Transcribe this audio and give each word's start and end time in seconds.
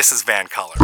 This 0.00 0.12
is 0.12 0.22
VANCOLOUR. 0.22 0.76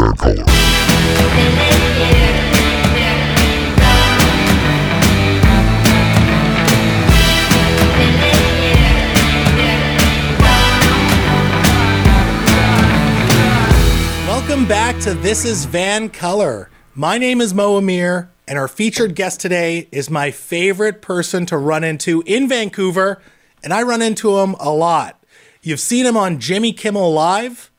Welcome 14.27 14.69
back 14.69 15.01
to 15.01 15.15
This 15.15 15.47
is 15.47 15.65
VANCOLOUR. 15.65 16.69
My 16.95 17.17
name 17.17 17.41
is 17.41 17.55
Mo 17.55 17.79
Amir, 17.79 18.31
and 18.47 18.59
our 18.59 18.69
featured 18.69 19.15
guest 19.15 19.41
today 19.41 19.89
is 19.91 20.11
my 20.11 20.31
favorite 20.31 21.01
person 21.01 21.47
to 21.47 21.57
run 21.57 21.85
into 21.85 22.23
in 22.27 22.51
Vancouver, 22.51 23.23
and 23.65 23.73
I 23.73 23.81
run 23.83 24.03
into 24.03 24.37
him 24.41 24.55
a 24.61 24.69
lot. 24.69 25.25
You've 25.63 25.81
seen 25.81 26.05
him 26.05 26.19
on 26.19 26.39
Jimmy 26.39 26.75
Kimmel 26.75 27.15
Live. 27.15 27.71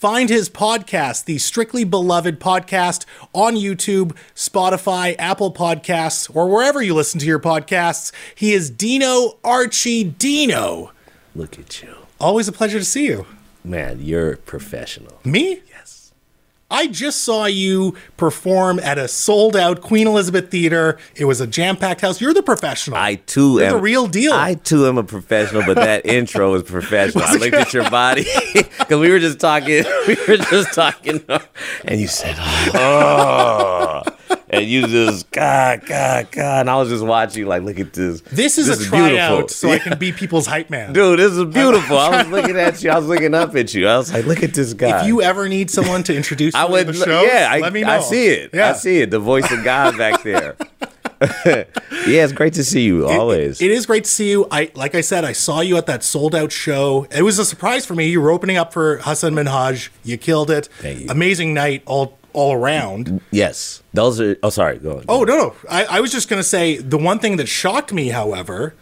Find 0.00 0.30
his 0.30 0.48
podcast, 0.48 1.26
the 1.26 1.36
Strictly 1.36 1.84
Beloved 1.84 2.40
podcast, 2.40 3.04
on 3.34 3.54
YouTube, 3.54 4.16
Spotify, 4.34 5.14
Apple 5.18 5.52
Podcasts, 5.52 6.34
or 6.34 6.48
wherever 6.48 6.80
you 6.80 6.94
listen 6.94 7.20
to 7.20 7.26
your 7.26 7.38
podcasts. 7.38 8.10
He 8.34 8.54
is 8.54 8.70
Dino 8.70 9.36
Archie 9.44 10.04
Dino. 10.04 10.92
Look 11.34 11.58
at 11.58 11.82
you. 11.82 11.94
Always 12.18 12.48
a 12.48 12.52
pleasure 12.52 12.78
to 12.78 12.84
see 12.86 13.08
you. 13.08 13.26
Man, 13.62 13.98
you're 14.00 14.38
professional. 14.38 15.20
Me? 15.22 15.60
I 16.70 16.86
just 16.86 17.22
saw 17.22 17.46
you 17.46 17.96
perform 18.16 18.78
at 18.78 18.96
a 18.96 19.08
sold 19.08 19.56
out 19.56 19.80
Queen 19.80 20.06
Elizabeth 20.06 20.50
Theater. 20.50 20.98
It 21.16 21.24
was 21.24 21.40
a 21.40 21.46
jam 21.46 21.76
packed 21.76 22.00
house. 22.00 22.20
You're 22.20 22.32
the 22.32 22.42
professional. 22.42 22.96
I 22.96 23.16
too 23.16 23.54
You're 23.58 23.64
am 23.64 23.72
the 23.72 23.78
real 23.78 24.06
deal. 24.06 24.32
I 24.32 24.54
too 24.54 24.86
am 24.86 24.96
a 24.96 25.02
professional, 25.02 25.62
but 25.66 25.74
that 25.76 26.06
intro 26.06 26.52
was 26.52 26.62
professional. 26.62 27.24
I 27.24 27.34
looked 27.34 27.54
at 27.54 27.72
your 27.74 27.90
body 27.90 28.24
because 28.54 28.98
we 29.00 29.10
were 29.10 29.18
just 29.18 29.40
talking. 29.40 29.84
We 30.06 30.16
were 30.26 30.38
just 30.38 30.72
talking, 30.72 31.22
and 31.84 32.00
you 32.00 32.08
said, 32.08 32.34
"Oh," 32.74 34.02
and 34.52 34.66
you 34.66 34.86
just 34.86 35.30
God, 35.32 35.84
God, 35.86 36.30
God, 36.30 36.60
and 36.60 36.70
I 36.70 36.76
was 36.76 36.88
just 36.88 37.04
watching, 37.04 37.46
like, 37.46 37.62
look 37.62 37.78
at 37.78 37.92
this. 37.92 38.20
this 38.22 38.58
is 38.58 38.68
a 38.68 38.84
tryout 38.84 39.50
so 39.50 39.70
I 39.70 39.78
can 39.78 39.98
be 39.98 40.12
people's 40.12 40.46
hype 40.46 40.70
man. 40.70 40.92
Dude, 40.92 41.18
this 41.18 41.32
is 41.32 41.44
beautiful. 41.44 41.98
I 41.98 42.22
was 42.22 42.26
looking 42.30 42.56
at 42.56 42.82
you. 42.82 42.90
I 42.90 42.98
was 42.98 43.06
looking 43.06 43.34
up 43.34 43.54
at 43.54 43.74
you. 43.74 43.86
I 43.86 43.96
was 43.96 44.12
like, 44.12 44.26
look 44.26 44.42
at 44.42 44.54
this 44.54 44.74
guy. 44.74 45.00
If 45.00 45.06
you 45.06 45.22
ever 45.22 45.48
need 45.48 45.70
someone 45.70 46.02
to 46.04 46.14
introduce 46.14 46.54
you 46.54 46.60
I 46.60 46.66
to 46.66 46.72
would, 46.72 46.86
the 46.88 46.92
show, 46.94 47.22
yeah, 47.22 47.48
I, 47.50 47.60
let 47.60 47.72
me 47.72 47.82
know. 47.82 47.90
I 47.90 48.00
see 48.00 48.26
it. 48.26 48.50
Yeah. 48.52 48.70
I 48.70 48.72
see 48.74 49.00
it. 49.00 49.10
The 49.10 49.18
voice 49.20 49.50
of 49.50 49.64
God 49.64 49.96
back 49.96 50.22
there. 50.22 50.56
yeah, 51.44 51.64
it's 52.24 52.32
great 52.32 52.54
to 52.54 52.64
see 52.64 52.82
you 52.82 53.06
always. 53.06 53.60
It 53.60 53.70
is 53.70 53.84
great 53.84 54.04
to 54.04 54.10
see 54.10 54.30
you. 54.30 54.46
I 54.50 54.70
like 54.74 54.94
I 54.94 55.02
said, 55.02 55.22
I 55.22 55.32
saw 55.32 55.60
you 55.60 55.76
at 55.76 55.84
that 55.84 56.02
sold 56.02 56.34
out 56.34 56.50
show. 56.50 57.06
It 57.10 57.22
was 57.22 57.38
a 57.38 57.44
surprise 57.44 57.84
for 57.84 57.94
me. 57.94 58.08
You 58.08 58.22
were 58.22 58.30
opening 58.30 58.56
up 58.56 58.72
for 58.72 58.98
Hassan 58.98 59.34
Minhaj. 59.34 59.90
You 60.02 60.16
killed 60.16 60.50
it. 60.50 60.70
Thank 60.78 61.00
you. 61.00 61.06
Amazing 61.10 61.52
night 61.52 61.82
all 61.84 62.18
all 62.32 62.52
around. 62.52 63.20
yes, 63.30 63.82
those 63.92 64.20
are. 64.20 64.36
Oh, 64.42 64.50
sorry. 64.50 64.78
Go 64.78 64.98
on. 64.98 65.04
Oh 65.08 65.24
no, 65.24 65.36
no. 65.36 65.54
I, 65.68 65.84
I 65.84 66.00
was 66.00 66.12
just 66.12 66.28
gonna 66.28 66.42
say 66.42 66.76
the 66.78 66.98
one 66.98 67.18
thing 67.18 67.36
that 67.36 67.48
shocked 67.48 67.92
me, 67.92 68.08
however, 68.08 68.74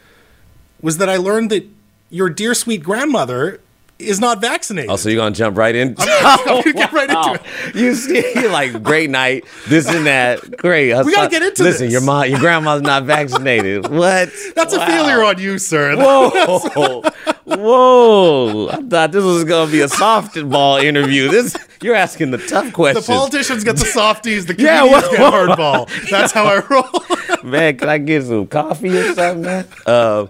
was 0.80 0.98
that 0.98 1.08
I 1.08 1.16
learned 1.16 1.50
that 1.50 1.66
your 2.10 2.30
dear 2.30 2.54
sweet 2.54 2.82
grandmother 2.82 3.60
is 3.98 4.20
not 4.20 4.41
vaccinated. 4.41 4.91
Oh, 4.91 4.96
so 4.96 5.08
you're 5.08 5.19
gonna 5.19 5.34
jump 5.34 5.56
right 5.58 5.74
in? 5.74 5.96
I'm 5.98 6.44
gonna 6.46 6.72
get 6.72 6.92
right 6.98 7.10
into 7.10 7.34
it. 7.34 7.74
You 7.74 7.94
see, 7.94 8.48
like 8.48 8.80
great 8.82 9.10
night, 9.10 9.44
this 9.66 9.88
and 9.88 10.06
that. 10.06 10.56
Great. 10.58 10.94
We 11.04 11.12
gotta 11.12 11.28
get 11.28 11.42
into 11.42 11.64
Listen, 11.64 11.86
this. 11.86 11.92
your 11.92 12.02
mom, 12.02 12.28
your 12.28 12.38
grandma's 12.38 12.82
not 12.82 13.04
vaccinated. 13.04 13.88
What? 13.88 14.30
That's 14.54 14.72
a 14.72 14.86
failure 14.86 15.24
on 15.24 15.38
you, 15.41 15.58
sir. 15.58 15.96
Whoa, 15.96 17.02
whoa! 17.56 18.68
I 18.68 18.77
thought 18.82 19.12
this 19.12 19.24
was 19.24 19.44
gonna 19.44 19.70
be 19.70 19.80
a 19.80 19.86
softball 19.88 20.82
interview. 20.82 21.28
This 21.28 21.56
you're 21.82 21.94
asking 21.94 22.30
the 22.30 22.38
tough 22.38 22.72
questions. 22.72 23.06
The 23.06 23.12
politicians 23.12 23.64
get 23.64 23.77
the 23.77 23.84
softies, 23.86 24.46
the 24.46 24.54
Yeah, 24.58 24.80
comedians 24.80 25.04
wha- 25.04 25.10
get 25.16 25.32
hardball. 25.32 26.10
That's 26.10 26.32
how 26.32 26.44
I 26.44 26.60
roll. 26.69 27.42
man, 27.50 27.76
can 27.78 27.88
I 27.88 27.98
get 27.98 28.25
some 28.25 28.47
coffee 28.47 28.97
or 28.97 29.14
something, 29.14 29.42
man? 29.42 29.66
Uh, 29.87 30.26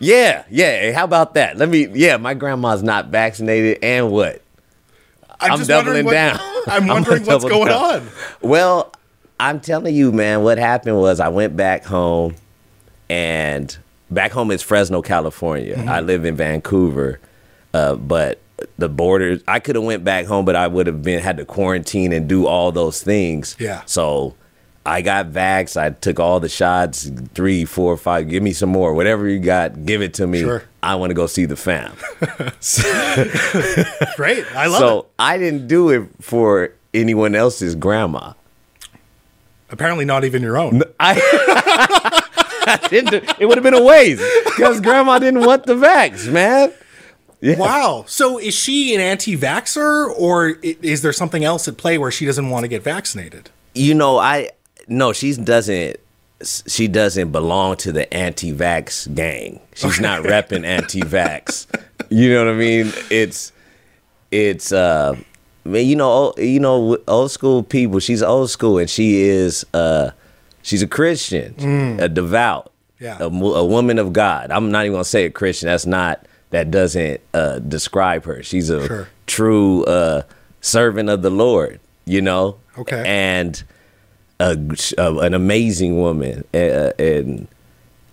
yeah, 0.00 0.44
yeah. 0.50 0.92
How 0.92 1.04
about 1.04 1.34
that? 1.34 1.56
Let 1.56 1.68
me. 1.68 1.86
Yeah, 1.92 2.16
my 2.16 2.34
grandma's 2.34 2.82
not 2.82 3.06
vaccinated, 3.08 3.78
and 3.82 4.10
what? 4.10 4.42
I'm, 5.40 5.52
I'm 5.52 5.58
just 5.58 5.68
doubling 5.68 6.04
what- 6.04 6.12
down. 6.12 6.38
I'm 6.66 6.82
I'm 6.82 6.86
wondering 6.88 7.24
what's 7.24 7.44
going 7.44 7.68
down. 7.68 7.82
on. 8.02 8.08
Well, 8.40 8.92
I'm 9.40 9.58
telling 9.60 9.94
you, 9.94 10.12
man, 10.12 10.42
what 10.44 10.58
happened 10.58 10.98
was 10.98 11.18
I 11.18 11.28
went 11.28 11.56
back 11.56 11.84
home 11.84 12.36
and 13.08 13.76
back 14.12 14.32
home 14.32 14.50
is 14.50 14.62
Fresno, 14.62 15.02
California. 15.02 15.76
Mm-hmm. 15.76 15.88
I 15.88 16.00
live 16.00 16.24
in 16.24 16.36
Vancouver. 16.36 17.20
Uh, 17.74 17.94
but 17.96 18.40
the 18.78 18.88
borders 18.88 19.42
I 19.48 19.60
could 19.60 19.76
have 19.76 19.84
went 19.84 20.04
back 20.04 20.26
home, 20.26 20.44
but 20.44 20.56
I 20.56 20.66
would 20.66 20.86
have 20.86 21.02
been 21.02 21.20
had 21.20 21.36
to 21.38 21.44
quarantine 21.44 22.12
and 22.12 22.28
do 22.28 22.46
all 22.46 22.70
those 22.72 23.02
things. 23.02 23.56
Yeah. 23.58 23.82
So 23.86 24.34
I 24.84 25.02
got 25.02 25.30
vaxxed. 25.30 25.76
I 25.76 25.90
took 25.90 26.18
all 26.20 26.40
the 26.40 26.48
shots, 26.48 27.10
three, 27.34 27.64
four, 27.64 27.96
five. 27.96 28.28
Give 28.28 28.42
me 28.42 28.52
some 28.52 28.68
more. 28.68 28.94
Whatever 28.94 29.28
you 29.28 29.38
got, 29.38 29.86
give 29.86 30.02
it 30.02 30.14
to 30.14 30.26
me. 30.26 30.40
Sure. 30.40 30.64
I 30.82 30.96
want 30.96 31.10
to 31.10 31.14
go 31.14 31.26
see 31.26 31.44
the 31.46 31.56
fam. 31.56 31.92
Great. 34.16 34.44
I 34.54 34.66
love 34.66 34.78
so 34.80 34.98
it. 34.98 35.02
So 35.02 35.06
I 35.18 35.38
didn't 35.38 35.68
do 35.68 35.90
it 35.90 36.08
for 36.20 36.72
anyone 36.92 37.34
else's 37.34 37.74
grandma. 37.74 38.32
Apparently 39.70 40.04
not 40.04 40.24
even 40.24 40.42
your 40.42 40.58
own. 40.58 40.82
I, 41.00 41.14
I 41.14 41.14
didn't. 42.02 42.10
do- 42.12 42.21
It 42.92 43.46
would 43.46 43.56
have 43.58 43.62
been 43.64 43.74
a 43.74 43.82
waste 43.82 44.22
because 44.44 44.80
grandma 44.80 45.18
didn't 45.18 45.40
want 45.44 45.66
the 45.66 45.74
vax, 45.74 46.30
man. 46.30 46.72
Yeah. 47.40 47.56
Wow. 47.56 48.04
So 48.06 48.38
is 48.38 48.54
she 48.54 48.94
an 48.94 49.00
anti-vaxxer 49.00 50.10
or 50.16 50.50
is 50.62 51.02
there 51.02 51.12
something 51.12 51.42
else 51.44 51.66
at 51.66 51.76
play 51.76 51.98
where 51.98 52.10
she 52.12 52.24
doesn't 52.24 52.48
want 52.50 52.62
to 52.64 52.68
get 52.68 52.82
vaccinated? 52.84 53.50
You 53.74 53.94
know, 53.94 54.18
I 54.18 54.50
no, 54.88 55.12
she 55.12 55.34
doesn't. 55.34 55.96
She 56.44 56.88
doesn't 56.88 57.30
belong 57.30 57.76
to 57.78 57.92
the 57.92 58.12
anti-vax 58.12 59.14
gang. 59.14 59.60
She's 59.74 60.00
not 60.00 60.22
repping 60.22 60.64
anti-vax. 60.64 61.66
You 62.10 62.32
know 62.34 62.44
what 62.46 62.54
I 62.54 62.56
mean? 62.56 62.92
It's 63.10 63.52
it's 64.30 64.72
uh 64.72 65.16
man, 65.64 65.86
you 65.86 65.96
know, 65.96 66.10
old- 66.10 66.38
you 66.38 66.60
know, 66.60 66.98
old 67.08 67.30
school 67.30 67.62
people. 67.62 67.98
She's 68.00 68.22
old 68.22 68.50
school, 68.50 68.78
and 68.78 68.90
she 68.90 69.22
is 69.22 69.64
uh 69.74 70.10
she's 70.62 70.82
a 70.82 70.86
Christian, 70.86 71.98
a 72.00 72.08
devout, 72.08 72.72
Yeah. 72.98 73.18
a, 73.20 73.24
a 73.26 73.64
woman 73.64 73.98
of 73.98 74.12
God. 74.12 74.50
I'm 74.50 74.70
not 74.70 74.84
even 74.84 74.92
gonna 74.94 75.04
say 75.04 75.24
a 75.26 75.30
Christian. 75.30 75.68
That's 75.68 75.86
not 75.86 76.26
that 76.50 76.70
doesn't 76.70 77.20
uh 77.34 77.58
describe 77.60 78.24
her. 78.24 78.42
She's 78.42 78.70
a 78.70 78.86
Sure. 78.86 79.08
true 79.26 79.84
uh 79.84 80.22
servant 80.60 81.08
of 81.08 81.22
the 81.22 81.30
Lord. 81.30 81.80
You 82.04 82.20
know. 82.20 82.56
Okay. 82.78 83.02
And 83.06 83.62
a, 84.40 84.56
a- 84.98 85.18
an 85.18 85.34
amazing 85.34 85.98
woman, 86.00 86.44
uh, 86.54 86.90
and 86.98 87.46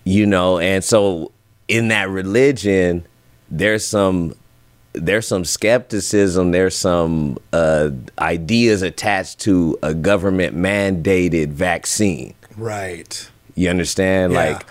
you 0.04 0.26
know, 0.26 0.58
and 0.58 0.84
so 0.84 1.32
in 1.66 1.88
that 1.88 2.08
religion, 2.08 3.04
there's 3.50 3.84
some 3.84 4.34
there's 4.92 5.26
some 5.26 5.44
skepticism. 5.44 6.50
There's 6.52 6.76
some 6.76 7.38
uh, 7.52 7.90
ideas 8.18 8.82
attached 8.82 9.38
to 9.40 9.78
a 9.82 9.94
government 9.94 10.56
mandated 10.56 11.48
vaccine. 11.48 12.34
Right. 12.60 13.28
You 13.54 13.70
understand, 13.70 14.32
Yeah. 14.32 14.50
like 14.52 14.66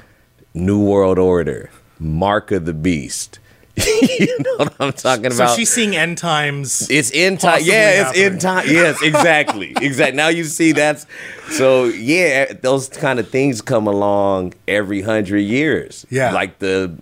New 0.54 0.82
World 0.84 1.20
Order, 1.20 1.70
Mark 2.00 2.52
of 2.52 2.66
the 2.66 2.74
Beast. 2.74 3.40
you 3.78 4.38
know 4.40 4.56
what 4.58 4.74
I'm 4.80 4.92
talking 4.92 5.32
So 5.32 5.44
about? 5.44 5.50
So 5.52 5.56
she's 5.56 5.72
seeing 5.72 5.96
end 5.96 6.18
times. 6.18 6.90
It's 6.90 7.12
in 7.12 7.38
time. 7.38 7.62
Yeah, 7.64 8.10
it's 8.10 8.18
in 8.18 8.34
happening. 8.34 8.40
time. 8.40 8.66
Yes, 8.68 9.02
exactly. 9.02 9.74
exactly. 9.82 10.18
Now 10.18 10.28
you 10.28 10.44
see 10.44 10.74
that's 10.74 11.06
so 11.52 11.86
yeah, 11.86 12.52
those 12.62 12.90
kind 12.90 13.20
of 13.20 13.30
things 13.30 13.62
come 13.62 13.88
along 13.88 14.54
every 14.68 15.02
hundred 15.02 15.40
years. 15.40 16.06
Yeah. 16.10 16.32
Like 16.34 16.60
the 16.60 16.94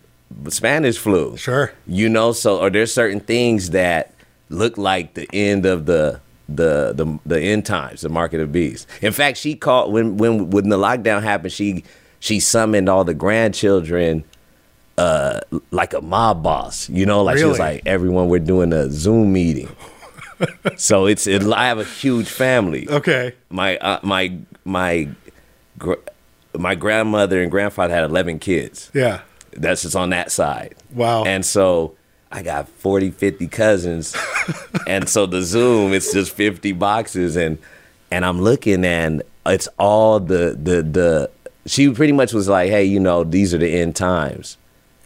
Spanish 0.50 1.00
flu. 1.00 1.36
Sure. 1.36 1.72
You 1.88 2.10
know, 2.10 2.32
so 2.32 2.62
are 2.62 2.70
there 2.70 2.86
certain 2.86 3.22
things 3.22 3.72
that 3.72 4.14
look 4.50 4.78
like 4.78 5.16
the 5.16 5.28
end 5.34 5.66
of 5.66 5.88
the 5.88 6.22
the 6.50 6.94
the 6.94 7.20
the 7.26 7.40
end 7.42 7.66
times, 7.66 8.02
the 8.02 8.10
market 8.10 8.40
of 8.40 8.52
beasts. 8.52 8.88
In 9.02 9.12
fact, 9.12 9.38
she 9.38 9.56
called 9.56 9.92
when 9.94 10.18
when 10.18 10.50
when 10.50 10.70
the 10.70 10.78
lockdown 10.78 11.22
happened, 11.24 11.52
she 11.54 11.84
she 12.20 12.40
summoned 12.40 12.90
all 12.90 13.04
the 13.04 13.14
grandchildren 13.14 14.24
uh 14.98 15.40
like 15.70 15.94
a 15.94 16.02
mob 16.02 16.42
boss 16.42 16.90
you 16.90 17.06
know 17.06 17.22
like 17.22 17.38
she 17.38 17.44
was 17.44 17.60
Really? 17.60 17.76
like 17.76 17.84
everyone 17.86 18.30
we're 18.30 18.40
doing 18.40 18.74
a 18.74 18.90
zoom 18.90 19.32
meeting 19.32 19.70
so 20.76 21.06
it's 21.06 21.28
it, 21.28 21.44
i 21.54 21.68
have 21.68 21.78
a 21.78 21.84
huge 21.84 22.28
family 22.28 22.90
Okay. 22.90 23.34
my 23.52 23.78
uh, 23.78 24.00
my 24.02 24.36
my 24.66 25.08
gr- 25.78 26.02
my 26.58 26.74
grandmother 26.74 27.44
and 27.44 27.52
grandfather 27.52 27.94
had 27.94 28.06
11 28.06 28.40
kids 28.40 28.90
Yeah. 28.96 29.22
that's 29.52 29.84
just 29.84 29.96
on 29.96 30.10
that 30.10 30.32
side 30.32 30.74
Wow. 30.96 31.26
and 31.26 31.46
so 31.46 31.96
i 32.32 32.42
got 32.42 32.68
40 32.68 33.12
50 33.12 33.48
cousins 33.48 34.16
and 34.88 35.08
so 35.08 35.26
the 35.26 35.42
zoom 35.42 35.94
it's 35.94 36.14
just 36.14 36.32
50 36.32 36.72
boxes 36.74 37.36
and 37.36 37.58
and 38.12 38.26
i'm 38.26 38.42
looking 38.42 38.86
and 38.86 39.24
it's 39.46 39.68
all 39.80 40.20
the 40.20 40.58
the 40.62 40.82
the 40.82 41.32
she 41.66 41.90
pretty 41.92 42.14
much 42.14 42.34
was 42.34 42.48
like 42.48 42.70
hey 42.70 42.84
you 42.84 43.00
know 43.00 43.24
these 43.24 43.54
are 43.54 43.58
the 43.58 43.70
end 43.74 43.96
times 43.96 44.58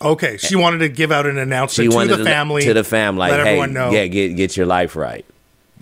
Okay, 0.04 0.38
she 0.38 0.56
wanted 0.56 0.80
to 0.80 0.90
give 0.90 1.12
out 1.12 1.26
an 1.26 1.38
announcement 1.38 1.92
to 1.92 2.18
the 2.18 2.24
family, 2.24 2.64
to 2.64 2.74
the 2.74 2.84
family, 2.84 3.20
like, 3.20 3.32
let 3.32 3.40
hey, 3.42 3.50
everyone 3.50 3.74
know. 3.74 3.92
yeah, 3.92 4.08
get 4.08 4.36
get 4.36 4.58
your 4.58 4.66
life 4.66 4.96
right. 4.96 5.26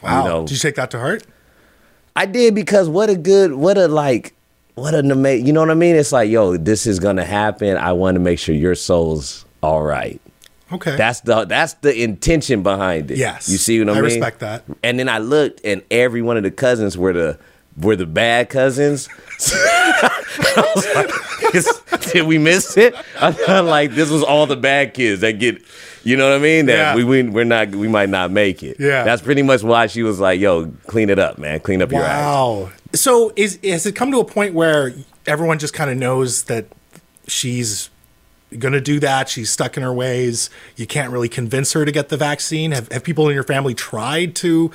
wow. 0.01 0.23
you 0.23 0.29
know. 0.29 0.41
Did 0.41 0.51
you 0.51 0.59
take 0.59 0.75
that 0.75 0.91
to 0.91 0.99
heart? 0.99 1.25
I 2.15 2.25
did 2.25 2.53
because 2.53 2.89
what 2.89 3.09
a 3.09 3.15
good, 3.15 3.53
what 3.53 3.77
a 3.77 3.87
like, 3.87 4.33
what 4.75 4.93
an 4.93 5.11
amazing, 5.11 5.47
you 5.47 5.53
know 5.53 5.61
what 5.61 5.71
I 5.71 5.75
mean? 5.75 5.95
It's 5.95 6.11
like, 6.11 6.29
yo, 6.29 6.57
this 6.57 6.85
is 6.85 6.99
gonna 6.99 7.23
happen. 7.23 7.77
I 7.77 7.93
want 7.93 8.15
to 8.15 8.19
make 8.19 8.39
sure 8.39 8.53
your 8.53 8.75
soul's 8.75 9.45
all 9.63 9.83
right. 9.83 10.19
Okay. 10.71 10.95
That's 10.95 11.21
the 11.21 11.45
that's 11.45 11.73
the 11.75 12.03
intention 12.03 12.61
behind 12.63 13.11
it. 13.11 13.17
yes. 13.17 13.49
you 13.49 13.57
see 13.57 13.79
what 13.79 13.89
I, 13.89 13.91
I 13.91 13.95
mean? 13.95 14.03
I 14.03 14.05
respect 14.05 14.39
that. 14.39 14.63
And 14.83 14.99
then 14.99 15.09
I 15.09 15.17
looked, 15.17 15.61
and 15.63 15.83
every 15.89 16.21
one 16.21 16.37
of 16.37 16.43
the 16.43 16.51
cousins 16.51 16.97
were 16.97 17.13
the 17.13 17.39
were 17.77 17.95
the 17.95 18.05
bad 18.05 18.49
cousins. 18.49 19.07
I 19.39 20.71
was 20.75 20.95
like, 20.95 21.55
is- 21.55 21.81
did 22.11 22.25
we 22.27 22.37
miss 22.37 22.75
it? 22.77 22.95
I 23.21 23.31
felt 23.31 23.67
like 23.67 23.91
this 23.91 24.09
was 24.09 24.23
all 24.23 24.45
the 24.47 24.55
bad 24.55 24.93
kids 24.93 25.21
that 25.21 25.33
get, 25.33 25.61
you 26.03 26.17
know 26.17 26.29
what 26.29 26.35
I 26.35 26.39
mean? 26.41 26.65
That 26.67 26.77
Yeah. 26.77 26.95
we, 26.95 27.03
we 27.03 27.23
we're 27.23 27.43
not 27.45 27.69
we 27.69 27.87
might 27.87 28.09
not 28.09 28.31
make 28.31 28.63
it. 28.63 28.77
Yeah. 28.79 29.03
that's 29.03 29.21
pretty 29.21 29.41
much 29.41 29.63
why 29.63 29.87
she 29.87 30.03
was 30.03 30.19
like, 30.19 30.39
"Yo, 30.39 30.67
clean 30.87 31.09
it 31.09 31.19
up, 31.19 31.37
man. 31.37 31.59
Clean 31.59 31.81
up 31.81 31.91
your 31.91 32.01
act." 32.03 32.19
Wow. 32.21 32.69
So 32.93 33.31
is 33.35 33.59
has 33.63 33.85
it 33.85 33.95
come 33.95 34.11
to 34.11 34.19
a 34.19 34.25
point 34.25 34.53
where 34.53 34.93
everyone 35.25 35.59
just 35.59 35.73
kind 35.73 35.89
of 35.89 35.97
knows 35.97 36.43
that 36.43 36.65
she's 37.27 37.89
going 38.57 38.73
to 38.73 38.81
do 38.81 38.99
that? 38.99 39.29
She's 39.29 39.51
stuck 39.51 39.77
in 39.77 39.83
her 39.83 39.93
ways. 39.93 40.49
You 40.75 40.87
can't 40.87 41.11
really 41.11 41.29
convince 41.29 41.73
her 41.73 41.85
to 41.85 41.91
get 41.91 42.09
the 42.09 42.17
vaccine. 42.17 42.71
Have 42.71 42.91
have 42.91 43.03
people 43.03 43.27
in 43.29 43.35
your 43.35 43.43
family 43.43 43.73
tried 43.73 44.35
to? 44.37 44.71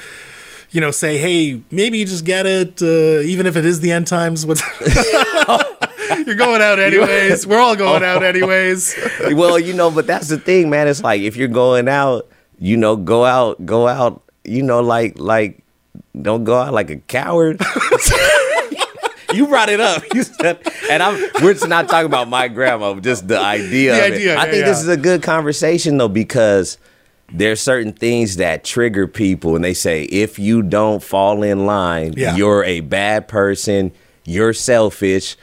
You 0.71 0.81
know, 0.81 0.91
say, 0.91 1.19
hey, 1.19 1.61
maybe 1.71 1.99
you 1.99 2.05
just 2.05 2.25
get 2.25 2.47
it, 2.47 2.83
uh, 2.83 3.21
even 3.21 3.47
if 3.47 3.57
it 3.57 3.65
is 3.65 3.79
the 3.79 3.93
end 3.93 4.09
times. 4.09 4.45
What's 4.45 4.61
You're 6.27 6.35
going 6.37 6.63
out 6.63 6.79
anyways. 6.81 7.47
We're 7.47 7.59
all 7.59 7.77
going 7.77 8.03
out 8.03 8.23
anyways. 8.35 8.95
well, 9.33 9.59
you 9.59 9.75
know, 9.75 9.91
but 9.91 10.07
that's 10.07 10.29
the 10.29 10.39
thing, 10.39 10.71
man. 10.71 10.89
It's 10.89 11.03
like 11.03 11.21
if 11.21 11.37
you're 11.37 11.49
going 11.49 11.89
out, 11.89 12.29
you 12.59 12.77
know, 12.77 12.97
go 12.97 13.25
out, 13.25 13.65
go 13.65 13.89
out, 13.89 14.23
you 14.45 14.63
know, 14.63 14.81
like 14.81 15.19
like 15.19 15.63
don't 16.21 16.45
go 16.45 16.59
out 16.59 16.73
like 16.73 16.91
a 16.91 16.97
coward. 16.97 17.61
You 19.35 19.47
brought 19.47 19.69
it 19.69 19.81
up. 19.81 20.03
You 20.15 20.23
said, 20.23 20.61
and 20.91 21.03
I'm 21.03 21.21
we're 21.43 21.55
just 21.55 21.69
not 21.69 21.89
talking 21.89 22.07
about 22.07 22.29
my 22.29 22.49
grandma, 22.49 22.95
just 23.01 23.27
the 23.29 23.39
idea 23.39 23.93
The 23.95 23.99
of 24.07 24.13
idea, 24.15 24.33
it. 24.35 24.39
I 24.39 24.45
yeah, 24.47 24.51
think 24.53 24.65
this 24.67 24.81
is 24.81 24.89
a 24.89 24.97
good 24.97 25.23
conversation 25.23 25.97
though, 25.99 26.09
because 26.09 26.79
there's 27.33 27.61
certain 27.61 27.93
things 27.93 28.37
that 28.37 28.65
trigger 28.65 29.07
people 29.09 29.57
and 29.57 29.65
they 29.65 29.75
say 29.75 30.05
if 30.05 30.39
you 30.39 30.63
don't 30.63 31.03
fall 31.03 31.43
in 31.43 31.67
line, 31.67 32.15
Yeah. 32.17 32.37
you're 32.37 32.63
a 32.65 32.81
bad 32.81 33.29
person, 33.29 33.93
you're 34.25 34.53
selfish. 34.53 35.37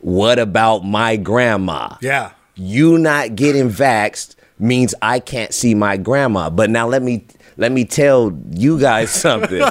What 0.00 0.38
about 0.38 0.84
my 0.84 1.16
grandma? 1.16 1.96
Yeah. 2.00 2.32
you 2.54 2.98
not 2.98 3.34
getting 3.34 3.70
vaxxed 3.70 4.36
means 4.58 4.94
I 5.02 5.18
can't 5.20 5.52
see 5.54 5.74
my 5.74 5.96
grandma. 5.96 6.50
But 6.50 6.70
now 6.70 6.86
let 6.86 7.02
me 7.02 7.26
let 7.56 7.72
me 7.72 7.84
tell 7.84 8.38
you 8.50 8.78
guys 8.78 9.10
something. 9.10 9.62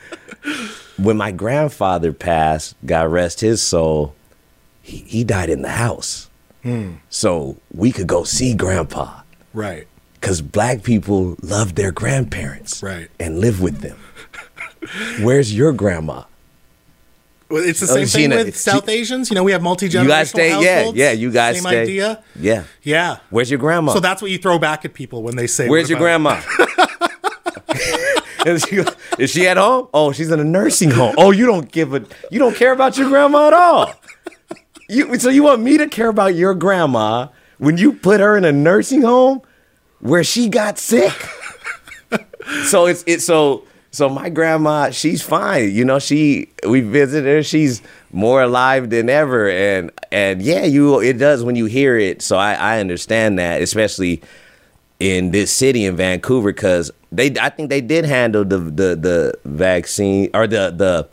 when 1.04 1.16
my 1.16 1.32
grandfather 1.32 2.12
passed, 2.12 2.74
God 2.86 3.10
rest 3.10 3.40
his 3.40 3.62
soul, 3.62 4.14
he, 4.82 4.98
he 4.98 5.24
died 5.24 5.48
in 5.50 5.62
the 5.62 5.70
house. 5.70 6.28
Hmm. 6.62 6.92
So 7.10 7.56
we 7.74 7.90
could 7.92 8.06
go 8.06 8.24
see 8.24 8.54
grandpa 8.54 9.22
Right. 9.52 9.86
because 10.20 10.40
black 10.40 10.82
people 10.82 11.36
love 11.42 11.74
their 11.74 11.90
grandparents 11.92 12.82
Right. 12.82 13.08
and 13.18 13.40
live 13.40 13.60
with 13.60 13.80
them. 13.80 13.98
Where's 15.22 15.54
your 15.56 15.72
grandma? 15.72 16.24
Well, 17.48 17.62
it's 17.62 17.80
the 17.80 17.86
Oh, 17.90 17.94
same 17.96 18.06
she 18.06 18.12
thing 18.28 18.32
a- 18.32 18.36
with 18.44 18.56
South 18.56 18.88
Asians. 18.88 19.28
You 19.30 19.34
know, 19.34 19.44
we 19.44 19.52
have 19.52 19.60
multi 19.62 19.88
generational 19.88 20.02
You 20.04 20.08
guys 20.08 20.28
stay, 20.30 20.48
yeah, 20.62 20.74
households. 20.76 20.98
yeah. 20.98 21.10
You 21.12 21.30
guys 21.30 21.56
same 21.56 21.62
stay. 21.64 21.82
idea. 21.82 22.22
Yeah. 22.38 22.64
Yeah. 22.82 23.16
Where's 23.30 23.50
your 23.50 23.58
grandma? 23.58 23.92
So 23.92 24.00
that's 24.00 24.22
what 24.22 24.30
you 24.30 24.38
throw 24.38 24.58
back 24.58 24.84
at 24.86 24.94
people 24.94 25.22
when 25.22 25.36
they 25.36 25.46
say, 25.46 25.68
Where's 25.68 25.90
your 25.90 25.98
about- 25.98 26.04
grandma? 26.04 26.40
is, 28.46 28.62
she, 28.64 28.84
is 29.18 29.30
she 29.30 29.46
at 29.46 29.56
home? 29.56 29.88
Oh, 29.92 30.12
she's 30.12 30.30
in 30.30 30.40
a 30.40 30.44
nursing 30.44 30.90
home. 30.90 31.14
Oh, 31.18 31.30
you 31.30 31.46
don't 31.46 31.70
give 31.70 31.94
a 31.94 32.04
you 32.30 32.38
don't 32.38 32.56
care 32.56 32.72
about 32.72 32.96
your 32.96 33.08
grandma 33.08 33.48
at 33.48 33.52
all. 33.52 33.94
You 34.88 35.18
so 35.18 35.30
you 35.30 35.42
want 35.44 35.62
me 35.62 35.78
to 35.78 35.88
care 35.88 36.08
about 36.08 36.34
your 36.34 36.54
grandma 36.54 37.28
when 37.58 37.78
you 37.78 37.92
put 37.92 38.20
her 38.20 38.36
in 38.36 38.44
a 38.44 38.52
nursing 38.52 39.02
home 39.02 39.42
where 40.00 40.24
she 40.24 40.48
got 40.48 40.78
sick? 40.78 41.12
so 42.64 42.86
it's 42.86 43.04
it's 43.06 43.24
so 43.24 43.64
so 43.92 44.08
my 44.08 44.30
grandma, 44.30 44.90
she's 44.90 45.22
fine. 45.22 45.70
You 45.70 45.84
know, 45.84 45.98
she 45.98 46.48
we 46.66 46.80
visited 46.80 47.28
her. 47.28 47.42
She's 47.42 47.82
more 48.10 48.42
alive 48.42 48.88
than 48.88 49.10
ever, 49.10 49.50
and 49.50 49.92
and 50.10 50.40
yeah, 50.40 50.64
you 50.64 50.98
it 51.00 51.18
does 51.18 51.44
when 51.44 51.56
you 51.56 51.66
hear 51.66 51.98
it. 51.98 52.22
So 52.22 52.38
I 52.38 52.54
I 52.54 52.80
understand 52.80 53.38
that, 53.38 53.60
especially 53.60 54.22
in 54.98 55.30
this 55.30 55.52
city 55.52 55.84
in 55.84 55.96
Vancouver, 55.96 56.52
because 56.52 56.90
they 57.12 57.32
I 57.40 57.48
think 57.50 57.68
they 57.70 57.80
did 57.80 58.04
handle 58.04 58.44
the 58.44 58.58
the 58.58 58.96
the 58.96 59.34
vaccine 59.44 60.30
or 60.34 60.46
the 60.46 60.72
the 60.76 61.08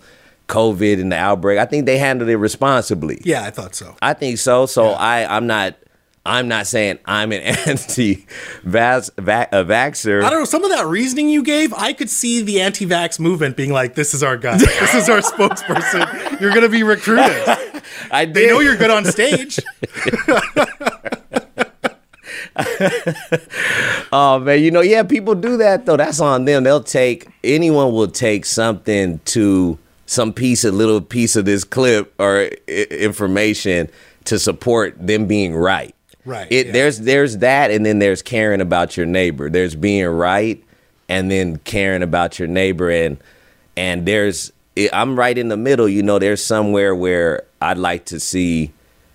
COVID 0.48 1.00
and 1.00 1.12
the 1.12 1.18
outbreak. 1.18 1.60
I 1.60 1.66
think 1.66 1.86
they 1.86 1.98
handled 2.00 2.30
it 2.30 2.38
responsibly. 2.38 3.22
Yeah, 3.24 3.44
I 3.44 3.52
thought 3.52 3.76
so. 3.76 3.96
I 4.02 4.14
think 4.14 4.40
so. 4.40 4.66
So 4.66 4.90
I 4.90 5.36
I'm 5.36 5.46
not. 5.48 5.76
I'm 6.26 6.48
not 6.50 6.68
saying 6.68 7.00
I'm 7.06 7.32
an 7.32 7.42
anti-vax 7.68 9.10
va- 9.18 9.48
a 9.52 9.64
vaxxer. 9.64 10.24
I 10.24 10.30
don't 10.30 10.40
know. 10.40 10.46
Some 10.46 10.64
of 10.64 10.70
that 10.72 10.86
reasoning 10.86 11.30
you 11.30 11.42
gave, 11.42 11.74
I 11.74 11.94
could 11.94 12.10
see 12.10 12.42
the 12.44 12.60
anti 12.62 12.86
vax 12.86 13.20
movement 13.20 13.56
being 13.56 13.72
like, 13.72 13.96
this 13.96 14.14
is 14.14 14.22
our 14.22 14.38
guy. 14.38 14.58
This 14.58 14.94
is 14.94 15.10
our 15.10 15.20
spokesperson. 15.20 16.40
You're 16.42 16.52
going 16.52 16.64
to 16.64 16.70
be 16.70 16.84
recruited. 16.84 17.26
I 18.12 18.26
did. 18.26 18.34
They 18.36 18.48
know 18.48 18.60
you're 18.60 18.76
good 18.76 18.92
on 18.92 19.06
stage. 19.06 19.60
Oh 24.12 24.40
man, 24.40 24.62
you 24.64 24.72
know, 24.72 24.82
yeah, 24.82 25.04
people 25.04 25.36
do 25.36 25.58
that 25.58 25.86
though. 25.86 25.98
That's 25.98 26.20
on 26.20 26.46
them. 26.46 26.64
They'll 26.64 26.84
take 26.84 27.28
anyone 27.44 27.94
will 27.94 28.08
take 28.08 28.46
something 28.46 29.20
to 29.26 29.78
some 30.08 30.34
piece, 30.34 30.64
a 30.64 30.72
little 30.72 31.00
piece 31.02 31.36
of 31.36 31.46
this 31.46 31.64
clip 31.64 32.14
or 32.20 32.50
I- 32.68 32.88
information 32.90 33.88
to 34.26 34.40
support 34.40 34.96
them 35.00 35.28
being 35.28 35.56
right. 35.56 35.94
Right, 36.26 36.48
It 36.52 36.68
yeah. 36.68 36.74
there's 36.74 37.00
there's 37.02 37.38
that, 37.38 37.70
and 37.72 37.86
then 37.86 38.00
there's 38.00 38.22
caring 38.22 38.62
about 38.62 38.98
your 38.98 39.06
neighbor. 39.06 39.50
There's 39.50 39.76
being 39.76 40.06
right, 40.08 40.64
and 41.08 41.30
then 41.30 41.58
caring 41.58 42.02
about 42.04 42.40
your 42.40 42.48
neighbor, 42.48 42.90
and 42.90 43.18
and 43.78 44.06
there's 44.08 44.52
I'm 44.92 45.18
right 45.18 45.38
in 45.38 45.50
the 45.50 45.58
middle. 45.58 45.88
You 45.88 46.02
know, 46.04 46.18
there's 46.20 46.44
somewhere 46.44 46.96
where 46.96 47.44
I'd 47.62 47.78
like 47.78 48.06
to 48.06 48.20
see 48.20 48.72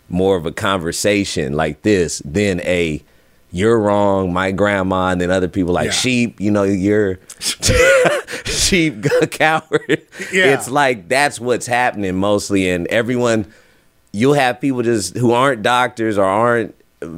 more 0.08 0.36
of 0.36 0.46
a 0.46 0.52
conversation 0.52 1.54
like 1.54 1.82
this 1.82 2.22
than 2.24 2.60
a 2.60 3.02
you're 3.54 3.78
wrong, 3.78 4.32
my 4.32 4.50
grandma, 4.50 5.10
and 5.10 5.20
then 5.20 5.30
other 5.30 5.46
people 5.46 5.72
like 5.74 5.86
Yeah. 5.86 5.92
sheep. 5.92 6.40
You 6.40 6.50
know, 6.50 6.64
you're 6.64 7.20
sheep 8.44 9.04
coward. 9.30 10.02
Yeah. 10.32 10.54
It's 10.54 10.68
like 10.68 11.08
that's 11.08 11.38
what's 11.40 11.66
happening 11.66 12.16
mostly, 12.16 12.68
and 12.68 12.86
everyone. 12.88 13.46
You'll 14.16 14.34
have 14.34 14.60
people 14.60 14.82
just 14.82 15.16
who 15.16 15.32
aren't 15.32 15.62
doctors 15.62 16.18
or 16.18 16.24
aren't 16.24 16.74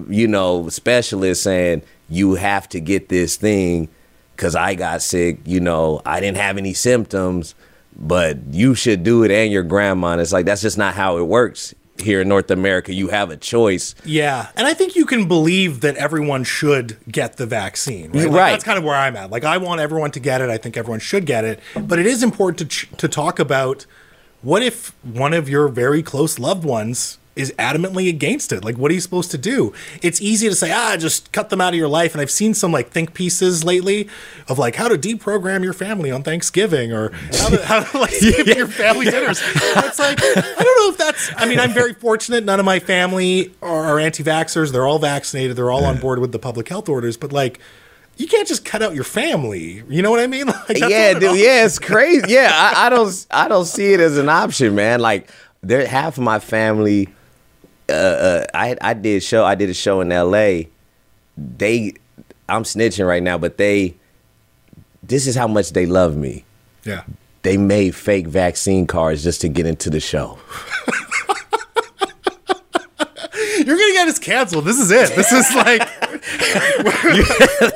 you 0.09 0.27
know 0.27 0.69
specialists 0.71 1.45
saying 1.45 1.83
you 2.09 2.35
have 2.37 2.69
to 2.71 2.81
get 2.81 3.09
this 3.11 3.37
thing 3.37 3.89
because 4.35 4.55
I 4.55 4.75
got 4.75 5.03
sick. 5.03 5.39
You 5.45 5.61
know, 5.61 6.01
I 6.07 6.21
didn't 6.21 6.39
have 6.39 6.57
any 6.59 6.73
symptoms, 6.75 7.55
but 7.99 8.39
you 8.51 8.75
should 8.75 9.03
do 9.05 9.23
it 9.25 9.31
and 9.31 9.53
your 9.53 9.63
grandma. 9.63 10.13
And 10.13 10.21
it's 10.23 10.33
like 10.33 10.47
that's 10.47 10.63
just 10.63 10.79
not 10.79 10.95
how 10.95 11.19
it 11.19 11.25
works 11.25 11.75
here 12.01 12.21
in 12.21 12.29
North 12.29 12.51
America. 12.51 12.93
You 12.93 13.09
have 13.09 13.31
a 13.31 13.37
choice. 13.37 13.95
Yeah, 14.05 14.49
and 14.57 14.67
I 14.67 14.75
think 14.75 14.97
you 14.97 15.07
can 15.07 15.27
believe 15.29 15.81
that 15.81 15.97
everyone 15.97 16.45
should 16.45 16.97
get 17.11 17.37
the 17.37 17.47
vaccine. 17.47 18.11
Right, 18.13 18.25
Like, 18.27 18.33
Right. 18.33 18.51
That's 18.53 18.65
kind 18.65 18.79
of 18.79 18.85
where 18.85 18.95
I'm 18.97 19.17
at. 19.17 19.31
Like, 19.31 19.45
I 19.45 19.57
want 19.59 19.81
everyone 19.81 20.11
to 20.13 20.21
get 20.21 20.41
it. 20.41 20.51
I 20.51 20.59
think 20.59 20.77
everyone 20.77 21.01
should 21.01 21.27
get 21.27 21.45
it. 21.45 21.61
But 21.79 21.99
it 21.99 22.07
is 22.07 22.23
important 22.23 22.59
to 22.59 22.65
ch- 22.67 22.89
to 22.99 23.09
talk 23.09 23.39
about 23.39 23.87
what 24.43 24.63
if 24.63 24.93
one 25.03 25.33
of 25.35 25.49
your 25.49 25.69
very 25.69 26.03
close 26.03 26.39
loved 26.39 26.65
ones 26.65 27.19
is 27.37 27.53
adamantly 27.59 28.09
against 28.09 28.51
it. 28.51 28.65
Like, 28.65 28.79
what 28.79 28.91
are 28.91 28.95
you 28.95 29.01
supposed 29.01 29.31
to 29.31 29.39
do? 29.39 29.73
It's 30.03 30.21
easy 30.21 30.49
to 30.49 30.55
say, 30.55 30.73
ah, 30.73 30.97
just 30.97 31.31
cut 31.33 31.51
them 31.51 31.61
out 31.61 31.75
of 31.75 31.79
your 31.79 31.89
life. 31.89 32.15
And 32.15 32.21
I've 32.21 32.31
seen 32.31 32.55
some 32.55 32.73
like 32.73 32.89
think 32.89 33.15
pieces 33.15 33.63
lately 33.63 34.09
of 34.49 34.59
like 34.59 34.75
how 34.75 34.89
to 34.89 34.97
deprogram 34.97 35.63
your 35.63 35.75
family 35.75 36.11
on 36.11 36.23
Thanksgiving 36.23 36.93
or 36.93 37.11
how 37.11 37.51
to, 37.51 37.65
how 37.65 37.81
to 37.83 37.99
like 37.99 38.11
skip 38.13 38.47
your 38.47 38.67
family 38.67 39.05
dinners. 39.05 39.41
It's 39.43 39.99
like, 39.99 40.19
I 40.23 40.35
don't 40.35 40.59
know 40.59 40.91
if 40.91 40.99
that's, 40.99 41.31
I 41.37 41.47
mean, 41.47 41.61
I'm 41.61 41.73
very 41.73 41.93
fortunate. 41.93 42.43
None 42.43 42.59
of 42.59 42.67
my 42.67 42.79
family 42.81 43.55
are, 43.61 43.85
are 43.85 43.99
anti 43.99 44.25
vaxxers. 44.25 44.73
They're 44.73 44.87
all 44.87 44.99
vaccinated. 44.99 45.57
They're 45.57 45.71
all 45.71 45.85
on 45.85 45.99
board 45.99 46.19
with 46.19 46.33
the 46.33 46.39
public 46.39 46.69
health 46.69 46.89
orders. 46.89 47.17
But 47.19 47.33
like, 47.33 47.61
you 48.17 48.27
can't 48.27 48.49
just 48.49 48.65
cut 48.65 48.83
out 48.83 48.95
your 48.95 49.05
family. 49.05 49.83
You 49.91 50.01
know 50.01 50.11
what 50.11 50.21
I 50.21 50.27
mean? 50.27 50.47
Like, 50.69 50.79
yeah, 50.79 51.13
dude. 51.13 51.39
Yeah, 51.39 51.65
it's 51.65 51.79
crazy. 51.79 52.33
Yeah, 52.33 52.51
I, 52.53 52.87
I 52.87 52.89
don't. 52.89 53.27
I 53.31 53.47
don't 53.47 53.67
see 53.67 53.93
it 53.93 54.01
as 54.01 54.19
an 54.19 54.29
option, 54.29 54.75
man. 54.75 54.99
Like, 55.01 55.31
there 55.63 55.87
half 55.87 56.19
of 56.19 56.25
my 56.25 56.39
family. 56.41 57.09
Uh, 57.89 57.93
uh, 57.93 58.47
I 58.55 58.77
I 58.81 58.95
did 58.95 59.23
show. 59.23 59.45
I 59.45 59.55
did 59.55 59.71
a 59.71 59.75
show 59.75 60.01
in 60.01 60.11
L.A. 60.11 60.69
They, 61.37 61.95
I'm 62.49 62.63
snitching 62.65 63.07
right 63.07 63.23
now, 63.23 63.39
but 63.39 63.59
they. 63.59 63.95
This 65.03 65.27
is 65.27 65.37
how 65.37 65.47
much 65.47 65.71
they 65.71 65.87
love 65.87 66.17
me. 66.17 66.45
Yeah. 66.85 67.05
They 67.43 67.57
made 67.57 67.95
fake 67.95 68.27
vaccine 68.27 68.87
cards 68.89 69.23
just 69.23 69.41
to 69.43 69.49
get 69.49 69.67
into 69.67 69.89
the 69.89 70.01
show. 70.01 70.39
You're 73.67 73.77
gonna 73.77 73.93
get 73.95 74.07
us 74.09 74.19
canceled. 74.21 74.65
This 74.65 74.79
is 74.79 74.93
it. 74.93 75.17
This 75.17 75.33
is 75.33 75.53
like 75.57 75.83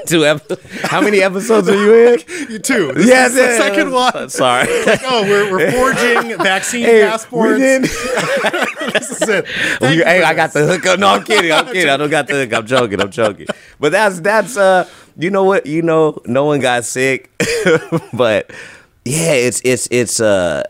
Two 0.06 0.24
episodes. 0.24 0.62
How 0.82 1.00
many 1.00 1.20
episodes 1.20 1.68
are 1.68 1.74
you 1.74 1.94
in? 2.14 2.20
you 2.48 2.58
two. 2.60 2.92
This 2.92 3.06
Yes, 3.08 3.30
is 3.30 3.34
the 3.36 3.42
yeah, 3.42 3.58
second 3.58 3.88
yeah. 3.90 4.10
one. 4.12 4.28
Sorry. 4.30 4.66
Oh, 4.70 5.22
we're, 5.24 5.50
we're 5.50 5.70
forging 5.72 6.38
vaccine 6.42 6.84
Hey, 6.84 7.02
passports. 7.02 7.58
This 7.60 9.10
is 9.22 9.28
it. 9.28 9.46
You- 9.82 9.88
you 9.88 10.04
hey, 10.04 10.22
I 10.22 10.32
got 10.34 10.52
the 10.52 10.64
hook 10.66 10.86
up. 10.86 10.98
No, 11.00 11.08
I'm 11.08 11.24
kidding. 11.24 11.50
I'm 11.52 11.66
kidding. 11.66 11.88
I 11.88 11.96
don't 11.96 12.08
got 12.10 12.26
the 12.28 12.34
hook. 12.34 12.52
I'm 12.52 12.66
joking. 12.66 13.00
I'm 13.00 13.10
joking. 13.10 13.46
But 13.78 13.92
that's 13.92 14.20
that's 14.20 14.56
uh, 14.56 14.88
you 15.18 15.30
know 15.30 15.44
what? 15.44 15.66
You 15.66 15.82
know, 15.82 16.20
no 16.26 16.44
one 16.44 16.60
got 16.60 16.84
sick, 16.84 17.30
but 18.12 18.50
yeah, 19.04 19.32
it's 19.32 19.60
it's 19.64 19.88
it's 19.90 20.20
uh, 20.20 20.62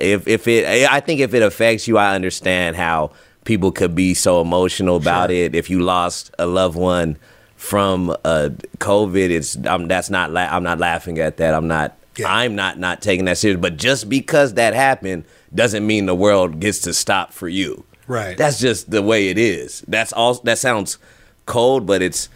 if 0.00 0.26
if 0.28 0.46
it, 0.48 0.88
I 0.90 1.00
think 1.00 1.20
if 1.20 1.34
it 1.34 1.42
affects 1.42 1.86
you, 1.88 1.98
I 1.98 2.14
understand 2.14 2.76
how 2.76 3.10
people 3.48 3.72
could 3.72 3.94
be 3.94 4.12
so 4.12 4.42
emotional 4.42 4.96
about 4.96 5.30
it. 5.30 5.54
If 5.54 5.70
you 5.70 5.80
lost 5.80 6.30
a 6.38 6.46
loved 6.46 6.76
one 6.76 7.16
from 7.56 8.10
uh 8.22 8.50
COVID, 8.76 9.30
it's 9.30 9.56
I'm 9.66 9.88
that's 9.88 10.10
not 10.10 10.30
la- 10.30 10.50
I'm 10.50 10.62
not 10.62 10.78
laughing 10.78 11.18
at 11.18 11.38
that. 11.38 11.54
I'm 11.54 11.66
not. 11.66 11.96
Yeah. 12.16 12.26
I'm 12.30 12.54
not 12.54 12.78
not 12.78 13.00
taking 13.00 13.24
that 13.24 13.38
serious. 13.38 13.58
But 13.58 13.78
just 13.78 14.08
because 14.08 14.54
that 14.54 14.74
happened 14.74 15.24
doesn't 15.54 15.86
mean 15.86 16.04
the 16.04 16.14
world 16.14 16.60
gets 16.60 16.80
to 16.80 16.92
stop 16.92 17.32
for 17.32 17.48
you. 17.48 17.84
Right. 18.06 18.36
That's 18.36 18.58
just 18.60 18.90
the 18.90 19.02
way 19.02 19.28
it 19.28 19.38
is. 19.38 19.82
That's 19.88 20.12
all. 20.12 20.34
That 20.34 20.58
sounds 20.58 20.98
cold, 21.46 21.86
but 21.86 22.02
it's 22.02 22.28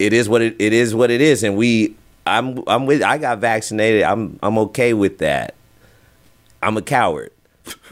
it 0.00 0.12
is 0.12 0.28
what 0.28 0.42
it, 0.42 0.56
it 0.58 0.72
is. 0.72 0.92
What 0.94 1.10
it 1.10 1.20
is, 1.20 1.44
and 1.44 1.56
we. 1.56 1.94
I'm 2.26 2.62
I'm 2.66 2.84
with. 2.84 3.02
I 3.02 3.16
got 3.16 3.38
vaccinated. 3.38 4.02
I'm 4.02 4.38
I'm 4.42 4.58
okay 4.58 4.92
with 4.92 5.18
that. 5.18 5.54
I'm 6.62 6.76
a 6.76 6.82
coward. 6.82 7.30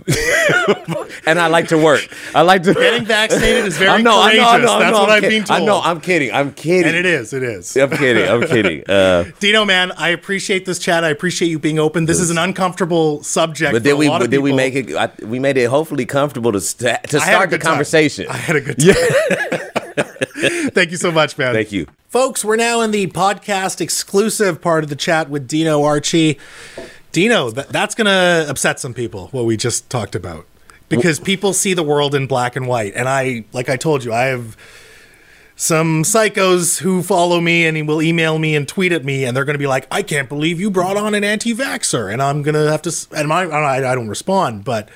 and 1.27 1.39
I 1.39 1.47
like 1.49 1.69
to 1.69 1.79
work. 1.79 2.07
I 2.35 2.43
like 2.43 2.63
to 2.65 2.75
Getting 2.75 3.05
vaccinated 3.05 3.65
is 3.67 3.77
very 3.79 3.91
I 3.99 4.03
know, 4.03 4.21
I 4.21 4.35
know, 4.35 4.43
I 4.43 4.51
courageous. 4.59 4.67
know, 4.67 4.73
I 4.75 4.79
That's 4.81 4.93
know, 4.93 5.01
what 5.01 5.11
I'm 5.11 5.21
kid- 5.21 5.29
being 5.29 5.45
told. 5.45 5.61
I 5.61 5.65
know. 5.65 5.81
I'm 5.83 6.01
kidding. 6.01 6.33
I'm 6.33 6.53
kidding. 6.53 6.87
and 6.89 6.97
it 6.97 7.07
is. 7.07 7.33
It 7.33 7.43
is. 7.43 7.77
I'm 7.77 7.91
kidding. 7.91 8.29
I'm 8.29 8.43
kidding. 8.47 8.85
Uh, 8.89 9.25
Dino, 9.41 9.65
man, 9.65 9.93
I 9.93 10.09
appreciate 10.11 10.67
this 10.67 10.79
chat. 10.79 11.05
I 11.05 11.09
appreciate 11.09 11.49
you 11.49 11.59
being 11.59 11.79
open. 11.79 12.07
This 12.07 12.21
is 12.21 12.31
an 12.31 12.39
uncomfortable 12.39 13.23
subject. 13.23 13.73
but 13.73 13.79
for 13.81 13.85
did 13.85 13.93
a 13.93 13.97
we? 13.97 14.09
lot 14.09 14.23
of 14.23 14.31
Did 14.31 14.39
we 14.39 14.53
make 14.53 14.75
it? 14.75 14.95
I, 14.95 15.11
we 15.25 15.39
made 15.39 15.57
it 15.57 15.67
hopefully 15.71 16.07
comfortable 16.07 16.53
to 16.53 16.61
st- 16.61 17.03
to 17.05 17.17
I 17.19 17.21
start 17.21 17.51
the 17.51 17.57
good 17.59 17.63
time. 17.65 17.71
conversation. 17.73 18.27
I 18.29 18.37
had 18.37 18.57
a 18.57 18.61
good 18.61 18.79
time. 18.79 20.71
Thank 20.71 20.91
you 20.91 20.97
so 20.97 21.11
much, 21.11 21.39
man. 21.39 21.55
Thank 21.55 21.73
you. 21.73 21.87
Folks, 22.09 22.45
we're 22.45 22.57
now 22.57 22.81
in 22.83 22.91
the 22.91 23.07
podcast 23.09 23.81
exclusive 23.81 24.61
part 24.61 24.85
of 24.85 24.91
the 24.91 24.97
chat 24.97 25.29
with 25.29 25.49
Dino 25.49 25.83
Archie. 25.83 26.39
Dino, 27.17 27.51
th- 27.51 27.69
that's 27.69 27.95
going 27.95 28.05
to 28.05 28.45
upset 28.47 28.79
some 28.79 28.93
people, 28.93 29.29
what 29.29 29.47
we 29.47 29.57
just 29.57 29.89
talked 29.89 30.15
about. 30.15 30.45
Because 30.91 31.19
people 31.19 31.55
see 31.55 31.73
the 31.73 31.83
world 31.83 32.15
in 32.15 32.27
black 32.27 32.57
and 32.57 32.69
white. 32.69 32.93
And 32.95 33.09
I, 33.09 33.47
like 33.55 33.71
I 33.71 33.77
told 33.79 34.05
you, 34.05 34.13
I 34.13 34.25
have 34.27 34.55
some 35.57 36.03
psychos 36.03 36.81
who 36.81 37.03
follow 37.03 37.41
me 37.41 37.65
and 37.65 37.89
will 37.89 38.03
email 38.03 38.39
me 38.39 38.55
and 38.55 38.69
tweet 38.69 38.93
at 38.93 39.03
me 39.03 39.25
and 39.25 39.35
they're 39.35 39.47
going 39.47 39.55
to 39.55 39.59
be 39.59 39.67
like, 39.67 39.87
I 39.91 40.03
can't 40.03 40.29
believe 40.29 40.61
you 40.61 40.71
brought 40.71 40.99
on 40.99 41.15
an 41.15 41.25
anti 41.25 41.55
vaxxer. 41.55 42.13
And 42.13 42.21
I'm 42.21 42.43
going 42.43 42.55
to 42.55 42.71
have 42.71 42.83
to, 42.83 42.95
and 43.17 43.29
my, 43.29 43.45
I, 43.45 43.91
I 43.91 43.95
don't 43.95 44.09
respond, 44.09 44.65
but 44.67 44.91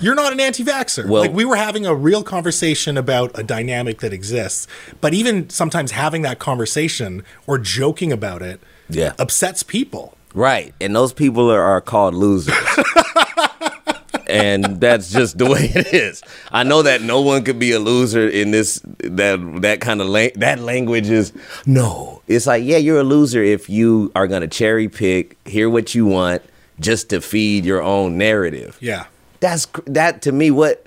you're 0.00 0.16
not 0.16 0.32
an 0.32 0.40
anti 0.40 0.64
vaxxer. 0.64 1.08
Well- 1.08 1.22
like 1.22 1.32
we 1.32 1.44
were 1.44 1.54
having 1.54 1.86
a 1.86 1.94
real 1.94 2.24
conversation 2.24 2.96
about 2.96 3.38
a 3.38 3.44
dynamic 3.44 4.00
that 4.00 4.12
exists. 4.12 4.66
But 5.00 5.14
even 5.14 5.48
sometimes 5.48 5.92
having 5.92 6.22
that 6.22 6.40
conversation 6.40 7.22
or 7.46 7.56
joking 7.58 8.10
about 8.10 8.42
it 8.42 8.60
Yeah. 8.90 9.12
upsets 9.20 9.62
people. 9.62 10.16
Right. 10.34 10.74
And 10.80 10.94
those 10.96 11.12
people 11.12 11.50
are, 11.50 11.60
are 11.62 11.80
called 11.80 12.14
losers. 12.14 12.54
and 14.28 14.80
that's 14.80 15.10
just 15.10 15.38
the 15.38 15.46
way 15.46 15.70
it 15.74 15.92
is. 15.92 16.22
I 16.50 16.62
know 16.62 16.82
that 16.82 17.02
no 17.02 17.20
one 17.20 17.44
could 17.44 17.58
be 17.58 17.72
a 17.72 17.78
loser 17.78 18.26
in 18.28 18.50
this 18.50 18.80
that 19.04 19.38
that 19.62 19.80
kind 19.80 20.00
of 20.00 20.06
la- 20.08 20.28
that 20.36 20.58
language 20.60 21.08
is 21.10 21.32
no. 21.66 22.22
It's 22.28 22.46
like, 22.46 22.64
yeah, 22.64 22.78
you're 22.78 23.00
a 23.00 23.04
loser 23.04 23.42
if 23.42 23.68
you 23.68 24.10
are 24.14 24.26
going 24.26 24.42
to 24.42 24.48
cherry 24.48 24.88
pick, 24.88 25.36
hear 25.46 25.68
what 25.68 25.94
you 25.94 26.06
want 26.06 26.42
just 26.80 27.10
to 27.10 27.20
feed 27.20 27.64
your 27.64 27.82
own 27.82 28.16
narrative. 28.16 28.78
Yeah. 28.80 29.06
That's 29.40 29.66
that 29.86 30.22
to 30.22 30.32
me 30.32 30.50
what 30.50 30.86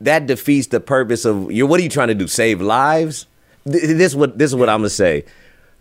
that 0.00 0.26
defeats 0.26 0.68
the 0.68 0.80
purpose 0.80 1.24
of 1.24 1.50
you 1.52 1.66
what 1.66 1.78
are 1.80 1.82
you 1.82 1.88
trying 1.88 2.08
to 2.08 2.14
do? 2.14 2.26
Save 2.28 2.60
lives? 2.60 3.26
Th- 3.70 3.82
This 3.82 4.14
what 4.14 4.38
this 4.38 4.50
is 4.50 4.56
what 4.56 4.68
I'm 4.68 4.80
going 4.80 4.88
to 4.88 4.94
say. 4.94 5.24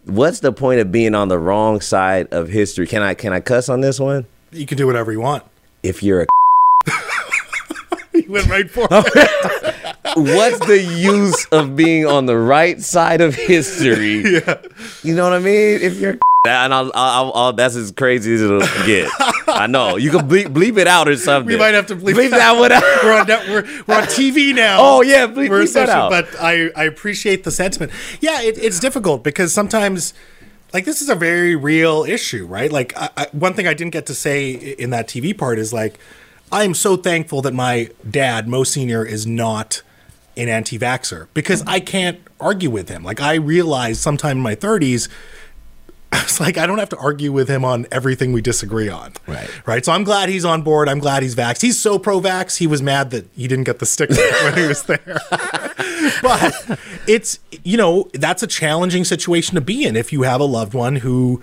What's 0.06 0.40
the 0.40 0.52
point 0.52 0.80
of 0.80 0.92
being 0.92 1.14
on 1.14 1.28
the 1.28 1.38
wrong 1.38 1.80
side 1.80 2.28
of 2.32 2.50
history? 2.50 2.88
Can 2.88 3.02
I 3.04 3.14
can 3.14 3.34
I 3.34 3.40
cuss 3.40 3.70
on 3.70 3.82
this 3.82 4.00
one? 4.00 4.26
You 4.52 4.66
can 4.66 4.78
do 4.78 4.88
whatever 4.88 5.12
you 5.12 5.22
want. 5.22 5.44
If 5.84 6.02
you're 6.02 6.24
a 6.24 6.28
You 8.14 8.32
went 8.32 8.48
right 8.48 8.70
for 8.70 8.88
it. 8.90 9.96
what's 10.16 10.60
the 10.66 10.82
use 10.82 11.46
of 11.52 11.76
being 11.76 12.06
on 12.06 12.26
the 12.26 12.38
right 12.38 12.82
side 12.82 13.22
of 13.22 13.36
history? 13.36 14.24
Yeah. 14.32 14.62
You 15.04 15.16
know 15.16 15.24
what 15.24 15.34
I 15.34 15.40
mean? 15.40 15.82
If 15.82 16.00
you're 16.00 16.18
and 16.48 16.74
I'll, 16.74 16.92
I'll, 16.96 17.32
I'll, 17.36 17.54
that's 17.54 17.76
as 17.76 17.92
crazy 17.92 18.34
as 18.34 18.42
it'll 18.42 18.62
get. 18.86 19.12
I 19.48 19.68
know 19.68 19.98
you 19.98 20.10
can 20.10 20.28
bleep, 20.28 20.48
bleep 20.48 20.78
it 20.80 20.88
out 20.88 21.08
or 21.08 21.16
something. 21.16 21.48
We 21.48 21.58
might 21.58 21.76
have 21.76 21.86
to 21.88 21.96
bleep, 21.96 22.16
bleep 22.16 22.32
that 22.32 22.58
one 22.58 22.72
out. 22.72 22.84
We're 23.04 23.14
on, 23.14 23.28
we're, 23.28 23.84
we're 23.86 24.02
on 24.02 24.08
TV 24.08 24.56
now. 24.56 24.78
Oh 24.80 25.02
yeah, 25.02 25.28
bleep, 25.28 25.50
we're 25.50 25.62
bleep 25.62 25.74
that 25.74 25.90
essentially, 25.90 25.96
out. 25.96 26.10
but 26.10 26.28
I, 26.40 26.72
I 26.76 26.86
appreciate 26.86 27.44
the 27.44 27.52
sentiment. 27.52 27.92
Yeah, 28.22 28.42
it, 28.42 28.58
it's 28.58 28.80
difficult 28.80 29.24
because 29.24 29.54
sometimes, 29.54 30.16
like, 30.74 30.86
this 30.86 31.00
is 31.00 31.10
a 31.10 31.16
very 31.16 31.56
real 31.56 32.04
issue, 32.06 32.48
right? 32.48 32.72
Like, 32.72 32.98
I, 32.98 33.10
I, 33.16 33.28
one 33.34 33.54
thing 33.54 33.68
I 33.68 33.76
didn't 33.76 33.94
get 33.94 34.08
to 34.08 34.16
say 34.16 34.52
in 34.52 34.90
that 34.90 35.08
TV 35.08 35.38
part 35.38 35.60
is 35.60 35.72
like, 35.72 36.00
I 36.52 36.64
am 36.64 36.74
so 36.74 36.98
thankful 36.98 37.44
that 37.44 37.54
my 37.54 37.92
dad, 38.10 38.48
Mo 38.48 38.64
Senior, 38.64 39.06
is 39.06 39.28
not 39.28 39.84
an 40.36 40.50
anti-vaxxer 40.50 41.28
because 41.36 41.62
I 41.68 41.80
can't 41.82 42.20
argue 42.40 42.72
with 42.72 42.90
him. 42.90 43.04
Like, 43.04 43.22
I 43.22 43.36
realized 43.36 44.02
sometime 44.02 44.38
in 44.38 44.44
my 44.44 44.56
30s. 44.56 45.08
I 46.22 46.24
was 46.24 46.40
like, 46.42 46.58
I 46.58 46.68
don't 46.68 46.80
have 46.80 46.90
to 46.90 46.98
argue 46.98 47.32
with 47.32 47.48
him 47.48 47.64
on 47.64 47.88
everything 47.92 48.34
we 48.34 48.42
disagree 48.42 48.90
on. 48.90 49.14
Right. 49.28 49.50
Right. 49.66 49.86
So 49.86 49.94
I'm 49.94 50.04
glad 50.04 50.28
he's 50.28 50.44
on 50.44 50.62
board. 50.62 50.90
I'm 50.90 51.00
glad 51.00 51.24
he's 51.24 51.36
vaxxed. 51.36 51.62
He's 51.62 51.80
so 51.80 51.98
pro 51.98 52.20
vax, 52.20 52.58
he 52.58 52.68
was 52.68 52.82
mad 52.82 53.12
that 53.12 53.28
he 53.34 53.48
didn't 53.48 53.64
get 53.64 53.80
the 53.80 53.86
sticker 53.86 54.16
when 54.44 54.58
he 54.58 54.68
was 54.68 54.84
there. 54.84 55.00
but 56.22 56.80
it's, 57.08 57.40
you 57.64 57.78
know, 57.78 58.10
that's 58.14 58.44
a 58.44 58.48
challenging 58.48 59.06
situation 59.06 59.56
to 59.56 59.62
be 59.62 59.86
in 59.86 59.96
if 59.96 60.12
you 60.12 60.24
have 60.24 60.42
a 60.42 60.46
loved 60.46 60.74
one 60.74 60.98
who 60.98 61.42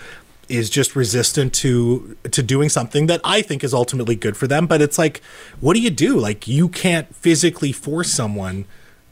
is 0.49 0.71
just 0.71 0.97
resistant 0.97 1.53
to 1.53 2.17
to 2.31 2.43
doing 2.43 2.71
something 2.71 3.07
that 3.07 3.21
I 3.23 3.43
think 3.43 3.63
is 3.63 3.75
ultimately 3.75 4.17
good 4.17 4.37
for 4.37 4.47
them. 4.47 4.67
But 4.67 4.81
it's 4.81 4.99
like, 4.99 5.23
what 5.61 5.75
do 5.75 5.81
you 5.81 5.91
do? 5.91 6.19
Like 6.19 6.49
you 6.49 6.69
can't 6.69 7.15
physically 7.15 7.73
force 7.73 8.11
someone 8.11 8.65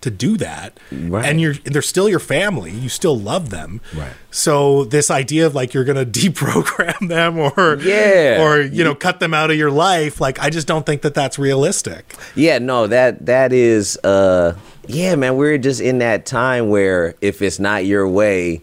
to 0.06 0.10
do 0.10 0.36
that. 0.38 0.78
Right. 0.90 1.24
And 1.26 1.40
you're 1.40 1.54
they're 1.64 1.82
still 1.82 2.08
your 2.08 2.18
family. 2.20 2.70
You 2.70 2.88
still 2.88 3.18
love 3.18 3.50
them. 3.50 3.80
Right. 3.94 4.12
So 4.30 4.84
this 4.84 5.10
idea 5.10 5.46
of 5.46 5.54
like 5.54 5.74
you're 5.74 5.84
gonna 5.84 6.06
deprogram 6.20 7.08
them 7.08 7.38
or 7.38 7.76
Yeah. 7.80 8.42
or 8.42 8.60
you 8.62 8.82
know 8.84 8.94
cut 8.94 9.20
them 9.20 9.34
out 9.34 9.50
of 9.50 9.56
your 9.56 9.70
life, 9.70 10.20
like 10.20 10.38
I 10.40 10.48
just 10.50 10.66
don't 10.66 10.86
think 10.86 11.02
that 11.02 11.14
that's 11.14 11.38
realistic. 11.38 12.14
Yeah, 12.34 12.58
no, 12.58 12.86
that 12.86 13.26
that 13.26 13.52
is 13.52 13.98
uh 14.04 14.54
yeah, 14.88 15.16
man, 15.16 15.36
we're 15.36 15.58
just 15.58 15.80
in 15.80 15.98
that 15.98 16.26
time 16.26 16.68
where 16.68 17.14
if 17.20 17.42
it's 17.42 17.58
not 17.58 17.84
your 17.86 18.08
way, 18.08 18.62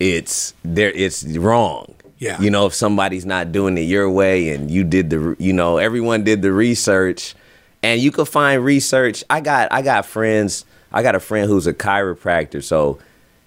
it's 0.00 0.54
there 0.64 0.90
it's 0.90 1.24
wrong. 1.24 1.94
Yeah. 2.18 2.40
You 2.40 2.50
know, 2.50 2.66
if 2.66 2.74
somebody's 2.74 3.26
not 3.26 3.50
doing 3.52 3.76
it 3.78 3.82
your 3.82 4.08
way 4.10 4.50
and 4.50 4.70
you 4.70 4.84
did 4.84 5.10
the 5.10 5.36
you 5.38 5.52
know, 5.52 5.78
everyone 5.78 6.24
did 6.24 6.42
the 6.42 6.52
research 6.52 7.34
and 7.82 8.00
you 8.00 8.12
could 8.12 8.28
find 8.28 8.64
research. 8.64 9.24
I 9.28 9.40
got 9.40 9.72
I 9.72 9.82
got 9.82 10.06
friends, 10.06 10.64
I 10.92 11.02
got 11.02 11.14
a 11.14 11.20
friend 11.20 11.48
who's 11.48 11.66
a 11.66 11.74
chiropractor, 11.74 12.62
so 12.62 12.98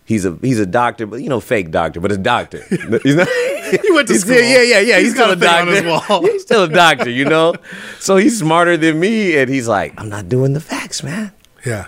he's 0.05 0.25
a 0.25 0.37
he's 0.41 0.59
a 0.59 0.65
doctor, 0.65 1.05
but 1.05 1.21
you 1.21 1.29
know, 1.29 1.39
fake 1.39 1.71
doctor, 1.71 1.99
but 1.99 2.11
a 2.11 2.17
doctor. 2.17 2.63
He's 3.03 3.15
not- 3.15 3.27
He 3.65 3.91
went 3.91 4.07
to 4.09 4.13
He's 4.13 4.21
school. 4.21 4.35
still- 4.35 4.43
yeah, 4.43 4.61
yeah, 4.61 4.79
yeah. 4.79 4.97
He's 4.99 5.07
He's, 5.07 5.13
got 5.15 5.31
still 5.31 5.31
a 5.31 5.33
a 5.33 5.63
thing 5.65 5.67
on 5.79 5.83
doctor. 5.83 6.13
wall. 6.13 6.21
he's 6.31 6.41
still 6.43 6.63
a 6.65 6.69
doctor, 6.69 7.09
you 7.09 7.25
know. 7.25 7.55
so 7.99 8.15
he's 8.15 8.37
smarter 8.37 8.77
than 8.77 8.99
me, 8.99 9.35
and 9.37 9.49
he's 9.49 9.67
like, 9.67 9.93
I'm 9.99 10.07
not 10.09 10.29
doing 10.29 10.53
the 10.53 10.59
facts, 10.59 11.01
man. 11.01 11.31
Yeah. 11.65 11.87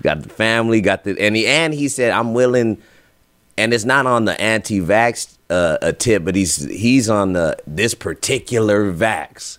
Got 0.00 0.22
the 0.22 0.28
family, 0.30 0.80
got 0.80 1.04
the 1.04 1.20
and 1.20 1.36
he 1.36 1.46
and 1.46 1.74
he 1.74 1.88
said, 1.88 2.12
I'm 2.12 2.32
willing. 2.32 2.78
And 3.58 3.74
it's 3.74 3.84
not 3.84 4.06
on 4.06 4.24
the 4.24 4.40
anti-vax 4.40 5.36
uh, 5.50 5.76
a 5.82 5.92
tip, 5.92 6.24
but 6.24 6.34
he's 6.36 6.64
he's 6.70 7.10
on 7.10 7.32
the 7.34 7.56
this 7.66 7.92
particular 7.92 8.92
vax. 8.92 9.58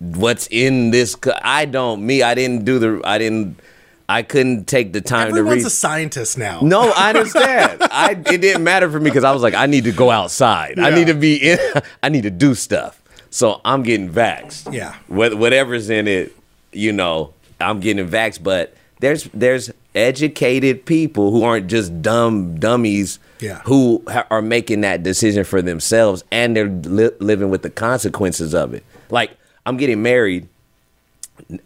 What's 0.00 0.46
in 0.50 0.90
this? 0.90 1.16
I 1.42 1.64
don't. 1.64 2.04
Me, 2.04 2.22
I 2.22 2.34
didn't 2.34 2.64
do 2.64 2.78
the. 2.78 3.00
I 3.04 3.16
didn't. 3.18 3.60
I 4.08 4.22
couldn't 4.22 4.66
take 4.66 4.94
the 4.94 5.02
time 5.02 5.28
to 5.28 5.34
read. 5.34 5.40
Everyone's 5.40 5.66
a 5.66 5.70
scientist 5.70 6.38
now. 6.38 6.60
No, 6.62 6.90
I 6.96 7.10
understand. 7.10 7.82
I 7.82 8.12
it 8.12 8.40
didn't 8.40 8.64
matter 8.64 8.90
for 8.90 8.98
me 8.98 9.10
because 9.10 9.24
I 9.24 9.32
was 9.32 9.42
like, 9.42 9.54
I 9.54 9.66
need 9.66 9.84
to 9.84 9.92
go 9.92 10.10
outside. 10.10 10.78
I 10.78 10.90
need 10.90 11.08
to 11.08 11.14
be 11.14 11.36
in. 11.50 11.58
I 12.02 12.08
need 12.08 12.22
to 12.22 12.30
do 12.30 12.54
stuff. 12.54 13.02
So 13.30 13.60
I'm 13.66 13.82
getting 13.82 14.10
vaxxed. 14.10 14.72
Yeah. 14.72 14.94
What, 15.08 15.34
whatever's 15.34 15.90
in 15.90 16.08
it, 16.08 16.34
you 16.72 16.92
know, 16.92 17.34
I'm 17.60 17.80
getting 17.80 18.08
vaxxed. 18.08 18.42
But 18.42 18.74
there's 19.00 19.24
there's 19.34 19.70
educated 19.94 20.86
people 20.86 21.30
who 21.30 21.42
aren't 21.42 21.66
just 21.66 22.00
dumb 22.00 22.58
dummies. 22.58 23.18
Yeah. 23.40 23.60
Who 23.66 24.02
ha- 24.08 24.26
are 24.30 24.40
making 24.42 24.80
that 24.80 25.02
decision 25.02 25.44
for 25.44 25.60
themselves 25.60 26.24
and 26.32 26.56
they're 26.56 26.68
li- 26.68 27.10
living 27.20 27.50
with 27.50 27.60
the 27.60 27.70
consequences 27.70 28.54
of 28.54 28.72
it. 28.72 28.84
Like 29.10 29.36
I'm 29.66 29.76
getting 29.76 30.02
married 30.02 30.48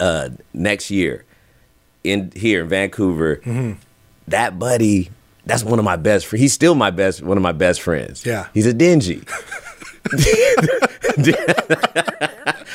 uh, 0.01 0.31
next 0.53 0.91
year 0.91 1.25
in 2.05 2.33
here 2.35 2.63
in 2.63 2.69
Vancouver, 2.69 3.37
Mm-hmm. 3.37 3.73
that 4.29 4.59
buddy, 4.59 5.11
that's 5.47 5.65
one 5.65 5.79
of 5.79 5.85
my 5.85 5.97
best 5.97 6.27
friends. 6.27 6.41
He's 6.41 6.53
still 6.53 6.75
my 6.75 6.91
best, 6.91 7.23
one 7.23 7.37
of 7.37 7.43
my 7.43 7.53
best 7.53 7.81
friends. 7.83 8.25
Yeah. 8.27 8.49
he's 8.55 8.67
a 8.67 8.73
dingy. 8.75 9.23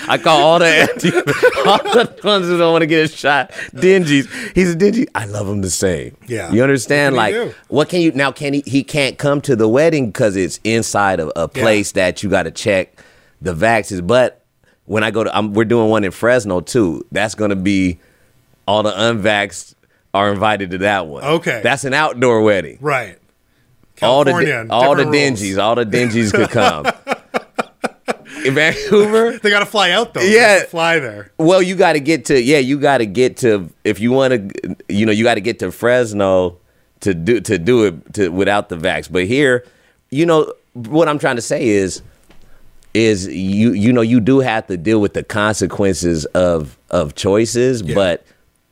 I 0.09 0.17
call 0.17 0.41
all 0.41 0.59
the 0.59 0.65
anti, 0.67 1.09
all 1.69 1.77
the 1.83 2.19
ones 2.23 2.47
who 2.47 2.57
don't 2.57 2.71
want 2.71 2.81
to 2.83 2.87
get 2.87 3.03
a 3.05 3.07
shot 3.13 3.51
dingies. 3.73 4.27
He's 4.55 4.71
a 4.71 4.75
dingy. 4.75 5.07
I 5.13 5.25
love 5.25 5.47
him 5.47 5.61
the 5.61 5.69
same. 5.69 6.15
Yeah. 6.27 6.51
you 6.51 6.63
understand? 6.63 7.15
What 7.15 7.33
Like, 7.33 7.55
what 7.67 7.89
can 7.89 7.99
you 8.01 8.11
now? 8.13 8.31
Can 8.31 8.53
he? 8.53 8.63
He 8.65 8.83
can't 8.83 9.17
come 9.17 9.41
to 9.41 9.55
the 9.55 9.67
wedding 9.67 10.07
because 10.07 10.35
it's 10.37 10.59
inside 10.63 11.19
of 11.19 11.31
a 11.35 11.47
place 11.49 11.91
that 11.93 12.23
you 12.23 12.29
got 12.29 12.43
to 12.43 12.51
check 12.51 13.03
the 13.41 13.53
vaxes. 13.53 14.05
But 14.05 14.45
when 14.85 15.03
I 15.03 15.11
go 15.11 15.25
to, 15.25 15.35
I'm, 15.37 15.53
we're 15.53 15.65
doing 15.65 15.89
one 15.89 16.03
in 16.05 16.11
Fresno 16.11 16.61
too. 16.61 17.05
That's 17.11 17.35
gonna 17.35 17.57
be 17.57 17.99
all 18.67 18.83
the 18.83 18.91
unvaxxed 18.91 19.73
are 20.13 20.31
invited 20.31 20.71
to 20.71 20.77
that 20.79 21.07
one. 21.07 21.23
Okay. 21.23 21.61
that's 21.63 21.83
an 21.83 21.93
outdoor 21.93 22.41
wedding. 22.41 22.77
Right. 22.81 23.17
All 24.01 24.23
the 24.23 24.31
California, 24.31 24.67
all 24.69 24.95
the 24.95 25.05
different 25.05 25.11
rules. 25.13 25.41
dingies, 25.41 25.57
all 25.57 25.75
the 25.75 25.85
dingies 25.85 26.31
could 26.31 26.49
come. 26.49 26.85
in 28.45 28.53
Vancouver, 28.53 29.39
They 29.39 29.49
got 29.49 29.59
to 29.59 29.65
fly 29.65 29.91
out 29.91 30.13
though. 30.13 30.21
Yeah. 30.21 30.29
They 30.29 30.37
have 30.39 30.61
to 30.63 30.67
fly 30.67 30.99
there. 30.99 31.31
well, 31.37 31.61
you 31.61 31.75
got 31.75 31.93
to 31.93 31.99
get 31.99 32.25
to 32.25 32.41
yeah, 32.41 32.59
you 32.59 32.79
got 32.79 32.99
to 32.99 33.05
get 33.05 33.37
to 33.37 33.69
if 33.83 33.99
you 33.99 34.11
want 34.11 34.33
to, 34.33 34.75
you 34.87 35.05
know, 35.05 35.11
you 35.11 35.23
got 35.23 35.35
to 35.35 35.41
get 35.41 35.59
to 35.59 35.71
Fresno 35.71 36.57
to 37.01 37.13
do 37.13 37.39
to 37.41 37.57
do 37.57 37.85
it 37.85 38.13
to 38.13 38.29
without 38.29 38.69
the 38.69 38.75
vax. 38.77 39.11
But 39.11 39.25
here, 39.25 39.65
you 40.09 40.25
know, 40.25 40.53
what 40.73 41.09
I'm 41.09 41.19
trying 41.19 41.35
to 41.37 41.41
say 41.41 41.67
is, 41.67 42.01
is 42.93 43.27
you 43.27 43.71
you 43.73 43.91
know 43.93 44.01
you 44.01 44.19
do 44.19 44.39
have 44.39 44.67
to 44.67 44.77
deal 44.77 44.99
with 45.01 45.13
the 45.13 45.23
consequences 45.23 46.25
of 46.25 46.77
of 46.91 47.15
choices. 47.15 47.81
But 47.81 48.25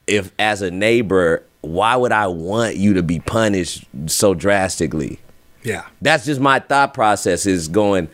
if 0.07 0.31
as 0.39 0.61
a 0.61 0.71
neighbor, 0.71 1.43
why 1.61 1.95
would 1.95 2.11
I 2.11 2.27
want 2.27 2.75
you 2.77 2.93
to 2.95 3.03
be 3.03 3.19
punished 3.19 3.85
so 4.07 4.33
drastically? 4.33 5.19
Yeah. 5.63 5.85
That's 6.01 6.25
just 6.25 6.39
my 6.39 6.59
thought 6.59 6.93
process 6.93 7.45
is 7.45 7.67
going 7.67 8.07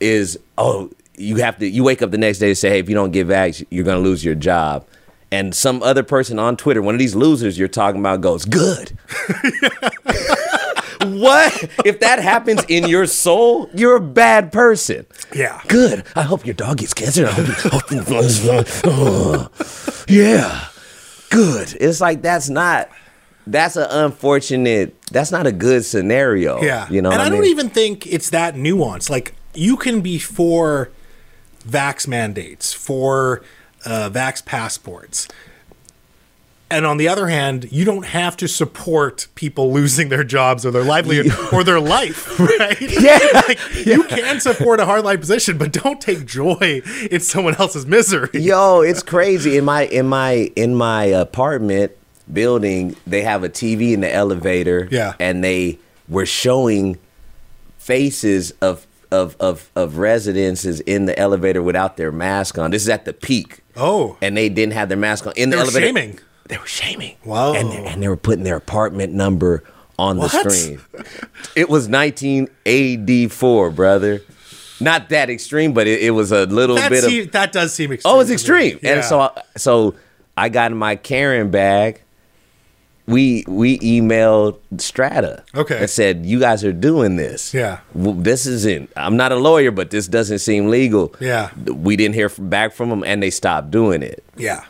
is 0.00 0.38
oh 0.58 0.90
you 1.16 1.36
have 1.36 1.58
to 1.58 1.68
you 1.68 1.82
wake 1.84 2.02
up 2.02 2.10
the 2.10 2.18
next 2.18 2.38
day 2.38 2.48
and 2.48 2.58
say 2.58 2.68
hey 2.68 2.78
if 2.80 2.88
you 2.88 2.94
don't 2.94 3.10
get 3.12 3.26
vax 3.28 3.64
you're 3.70 3.84
gonna 3.84 4.00
lose 4.00 4.24
your 4.24 4.34
job. 4.36 4.86
And 5.32 5.52
some 5.54 5.82
other 5.82 6.02
person 6.04 6.38
on 6.38 6.56
Twitter 6.56 6.80
one 6.82 6.94
of 6.94 6.98
these 7.00 7.14
losers 7.16 7.58
you're 7.58 7.66
talking 7.68 8.00
about 8.00 8.20
goes 8.20 8.44
good. 8.44 8.96
What? 11.04 11.52
If 11.84 12.00
that 12.00 12.18
happens 12.18 12.64
in 12.68 12.88
your 12.88 13.06
soul 13.06 13.68
you're 13.74 13.96
a 13.96 14.00
bad 14.00 14.52
person. 14.52 15.04
Yeah. 15.34 15.60
good. 15.68 16.04
I 16.16 16.22
hope 16.22 16.46
your 16.46 16.54
dog 16.54 16.78
gets 16.78 16.94
cancer. 16.94 17.26
I 17.26 17.32
hope 17.32 17.90
you- 17.90 18.08
yeah 20.08 20.68
good 21.34 21.76
it's 21.80 22.00
like 22.00 22.22
that's 22.22 22.48
not 22.48 22.88
that's 23.46 23.76
an 23.76 23.86
unfortunate 23.90 24.96
that's 25.10 25.30
not 25.30 25.46
a 25.46 25.52
good 25.52 25.84
scenario 25.84 26.62
Yeah. 26.62 26.88
you 26.88 27.02
know 27.02 27.10
and 27.10 27.20
I, 27.20 27.24
mean? 27.28 27.40
don't 27.40 27.50
even 27.50 27.68
think 27.68 28.06
it's 28.06 28.30
that 28.30 28.54
nuanced. 28.54 29.10
Like 29.10 29.34
you 29.54 29.76
can 29.76 30.00
be 30.00 30.18
for 30.18 30.90
vax 31.68 32.08
mandates, 32.08 32.72
for 32.72 33.42
uh, 33.84 34.10
vax 34.10 34.44
passports. 34.44 35.28
And 36.70 36.86
on 36.86 36.96
the 36.96 37.06
other 37.08 37.28
hand, 37.28 37.70
you 37.70 37.84
don't 37.84 38.06
have 38.06 38.36
to 38.38 38.48
support 38.48 39.28
people 39.34 39.72
losing 39.72 40.08
their 40.08 40.24
jobs 40.24 40.64
or 40.66 40.70
their 40.70 40.82
livelihood 40.82 41.30
or 41.52 41.62
their 41.62 41.78
life, 41.78 42.38
right? 42.40 42.80
Yeah. 42.80 43.18
Like, 43.34 43.58
You 43.86 44.04
can 44.04 44.40
support 44.40 44.80
a 44.80 44.84
hardline 44.84 45.20
position, 45.20 45.58
but 45.58 45.72
don't 45.72 46.00
take 46.00 46.24
joy 46.26 46.80
in 47.10 47.20
someone 47.20 47.54
else's 47.56 47.86
misery. 47.86 48.30
Yo, 48.34 48.80
it's 48.80 49.02
crazy. 49.02 49.56
In 49.58 49.64
my 49.64 49.82
in 49.86 50.06
my 50.08 50.50
in 50.56 50.74
my 50.74 51.04
apartment 51.04 51.92
building, 52.32 52.96
they 53.06 53.20
have 53.22 53.44
a 53.44 53.48
TV 53.50 53.92
in 53.92 54.00
the 54.00 54.12
elevator. 54.12 54.88
Yeah. 54.90 55.12
And 55.20 55.44
they 55.44 55.78
were 56.08 56.26
showing 56.26 56.98
faces 57.78 58.52
of 58.62 58.86
of 59.10 59.36
of 59.38 59.70
of 59.76 59.98
residences 59.98 60.80
in 60.80 61.04
the 61.06 61.16
elevator 61.18 61.62
without 61.62 61.96
their 61.96 62.10
mask 62.12 62.58
on. 62.58 62.70
This 62.70 62.82
is 62.82 62.88
at 62.88 63.04
the 63.04 63.12
peak. 63.12 63.60
Oh. 63.76 64.16
And 64.22 64.36
they 64.36 64.48
didn't 64.48 64.72
have 64.72 64.88
their 64.88 64.98
mask 64.98 65.26
on 65.26 65.34
in 65.36 65.50
the 65.50 65.56
They 65.56 65.62
were 65.62 65.68
elevator. 65.68 65.86
shaming. 65.86 66.18
They 66.48 66.58
were 66.58 66.66
shaming. 66.66 67.16
Wow. 67.24 67.54
And 67.54 67.70
they, 67.70 67.84
and 67.86 68.02
they 68.02 68.08
were 68.08 68.16
putting 68.16 68.44
their 68.44 68.56
apartment 68.56 69.12
number 69.14 69.64
on 69.98 70.16
the 70.16 70.22
What? 70.28 70.50
screen. 70.52 70.80
It 71.56 71.68
was 71.70 71.88
1984, 71.88 73.70
brother. 73.70 74.20
Not 74.80 75.08
that 75.10 75.30
extreme, 75.30 75.72
but 75.72 75.86
it, 75.86 76.02
it 76.02 76.10
was 76.10 76.32
a 76.32 76.46
little 76.46 76.76
That, 76.76 76.90
bit 76.90 77.04
of 77.26 77.32
that 77.32 77.52
does 77.52 77.72
seem 77.72 77.90
oh, 77.90 77.94
extreme. 77.94 78.14
Oh, 78.14 78.20
it's 78.20 78.30
extreme. 78.30 78.78
Yeah. 78.82 78.94
And 78.94 79.04
so 79.04 79.32
so 79.56 79.94
I 80.36 80.48
got 80.48 80.72
in 80.72 80.76
my 80.76 80.96
Karen 80.96 81.50
bag. 81.50 82.00
We 83.06 83.44
we 83.46 83.78
emailed 83.80 84.58
Strata. 84.78 85.44
Okay. 85.54 85.78
And 85.78 85.90
said, 85.90 86.24
You 86.26 86.40
guys 86.40 86.64
are 86.64 86.72
doing 86.72 87.16
this. 87.16 87.52
Yeah. 87.54 87.80
This 87.94 88.46
isn't 88.46 88.90
I'm 88.96 89.16
not 89.16 89.30
a 89.30 89.36
lawyer, 89.36 89.70
but 89.70 89.90
this 89.90 90.08
doesn't 90.08 90.38
seem 90.40 90.68
legal. 90.70 91.14
Yeah. 91.20 91.50
We 91.66 91.96
didn't 91.96 92.14
hear 92.14 92.28
from, 92.28 92.48
back 92.48 92.72
from 92.72 92.88
them 92.88 93.04
and 93.04 93.22
they 93.22 93.30
stopped 93.30 93.70
doing 93.70 94.02
it. 94.02 94.24
yeah. 94.36 94.64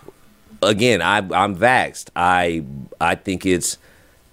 Again, 0.64 1.02
I 1.02 1.18
I'm 1.18 1.56
vaxxed. 1.56 2.08
I 2.16 2.64
I 3.00 3.14
think 3.14 3.46
it's 3.46 3.78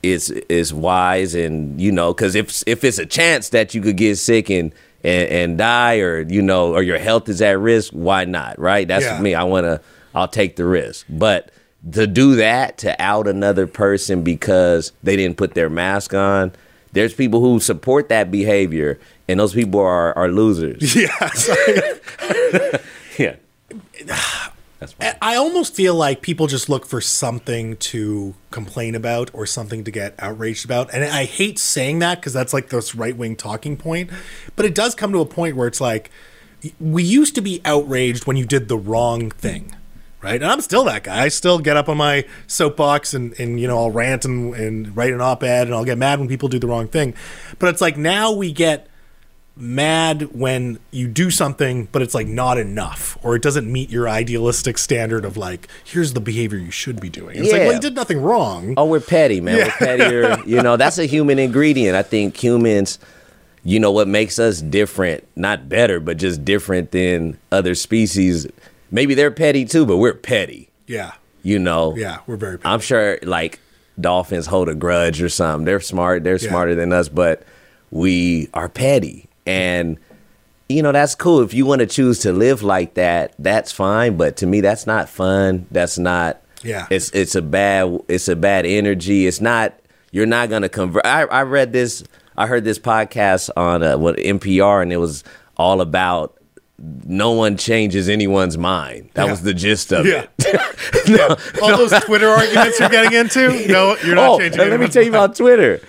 it's 0.03 0.29
it's 0.29 0.73
wise 0.73 1.35
and 1.35 1.79
you 1.79 1.91
know, 1.91 2.13
because 2.13 2.35
if 2.35 2.63
if 2.67 2.83
it's 2.83 2.97
a 2.97 3.05
chance 3.05 3.49
that 3.49 3.73
you 3.73 3.81
could 3.81 3.97
get 3.97 4.17
sick 4.17 4.49
and 4.49 4.71
and, 5.03 5.29
and 5.29 5.57
die 5.57 5.99
or 5.99 6.21
you 6.21 6.41
know 6.41 6.73
or 6.73 6.81
your 6.81 6.97
health 6.99 7.29
is 7.29 7.41
at 7.41 7.59
risk, 7.59 7.91
why 7.93 8.25
not? 8.25 8.57
Right? 8.59 8.87
That's 8.87 9.05
Yeah. 9.05 9.21
me. 9.21 9.35
I 9.35 9.43
wanna 9.43 9.81
I'll 10.15 10.27
take 10.27 10.55
the 10.55 10.65
risk. 10.65 11.05
But 11.09 11.51
to 11.93 12.05
do 12.07 12.35
that, 12.35 12.77
to 12.79 12.99
out 13.01 13.27
another 13.27 13.65
person 13.67 14.23
because 14.23 14.91
they 15.03 15.15
didn't 15.15 15.37
put 15.37 15.53
their 15.53 15.69
mask 15.69 16.13
on, 16.13 16.51
there's 16.93 17.13
people 17.13 17.39
who 17.39 17.59
support 17.59 18.09
that 18.09 18.29
behavior 18.31 18.99
and 19.27 19.39
those 19.39 19.53
people 19.53 19.79
are 19.79 20.17
are 20.17 20.29
losers. 20.29 20.95
Yeah. 20.95 21.29
yeah. 23.17 23.35
That's 24.81 24.93
why. 24.93 25.15
I 25.21 25.35
almost 25.35 25.75
feel 25.75 25.93
like 25.93 26.23
people 26.23 26.47
just 26.47 26.67
look 26.67 26.87
for 26.87 27.01
something 27.01 27.77
to 27.77 28.33
complain 28.49 28.95
about 28.95 29.29
or 29.31 29.45
something 29.45 29.83
to 29.83 29.91
get 29.91 30.15
outraged 30.17 30.65
about. 30.65 30.91
And 30.91 31.03
I 31.03 31.25
hate 31.25 31.59
saying 31.59 31.99
that 31.99 32.19
because 32.19 32.33
that's 32.33 32.51
like 32.51 32.69
this 32.69 32.95
right 32.95 33.15
wing 33.15 33.35
talking 33.35 33.77
point. 33.77 34.09
But 34.55 34.65
it 34.65 34.73
does 34.73 34.95
come 34.95 35.11
to 35.11 35.19
a 35.19 35.25
point 35.25 35.55
where 35.55 35.67
it's 35.67 35.79
like, 35.79 36.09
we 36.79 37.03
used 37.03 37.35
to 37.35 37.41
be 37.41 37.61
outraged 37.63 38.25
when 38.25 38.37
you 38.37 38.45
did 38.45 38.69
the 38.69 38.77
wrong 38.77 39.29
thing. 39.29 39.75
Right. 40.19 40.41
And 40.41 40.51
I'm 40.51 40.61
still 40.61 40.83
that 40.85 41.03
guy. 41.03 41.25
I 41.25 41.27
still 41.27 41.59
get 41.59 41.77
up 41.77 41.87
on 41.87 41.97
my 41.97 42.25
soapbox 42.47 43.13
and, 43.13 43.39
and 43.39 43.59
you 43.59 43.67
know, 43.67 43.77
I'll 43.77 43.91
rant 43.91 44.25
and, 44.25 44.53
and 44.55 44.97
write 44.97 45.13
an 45.13 45.21
op 45.21 45.43
ed 45.43 45.67
and 45.67 45.75
I'll 45.75 45.85
get 45.85 45.99
mad 45.99 46.19
when 46.19 46.27
people 46.27 46.49
do 46.49 46.57
the 46.59 46.67
wrong 46.67 46.87
thing. 46.87 47.13
But 47.59 47.69
it's 47.69 47.81
like 47.81 47.97
now 47.97 48.31
we 48.31 48.51
get 48.51 48.87
mad 49.61 50.23
when 50.33 50.79
you 50.89 51.07
do 51.07 51.29
something 51.29 51.87
but 51.91 52.01
it's 52.01 52.13
like 52.15 52.27
not 52.27 52.57
enough 52.57 53.17
or 53.21 53.35
it 53.35 53.41
doesn't 53.41 53.71
meet 53.71 53.89
your 53.91 54.09
idealistic 54.09 54.77
standard 54.77 55.23
of 55.23 55.37
like 55.37 55.67
here's 55.85 56.13
the 56.13 56.19
behavior 56.19 56.57
you 56.57 56.71
should 56.71 56.99
be 56.99 57.09
doing 57.09 57.37
it's 57.37 57.51
like 57.51 57.59
Yeah. 57.61 57.65
well 57.67 57.75
you 57.75 57.79
did 57.79 57.93
nothing 57.95 58.21
wrong 58.21 58.73
Oh, 58.77 58.85
we're 58.85 58.99
petty, 58.99 59.39
man. 59.41 59.57
We're 59.57 59.69
pettier. 59.71 60.37
you 60.45 60.61
know, 60.63 60.77
that's 60.77 60.97
a 60.97 61.05
human 61.05 61.37
ingredient. 61.39 61.95
I 61.95 62.01
think 62.01 62.35
humans, 62.41 62.97
you 63.63 63.79
know, 63.79 63.91
what 63.91 64.07
makes 64.07 64.39
us 64.39 64.61
different, 64.61 65.25
not 65.35 65.69
better, 65.69 65.99
but 65.99 66.17
just 66.17 66.43
different 66.43 66.91
than 66.91 67.37
other 67.51 67.75
species. 67.75 68.47
Maybe 68.89 69.13
they're 69.13 69.29
petty 69.31 69.65
too, 69.65 69.85
but 69.85 69.97
we're 69.97 70.13
petty. 70.15 70.69
yeah 70.87 71.11
You 71.43 71.59
know. 71.59 71.95
yeah 71.95 72.19
we're 72.27 72.37
very 72.37 72.57
petty. 72.57 72.73
I'm 72.73 72.79
sure 72.79 73.19
like 73.23 73.59
dolphins 73.99 74.47
hold 74.47 74.69
a 74.69 74.73
grudge 74.75 75.21
or 75.21 75.29
something. 75.29 75.65
They're 75.65 75.79
smart. 75.81 76.23
They're 76.23 76.37
Yeah. 76.41 76.49
smarter 76.49 76.73
than 76.75 76.91
us, 76.93 77.07
but 77.09 77.43
we 77.91 78.49
are 78.53 78.69
petty. 78.69 79.27
And 79.45 79.97
you 80.69 80.81
know, 80.81 80.93
that's 80.93 81.15
cool. 81.15 81.41
If 81.41 81.53
you 81.53 81.65
want 81.65 81.79
to 81.79 81.85
choose 81.87 82.19
to 82.19 82.31
live 82.31 82.63
like 82.63 82.93
that, 82.93 83.33
that's 83.37 83.71
fine. 83.73 84.15
But 84.15 84.37
to 84.37 84.45
me, 84.47 84.61
that's 84.61 84.87
not 84.87 85.09
fun. 85.09 85.67
That's 85.71 85.97
not 85.97 86.41
Yeah. 86.63 86.87
It's 86.89 87.09
it's 87.11 87.35
a 87.35 87.41
bad 87.41 87.99
it's 88.07 88.27
a 88.27 88.35
bad 88.35 88.65
energy. 88.65 89.27
It's 89.27 89.41
not 89.41 89.73
you're 90.11 90.25
not 90.25 90.49
gonna 90.49 90.69
convert 90.69 91.05
I, 91.05 91.23
I 91.23 91.41
read 91.43 91.73
this 91.73 92.03
I 92.37 92.47
heard 92.47 92.63
this 92.63 92.79
podcast 92.79 93.49
on 93.57 93.83
uh, 93.83 93.97
what 93.97 94.15
NPR 94.17 94.81
and 94.81 94.93
it 94.93 94.97
was 94.97 95.23
all 95.57 95.81
about 95.81 96.37
no 97.05 97.31
one 97.33 97.57
changes 97.57 98.07
anyone's 98.09 98.57
mind. 98.57 99.09
That 99.13 99.25
Yeah. 99.25 99.31
was 99.31 99.41
the 99.43 99.53
gist 99.53 99.91
of 99.91 100.05
Yeah. 100.05 100.25
it. 100.39 101.09
no, 101.09 101.35
all 101.61 101.77
those 101.77 101.91
twitter 102.05 102.29
arguments 102.29 102.79
you're 102.79 102.89
getting 102.89 103.19
into 103.19 103.67
no 103.67 103.97
you're 104.05 104.15
not 104.15 104.29
oh, 104.31 104.39
changing 104.39 104.57
let 104.69 104.79
me 104.79 104.87
tell 104.87 105.03
you 105.03 105.11
mind. 105.11 105.23
about 105.25 105.35
Twitter. 105.35 105.81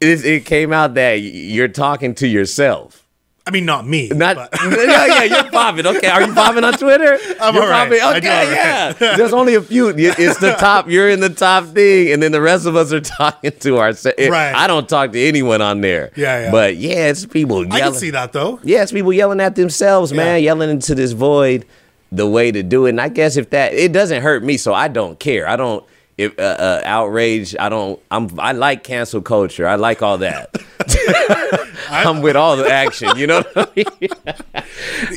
It, 0.00 0.24
it 0.24 0.44
came 0.44 0.72
out 0.72 0.94
that 0.94 1.14
you're 1.20 1.68
talking 1.68 2.14
to 2.16 2.26
yourself. 2.28 3.00
i 3.46 3.50
mean 3.50 3.64
not 3.66 3.86
me 3.86 4.08
Not 4.08 4.36
but- 4.36 4.48
yeah, 4.64 5.06
yeah, 5.06 5.22
you're 5.24 5.50
popping. 5.50 5.86
Okay, 5.86 6.08
are 6.08 6.22
you 6.26 6.32
popping 6.34 6.64
on 6.64 6.72
Twitter? 6.74 7.18
I'm 7.40 7.54
you're 7.54 7.68
right. 7.68 7.88
popping- 7.90 8.16
Okay, 8.18 8.28
all 8.28 8.46
right. 8.90 9.00
yeah. 9.00 9.16
There's 9.16 9.32
only 9.32 9.54
a 9.54 9.62
few. 9.62 9.88
It's 9.96 10.38
the 10.40 10.52
top. 10.54 10.88
You're 10.88 11.08
in 11.10 11.20
the 11.20 11.28
top 11.28 11.66
thing, 11.66 12.12
and 12.12 12.22
then 12.22 12.32
the 12.32 12.40
rest 12.40 12.66
of 12.66 12.74
us 12.76 12.92
are 12.92 13.00
talking 13.00 13.52
to 13.60 13.78
ourselves. 13.78 14.16
Eh, 14.18 14.28
right. 14.28 14.54
I 14.54 14.66
don't 14.66 14.88
talk 14.88 15.12
to 15.12 15.20
anyone 15.20 15.60
on 15.62 15.80
there. 15.80 16.10
Yeah, 16.16 16.40
yeah. 16.44 16.50
But 16.50 16.76
yeah, 16.76 17.08
it's 17.10 17.24
people 17.26 17.58
yelling. 17.64 17.72
i 17.72 17.80
can 17.80 17.94
see 17.94 18.10
that 18.10 18.32
though 18.32 18.60
Yeah, 18.62 18.82
it's 18.82 18.92
people 18.92 19.12
yelling 19.12 19.40
at 19.40 19.54
themselves, 19.56 20.12
man, 20.12 20.26
Yeah. 20.26 20.36
yelling 20.36 20.70
into 20.70 20.94
this 20.94 21.12
void. 21.12 21.64
The 22.12 22.28
way 22.28 22.52
to 22.52 22.62
do 22.62 22.86
it, 22.86 22.90
and 22.90 23.00
I 23.00 23.08
guess 23.08 23.36
if 23.36 23.50
that 23.50 23.74
it 23.74 23.90
doesn't 23.92 24.22
hurt 24.22 24.44
me, 24.44 24.56
so 24.56 24.72
I 24.72 24.86
don't 24.86 25.18
care. 25.18 25.48
I 25.48 25.56
don't. 25.56 25.84
If 26.16 26.38
uh, 26.38 26.42
uh, 26.42 26.82
outrage, 26.84 27.56
I 27.58 27.68
don't. 27.68 28.00
I'm. 28.10 28.38
I 28.38 28.52
like 28.52 28.84
cancel 28.84 29.20
culture. 29.20 29.66
I 29.66 29.74
like 29.74 30.02
all 30.02 30.18
that. 30.18 30.54
I'm 31.90 32.22
with 32.22 32.36
all 32.36 32.56
the 32.56 32.68
action. 32.68 33.16
You 33.16 33.26
know. 33.26 33.42
I 33.56 33.66
mean? 33.74 33.84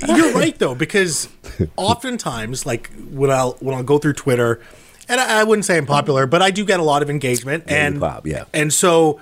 You're 0.18 0.34
right 0.34 0.58
though, 0.58 0.76
because 0.76 1.30
oftentimes, 1.76 2.66
like 2.66 2.92
when 3.12 3.30
I'll 3.30 3.54
when 3.60 3.76
I'll 3.76 3.84
go 3.84 4.00
through 4.00 4.14
Twitter, 4.14 4.60
and 5.08 5.22
I, 5.22 5.42
I 5.42 5.44
wouldn't 5.44 5.66
say 5.66 5.78
I'm 5.78 5.86
popular, 5.86 6.26
but 6.26 6.42
I 6.42 6.50
do 6.50 6.66
get 6.66 6.80
a 6.80 6.84
lot 6.84 7.02
of 7.02 7.10
engagement, 7.10 7.66
and 7.68 8.00
pop, 8.00 8.26
yeah. 8.26 8.46
and 8.54 8.74
so 8.74 9.20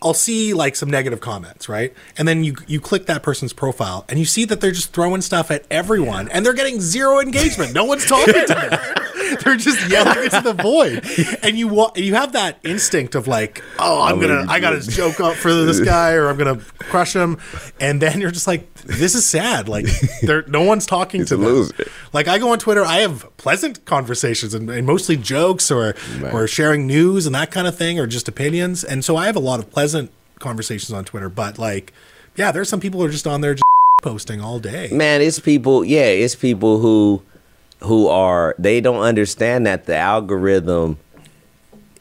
I'll 0.00 0.14
see 0.14 0.54
like 0.54 0.76
some 0.76 0.88
negative 0.88 1.20
comments, 1.20 1.68
right? 1.68 1.92
And 2.16 2.28
then 2.28 2.44
you 2.44 2.54
you 2.68 2.80
click 2.80 3.06
that 3.06 3.24
person's 3.24 3.52
profile, 3.52 4.04
and 4.08 4.20
you 4.20 4.24
see 4.24 4.44
that 4.44 4.60
they're 4.60 4.70
just 4.70 4.92
throwing 4.92 5.20
stuff 5.20 5.50
at 5.50 5.64
everyone, 5.70 6.28
and 6.28 6.46
they're 6.46 6.52
getting 6.52 6.80
zero 6.80 7.18
engagement. 7.18 7.74
No 7.74 7.84
one's 7.84 8.06
talking 8.06 8.34
to 8.34 8.46
them. 8.46 8.78
they're 9.44 9.56
just 9.56 9.88
yelling 9.90 10.24
into 10.24 10.40
the 10.40 10.54
void, 10.54 11.04
and 11.42 11.58
you 11.58 11.68
wa- 11.68 11.92
you 11.96 12.14
have 12.14 12.32
that 12.32 12.58
instinct 12.64 13.14
of 13.14 13.26
like, 13.28 13.62
oh, 13.78 14.02
I'm 14.02 14.20
gonna 14.20 14.44
I 14.48 14.60
got 14.60 14.70
to 14.70 14.90
joke 14.90 15.20
up 15.20 15.34
for 15.34 15.52
this 15.52 15.80
guy, 15.84 16.12
or 16.12 16.28
I'm 16.28 16.36
gonna 16.36 16.60
crush 16.78 17.14
him, 17.14 17.38
and 17.80 18.00
then 18.02 18.20
you're 18.20 18.30
just 18.30 18.46
like, 18.46 18.72
this 18.74 19.14
is 19.14 19.24
sad. 19.26 19.68
Like, 19.68 19.86
there 20.22 20.42
no 20.46 20.62
one's 20.62 20.86
talking 20.86 21.24
to 21.26 21.34
a 21.34 21.36
them. 21.36 21.46
loser. 21.46 21.88
Like 22.12 22.28
I 22.28 22.38
go 22.38 22.52
on 22.52 22.58
Twitter, 22.58 22.84
I 22.84 22.98
have 22.98 23.34
pleasant 23.36 23.84
conversations 23.84 24.54
and, 24.54 24.68
and 24.70 24.86
mostly 24.86 25.16
jokes 25.16 25.70
or 25.70 25.94
or 26.32 26.46
sharing 26.46 26.86
news 26.86 27.26
and 27.26 27.34
that 27.34 27.50
kind 27.50 27.66
of 27.66 27.76
thing, 27.76 27.98
or 27.98 28.06
just 28.06 28.28
opinions. 28.28 28.84
And 28.84 29.04
so 29.04 29.16
I 29.16 29.26
have 29.26 29.36
a 29.36 29.40
lot 29.40 29.60
of 29.60 29.70
pleasant 29.70 30.10
conversations 30.38 30.92
on 30.92 31.04
Twitter. 31.04 31.28
But 31.28 31.58
like, 31.58 31.92
yeah, 32.36 32.52
there's 32.52 32.68
some 32.68 32.80
people 32.80 33.00
who 33.00 33.06
are 33.06 33.10
just 33.10 33.26
on 33.26 33.40
there 33.40 33.54
just 33.54 33.62
posting 34.02 34.40
all 34.40 34.58
day. 34.60 34.88
Man, 34.92 35.20
it's 35.20 35.40
people. 35.40 35.84
Yeah, 35.84 36.04
it's 36.06 36.34
people 36.34 36.78
who 36.78 37.22
who 37.80 38.08
are 38.08 38.54
they 38.58 38.80
don't 38.80 39.02
understand 39.02 39.66
that 39.66 39.86
the 39.86 39.96
algorithm. 39.96 40.98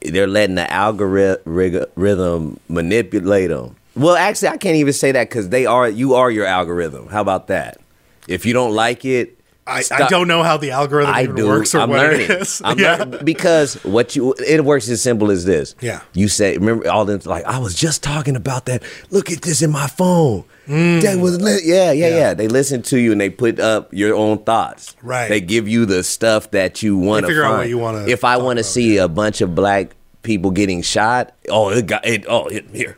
They're 0.01 0.27
letting 0.27 0.55
the 0.55 0.71
algorithm 0.71 2.59
manipulate 2.69 3.49
them. 3.49 3.75
Well, 3.95 4.15
actually, 4.15 4.49
I 4.49 4.57
can't 4.57 4.75
even 4.75 4.93
say 4.93 5.11
that 5.11 5.27
because 5.27 5.49
they 5.49 5.65
are. 5.65 5.89
You 5.89 6.13
are 6.13 6.29
your 6.29 6.45
algorithm. 6.45 7.07
How 7.07 7.21
about 7.21 7.47
that? 7.47 7.79
If 8.27 8.45
you 8.45 8.53
don't 8.53 8.73
like 8.73 9.05
it, 9.05 9.37
I, 9.67 9.83
I 9.91 10.07
don't 10.07 10.27
know 10.27 10.43
how 10.43 10.57
the 10.57 10.71
algorithm 10.71 11.13
I 11.13 11.25
do. 11.25 11.47
works 11.47 11.75
or 11.75 11.79
I'm 11.79 11.89
what 11.89 11.99
learning. 11.99 12.21
it 12.21 12.29
is. 12.29 12.61
I'm 12.65 12.79
yeah. 12.79 12.97
learning 12.97 13.25
because 13.25 13.75
what 13.83 14.15
you 14.15 14.33
it 14.33 14.63
works 14.63 14.87
as 14.87 15.01
simple 15.01 15.29
as 15.29 15.45
this. 15.45 15.75
Yeah. 15.81 16.01
You 16.13 16.27
say 16.27 16.57
remember 16.57 16.89
all 16.89 17.05
them 17.05 17.19
like 17.25 17.43
I 17.45 17.59
was 17.59 17.75
just 17.75 18.01
talking 18.01 18.35
about 18.35 18.65
that. 18.65 18.83
Look 19.09 19.31
at 19.31 19.41
this 19.41 19.61
in 19.61 19.71
my 19.71 19.87
phone. 19.87 20.45
That 20.67 21.19
was 21.19 21.41
li- 21.41 21.61
yeah, 21.63 21.91
yeah, 21.91 22.07
Mm. 22.07 22.11
Yeah. 22.11 22.17
yeah, 22.17 22.33
They 22.33 22.47
listen 22.47 22.81
to 22.83 22.99
you 22.99 23.11
and 23.13 23.21
they 23.21 23.29
put 23.29 23.59
up 23.59 23.93
your 23.93 24.15
own 24.15 24.39
thoughts. 24.43 24.95
Right. 25.01 25.29
They 25.29 25.39
give 25.41 25.67
you 25.67 25.85
the 25.85 26.03
stuff 26.03 26.51
that 26.51 26.83
you 26.83 26.97
want 26.97 27.23
to 27.23 27.27
figure 27.27 27.43
out 27.43 27.49
find. 27.49 27.57
what 27.59 27.69
you 27.69 27.77
wanna 27.77 28.05
If 28.07 28.23
I 28.23 28.37
want 28.37 28.57
to 28.57 28.63
see 28.63 28.97
a 28.97 29.07
bunch 29.07 29.41
of 29.41 29.55
black 29.55 29.95
people 30.23 30.51
getting 30.51 30.81
shot, 30.81 31.33
oh, 31.49 31.69
it 31.69 31.85
got 31.87 32.05
it. 32.05 32.25
Oh, 32.27 32.47
it, 32.47 32.65
here 32.73 32.97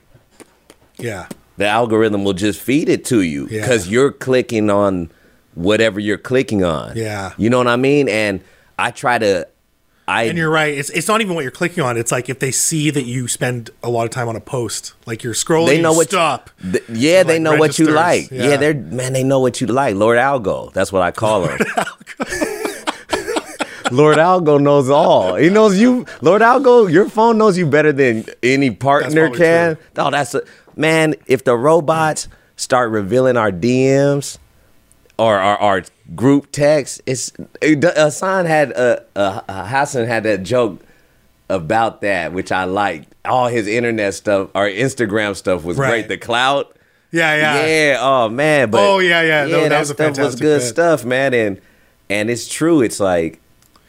Yeah. 0.97 1.27
the 1.57 1.67
algorithm 1.67 2.23
will 2.23 2.33
just 2.33 2.59
feed 2.59 2.89
it 2.89 3.05
to 3.05 3.21
you 3.21 3.47
Yeah. 3.51 3.61
because 3.61 3.87
you're 3.87 4.11
clicking 4.11 4.69
on 4.69 5.09
whatever 5.55 5.99
you're 5.99 6.17
clicking 6.17 6.63
on. 6.63 6.93
Yeah. 6.95 7.33
You 7.37 7.49
know 7.49 7.57
what 7.59 7.67
I 7.67 7.75
mean? 7.75 8.09
And 8.09 8.41
I 8.79 8.91
try 8.91 9.17
to 9.19 9.47
I 10.09 10.23
And 10.23 10.39
you're 10.39 10.49
right. 10.49 10.73
It's, 10.75 10.89
it's 10.89 11.07
not 11.07 11.21
even 11.21 11.35
what 11.35 11.43
you're 11.43 11.51
clicking 11.51 11.83
on. 11.83 11.95
It's 11.95 12.11
like 12.11 12.29
if 12.29 12.39
they 12.39 12.49
see 12.51 12.89
that 12.89 13.03
you 13.03 13.27
spend 13.27 13.69
a 13.83 13.89
lot 13.91 14.05
of 14.05 14.09
time 14.09 14.27
on 14.27 14.35
a 14.35 14.41
post, 14.41 14.93
like 15.05 15.23
you're 15.23 15.35
scrolling, 15.35 15.67
they 15.67 15.81
know 15.81 15.93
what 15.93 16.09
stop. 16.09 16.49
Th- 16.59 16.83
yeah, 16.89 17.21
they 17.21 17.33
like 17.35 17.41
know 17.43 17.57
what 17.57 17.77
you 17.77 17.85
like. 17.85 18.31
Yeah. 18.31 18.49
Yeah. 18.49 18.57
they're 18.57 18.73
man, 18.73 19.13
they 19.13 19.23
know 19.23 19.39
what 19.39 19.61
you 19.61 19.67
like. 19.67 19.95
Lord 19.95 20.17
Algo, 20.17 20.73
that's 20.73 20.91
what 20.91 21.03
I 21.03 21.11
call 21.11 21.43
him. 21.45 21.59
Lord 23.91 24.17
Algo 24.17 24.59
knows 24.67 24.89
all. 24.89 25.35
He 25.35 25.49
knows 25.49 25.79
you. 25.79 26.07
Lord 26.21 26.41
Algo, 26.41 26.91
your 26.91 27.07
phone 27.07 27.37
knows 27.37 27.55
you 27.55 27.67
better 27.67 27.91
than 27.91 28.25
any 28.41 28.71
partner 28.71 29.29
can. 29.29 29.77
Oh, 29.95 30.09
that's 30.09 30.33
a 30.33 30.41
man. 30.75 31.13
If 31.27 31.43
the 31.43 31.55
robots 31.55 32.27
start 32.55 32.89
revealing 32.89 33.37
our 33.37 33.51
DMs 33.51 34.39
or 35.19 35.37
our, 35.37 35.57
our 35.57 35.83
group 36.15 36.51
text, 36.51 37.01
it's 37.05 37.31
it, 37.61 37.83
uh, 37.83 37.91
Hassan 37.95 38.45
had 38.45 38.71
a 38.71 39.03
uh, 39.15 39.65
Hassan 39.65 40.05
had 40.05 40.23
that 40.23 40.43
joke 40.43 40.81
about 41.49 42.01
that, 42.01 42.33
which 42.33 42.51
I 42.51 42.65
liked. 42.65 43.13
All 43.25 43.47
his 43.47 43.67
internet 43.67 44.13
stuff 44.13 44.49
or 44.55 44.67
Instagram 44.67 45.35
stuff 45.35 45.63
was 45.63 45.77
Right. 45.77 45.89
great. 45.89 46.07
The 46.07 46.17
cloud. 46.17 46.65
Yeah, 47.11 47.35
yeah. 47.35 47.65
Yeah. 47.65 47.97
Oh 47.99 48.29
man. 48.29 48.69
But 48.69 48.87
Oh, 48.87 48.99
yeah, 48.99 49.21
yeah. 49.21 49.45
No, 49.45 49.67
that 49.67 49.79
was 49.79 49.89
a 49.89 49.93
stuff 49.93 50.17
was 50.17 50.35
good 50.35 50.61
stuff, 50.61 51.03
man. 51.03 51.33
And 51.33 51.61
and 52.09 52.29
it's 52.29 52.47
true. 52.47 52.81
It's 52.81 52.99
like 52.99 53.39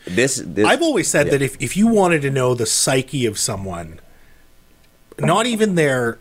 this. 0.07 0.43
this 0.45 0.67
I've 0.67 0.83
always 0.83 1.09
said 1.09 1.27
yeah. 1.27 1.33
that 1.33 1.43
if, 1.43 1.57
if 1.61 1.77
you 1.77 1.87
wanted 1.87 2.23
to 2.23 2.31
know 2.31 2.55
the 2.55 2.67
psyche 2.67 3.27
of 3.27 3.39
someone, 3.39 4.01
not 5.19 5.47
even 5.47 5.75
their 5.75 6.19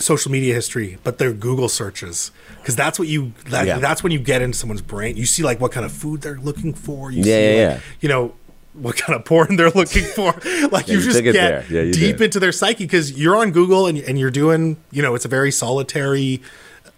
social 0.00 0.32
media 0.32 0.54
history, 0.54 0.98
but 1.04 1.18
their 1.18 1.32
Google 1.32 1.68
searches, 1.68 2.30
because 2.60 2.74
that's 2.76 2.98
what 2.98 3.06
you 3.08 3.32
that, 3.50 3.66
Yeah. 3.66 3.78
that's 3.78 4.02
when 4.02 4.12
you 4.12 4.18
get 4.18 4.42
into 4.42 4.56
someone's 4.58 4.82
brain. 4.82 5.16
You 5.16 5.26
see 5.26 5.42
like 5.42 5.60
what 5.60 5.72
kind 5.72 5.86
of 5.86 5.92
food 5.92 6.22
they're 6.22 6.38
looking 6.40 6.74
for. 6.74 7.10
You 7.10 7.18
Yeah, 7.18 7.24
see, 7.24 7.30
yeah, 7.58 7.68
like, 7.68 7.76
yeah. 7.76 7.80
You 8.00 8.08
know 8.08 8.34
what 8.72 8.96
kind 8.96 9.18
of 9.18 9.24
porn 9.24 9.56
they're 9.56 9.70
looking 9.70 10.04
for. 10.16 10.32
like 10.70 10.88
you, 10.88 10.98
you 10.98 11.04
just 11.04 11.22
get. 11.22 11.34
Yeah, 11.34 11.82
you 11.82 11.92
deep 11.92 12.16
did. 12.18 12.24
into 12.26 12.40
their 12.40 12.52
psyche 12.52 12.84
because 12.84 13.12
you're 13.12 13.36
on 13.36 13.50
Google 13.52 13.86
and 13.86 13.98
and 13.98 14.18
you're 14.18 14.30
doing 14.30 14.76
you 14.90 15.02
know 15.02 15.14
it's 15.14 15.24
a 15.24 15.28
very 15.28 15.50
solitary. 15.52 16.40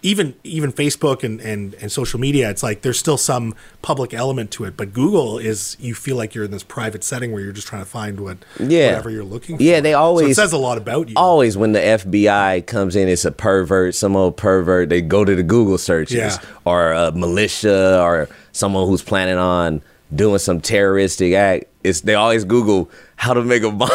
Even 0.03 0.35
even 0.43 0.71
Facebook 0.71 1.23
and, 1.23 1.39
and, 1.39 1.73
and 1.75 1.91
social 1.91 2.19
media, 2.19 2.49
it's 2.49 2.61
like 2.61 2.81
there's 2.81 2.99
still 2.99 3.17
some 3.17 3.55
public 3.81 4.13
element 4.13 4.51
to 4.51 4.65
it. 4.65 4.75
But 4.77 4.93
Google 4.93 5.37
is 5.39 5.77
you 5.79 5.95
feel 5.95 6.17
like 6.17 6.35
you're 6.35 6.43
in 6.43 6.51
this 6.51 6.61
private 6.63 7.03
setting 7.03 7.31
where 7.31 7.41
you're 7.41 7.53
just 7.53 7.67
trying 7.67 7.81
to 7.83 7.89
find 7.89 8.19
what 8.19 8.37
Yeah. 8.59 8.87
whatever 8.89 9.09
you're 9.09 9.23
looking 9.23 9.57
for. 9.57 9.63
Yeah, 9.63 9.79
they 9.79 9.93
So 9.93 9.99
always- 9.99 10.31
it 10.31 10.35
says 10.41 10.51
a 10.51 10.57
lot 10.57 10.77
about 10.77 11.07
you. 11.07 11.13
always 11.15 11.55
when 11.55 11.71
the 11.71 11.79
FBI 11.79 12.61
comes 12.67 12.95
in, 12.97 13.07
it's 13.07 13.23
a 13.25 13.31
pervert, 13.31 13.95
some 13.95 14.15
old 14.15 14.35
pervert. 14.37 14.89
They 14.89 15.01
go 15.01 15.23
to 15.23 15.35
the 15.35 15.43
Google 15.43 15.77
searches 15.77 16.17
Yeah. 16.17 16.37
or 16.65 16.91
a 16.91 17.11
militia 17.13 17.99
or 18.01 18.27
someone 18.51 18.87
who's 18.87 19.01
planning 19.01 19.37
on 19.37 19.81
doing 20.13 20.37
some 20.37 20.59
terroristic 20.61 21.33
act. 21.33 21.63
It's 21.83 22.01
they 22.01 22.15
always 22.15 22.45
Google 22.45 22.89
how 23.15 23.33
to 23.33 23.41
make 23.43 23.63
a 23.63 23.71
bomb. 23.71 23.89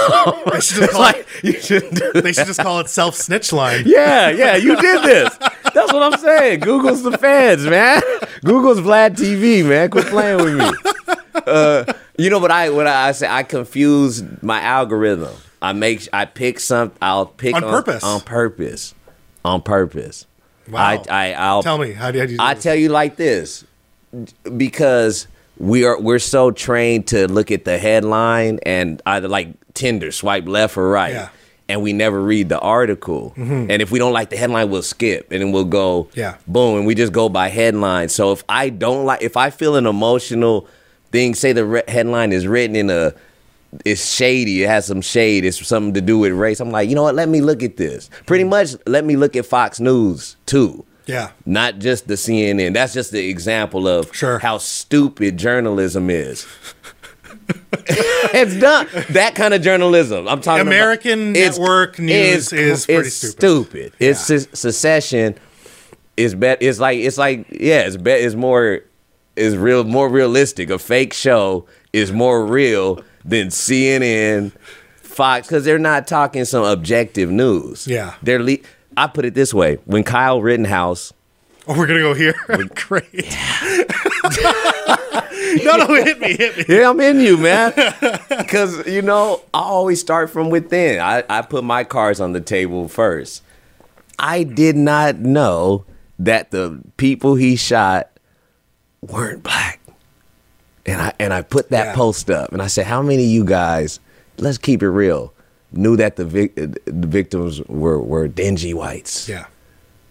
They 0.52 0.60
should 0.60 0.76
just 0.78 0.90
call 0.92 1.00
like 1.00 1.26
it, 1.42 1.62
should 1.64 1.90
they 2.22 2.32
should 2.32 2.46
just 2.46 2.60
call 2.60 2.80
it 2.80 2.88
self 2.88 3.14
snitch 3.14 3.52
line. 3.52 3.84
Yeah, 3.86 4.30
yeah, 4.30 4.56
you 4.56 4.76
did 4.80 5.02
this. 5.04 5.36
That's 5.74 5.92
what 5.92 6.02
I'm 6.02 6.18
saying. 6.18 6.60
Google's 6.60 7.02
the 7.02 7.16
feds, 7.16 7.64
man. 7.66 8.02
Google's 8.44 8.80
Vlad 8.80 9.16
TV, 9.16 9.64
man. 9.66 9.90
Quit 9.90 10.06
playing 10.06 10.36
with 10.44 10.54
me. 10.58 10.92
Uh, 11.46 11.84
you 12.18 12.30
know 12.30 12.38
what 12.38 12.50
I 12.50 12.70
what 12.70 12.86
I 12.86 13.12
say? 13.12 13.28
I 13.28 13.42
confuse 13.42 14.22
my 14.42 14.60
algorithm. 14.60 15.34
I 15.62 15.72
make 15.72 16.08
I 16.12 16.24
pick 16.24 16.60
some. 16.60 16.92
I'll 17.00 17.26
pick 17.26 17.54
On 17.54 17.62
purpose. 17.62 18.04
on 18.04 18.20
purpose, 18.20 18.94
on 19.44 19.62
purpose. 19.62 20.26
Wow. 20.68 20.78
I 20.80 21.02
I 21.08 21.32
I'll 21.32 21.62
Tell 21.62 21.78
me 21.78 21.92
how 21.92 22.10
do, 22.10 22.18
how 22.18 22.26
do 22.26 22.32
you 22.32 22.38
do 22.38 22.44
I 22.44 22.54
tell 22.54 22.74
you 22.74 22.90
like 22.90 23.16
this 23.16 23.64
because 24.56 25.26
we 25.58 25.84
are 25.84 26.00
we're 26.00 26.18
so 26.18 26.50
trained 26.50 27.08
to 27.08 27.26
look 27.28 27.50
at 27.50 27.64
the 27.64 27.78
headline 27.78 28.60
and 28.64 29.02
either 29.06 29.28
like 29.28 29.48
Tinder 29.74 30.12
swipe 30.12 30.46
left 30.46 30.76
or 30.76 30.88
right. 30.88 31.12
Yeah. 31.12 31.28
And 31.70 31.82
we 31.82 31.92
never 31.92 32.22
read 32.22 32.48
the 32.48 32.58
article. 32.58 33.34
Mm-hmm. 33.36 33.70
And 33.70 33.82
if 33.82 33.90
we 33.90 33.98
don't 33.98 34.14
like 34.14 34.30
the 34.30 34.38
headline, 34.38 34.70
we'll 34.70 34.82
skip 34.82 35.30
and 35.30 35.42
then 35.42 35.52
we'll 35.52 35.64
go 35.64 36.08
Yeah. 36.14 36.36
boom 36.46 36.78
and 36.78 36.86
we 36.86 36.94
just 36.94 37.12
go 37.12 37.28
by 37.28 37.48
headline. 37.48 38.08
So 38.08 38.32
if 38.32 38.42
I 38.48 38.70
don't 38.70 39.04
like 39.04 39.22
if 39.22 39.36
I 39.36 39.50
feel 39.50 39.76
an 39.76 39.86
emotional 39.86 40.66
thing, 41.12 41.34
say 41.34 41.52
the 41.52 41.64
re- 41.64 41.82
headline 41.88 42.32
is 42.32 42.46
written 42.46 42.76
in 42.76 42.90
a 42.90 43.12
it's 43.84 44.14
shady. 44.14 44.62
It 44.62 44.68
has 44.68 44.86
some 44.86 45.02
shade. 45.02 45.44
It's 45.44 45.64
something 45.66 45.92
to 45.92 46.00
do 46.00 46.18
with 46.18 46.32
race. 46.32 46.58
I'm 46.58 46.70
like, 46.70 46.88
you 46.88 46.94
know 46.94 47.02
what? 47.02 47.14
Let 47.14 47.28
me 47.28 47.42
look 47.42 47.62
at 47.62 47.76
this. 47.76 48.08
Pretty 48.24 48.44
mm-hmm. 48.44 48.50
much, 48.50 48.76
let 48.86 49.04
me 49.04 49.16
look 49.16 49.36
at 49.36 49.44
Fox 49.44 49.78
News 49.78 50.36
too 50.46 50.86
Yeah. 51.08 51.30
not 51.46 51.78
just 51.80 52.06
the 52.06 52.14
CNN. 52.14 52.74
That's 52.74 52.92
just 52.94 53.10
the 53.10 53.28
example 53.28 53.88
of 53.88 54.14
Sure. 54.14 54.38
how 54.38 54.58
stupid 54.58 55.36
journalism 55.38 56.10
is. 56.10 56.46
it's 57.48 58.56
done. 58.60 58.86
That 59.10 59.34
kind 59.34 59.54
of 59.54 59.62
journalism. 59.62 60.28
I'm 60.28 60.40
talking 60.40 60.66
American 60.66 61.30
about. 61.30 61.36
It's- 61.36 61.58
network 61.58 61.98
news 61.98 62.52
is 62.52 62.84
pretty 62.86 63.08
it's 63.08 63.14
stupid. 63.16 63.32
stupid. 63.38 63.92
It's 63.98 64.20
se- 64.20 64.48
secession. 64.52 65.34
Is 66.16 66.34
bet. 66.34 66.58
It's 66.62 66.78
like 66.80 66.98
it's 66.98 67.16
like 67.18 67.46
yeah. 67.50 67.80
It's 67.80 67.96
bet. 67.96 68.20
It's 68.20 68.34
more. 68.34 68.80
Is 69.36 69.56
real 69.56 69.84
more 69.84 70.08
realistic. 70.08 70.68
A 70.68 70.78
fake 70.78 71.12
show 71.14 71.66
is 71.92 72.10
more 72.12 72.44
real 72.44 73.02
than 73.24 73.48
CNN, 73.48 74.50
Fox, 74.96 75.46
because 75.46 75.64
they're 75.64 75.78
not 75.78 76.08
talking 76.08 76.44
some 76.44 76.64
objective 76.64 77.30
news. 77.30 77.86
Yeah. 77.86 78.14
they're. 78.22 78.42
Le- 78.42 78.58
I 79.04 79.06
put 79.06 79.24
it 79.24 79.34
this 79.34 79.52
way: 79.54 79.76
when 79.84 80.04
Kyle 80.04 80.40
Rittenhouse 80.42 81.12
Oh, 81.70 81.76
we're 81.76 81.86
gonna 81.86 82.00
go 82.00 82.14
here. 82.14 82.34
Great. 82.74 83.12
no, 85.64 85.76
no, 85.76 85.86
hit 86.02 86.18
me, 86.20 86.34
hit 86.36 86.56
me. 86.56 86.64
Yeah, 86.76 86.88
I'm 86.90 87.00
in 87.00 87.20
you, 87.20 87.36
man. 87.36 87.72
Because, 88.28 88.86
you 88.86 89.02
know, 89.02 89.42
I 89.52 89.60
always 89.60 90.00
start 90.00 90.30
from 90.30 90.50
within. 90.50 91.00
I, 91.00 91.24
I 91.28 91.42
put 91.42 91.64
my 91.64 91.84
cards 91.84 92.20
on 92.20 92.32
the 92.32 92.40
table 92.40 92.88
first. 92.88 93.42
I 94.18 94.44
did 94.44 94.76
not 94.76 95.16
know 95.16 95.84
that 96.18 96.50
the 96.50 96.80
people 96.96 97.34
he 97.36 97.54
shot 97.56 98.10
weren't 99.02 99.42
black. 99.42 99.80
And 100.86 101.00
I 101.02 101.12
and 101.18 101.34
I 101.34 101.42
put 101.42 101.68
that 101.70 101.88
Yeah. 101.88 101.94
post 101.94 102.30
up 102.30 102.52
and 102.52 102.62
I 102.62 102.66
said, 102.66 102.86
How 102.86 103.02
many 103.02 103.24
of 103.24 103.28
you 103.30 103.44
guys 103.44 104.00
let's 104.38 104.56
keep 104.58 104.82
it 104.82 104.88
real. 104.88 105.34
Knew 105.72 105.96
that 105.96 106.16
the 106.16 106.24
vic- 106.24 106.58
uh, 106.58 106.66
the 106.86 107.06
victims 107.06 107.60
were 107.68 108.00
were 108.00 108.26
dingy 108.28 108.72
whites. 108.72 109.28
Yeah. 109.28 109.46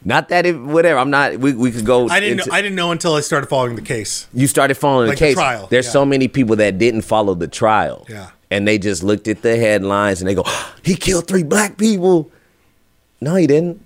Not 0.05 0.29
that 0.29 0.45
it 0.45 0.53
whatever. 0.59 0.99
I'm 0.99 1.09
not. 1.09 1.37
We, 1.39 1.53
we 1.53 1.71
could 1.71 1.85
go. 1.85 2.07
I 2.09 2.19
didn't. 2.19 2.39
into- 2.39 2.49
Know, 2.51 2.55
I 2.55 2.61
didn't 2.61 2.75
know 2.75 2.91
until 2.91 3.15
I 3.15 3.21
started 3.21 3.47
following 3.47 3.75
the 3.75 3.81
case. 3.81 4.27
you 4.33 4.45
started 4.47 4.75
following 4.75 5.09
Like 5.09 5.17
the 5.17 5.25
the 5.25 5.29
case. 5.29 5.35
trial, 5.35 5.67
There's 5.69 5.85
yeah. 5.87 5.91
so 5.91 6.05
many 6.05 6.27
people 6.27 6.55
that 6.57 6.77
didn't 6.77 7.01
follow 7.01 7.33
the 7.33 7.47
trial. 7.47 8.05
Yeah. 8.07 8.29
And 8.51 8.67
they 8.67 8.77
just 8.77 9.03
looked 9.03 9.27
at 9.27 9.41
the 9.41 9.57
headlines 9.57 10.21
and 10.21 10.29
they 10.29 10.35
go, 10.35 10.45
"He 10.83 10.95
killed 10.95 11.27
three 11.27 11.43
black 11.43 11.77
people." 11.77 12.31
No, 13.19 13.35
he 13.35 13.47
didn't. 13.47 13.83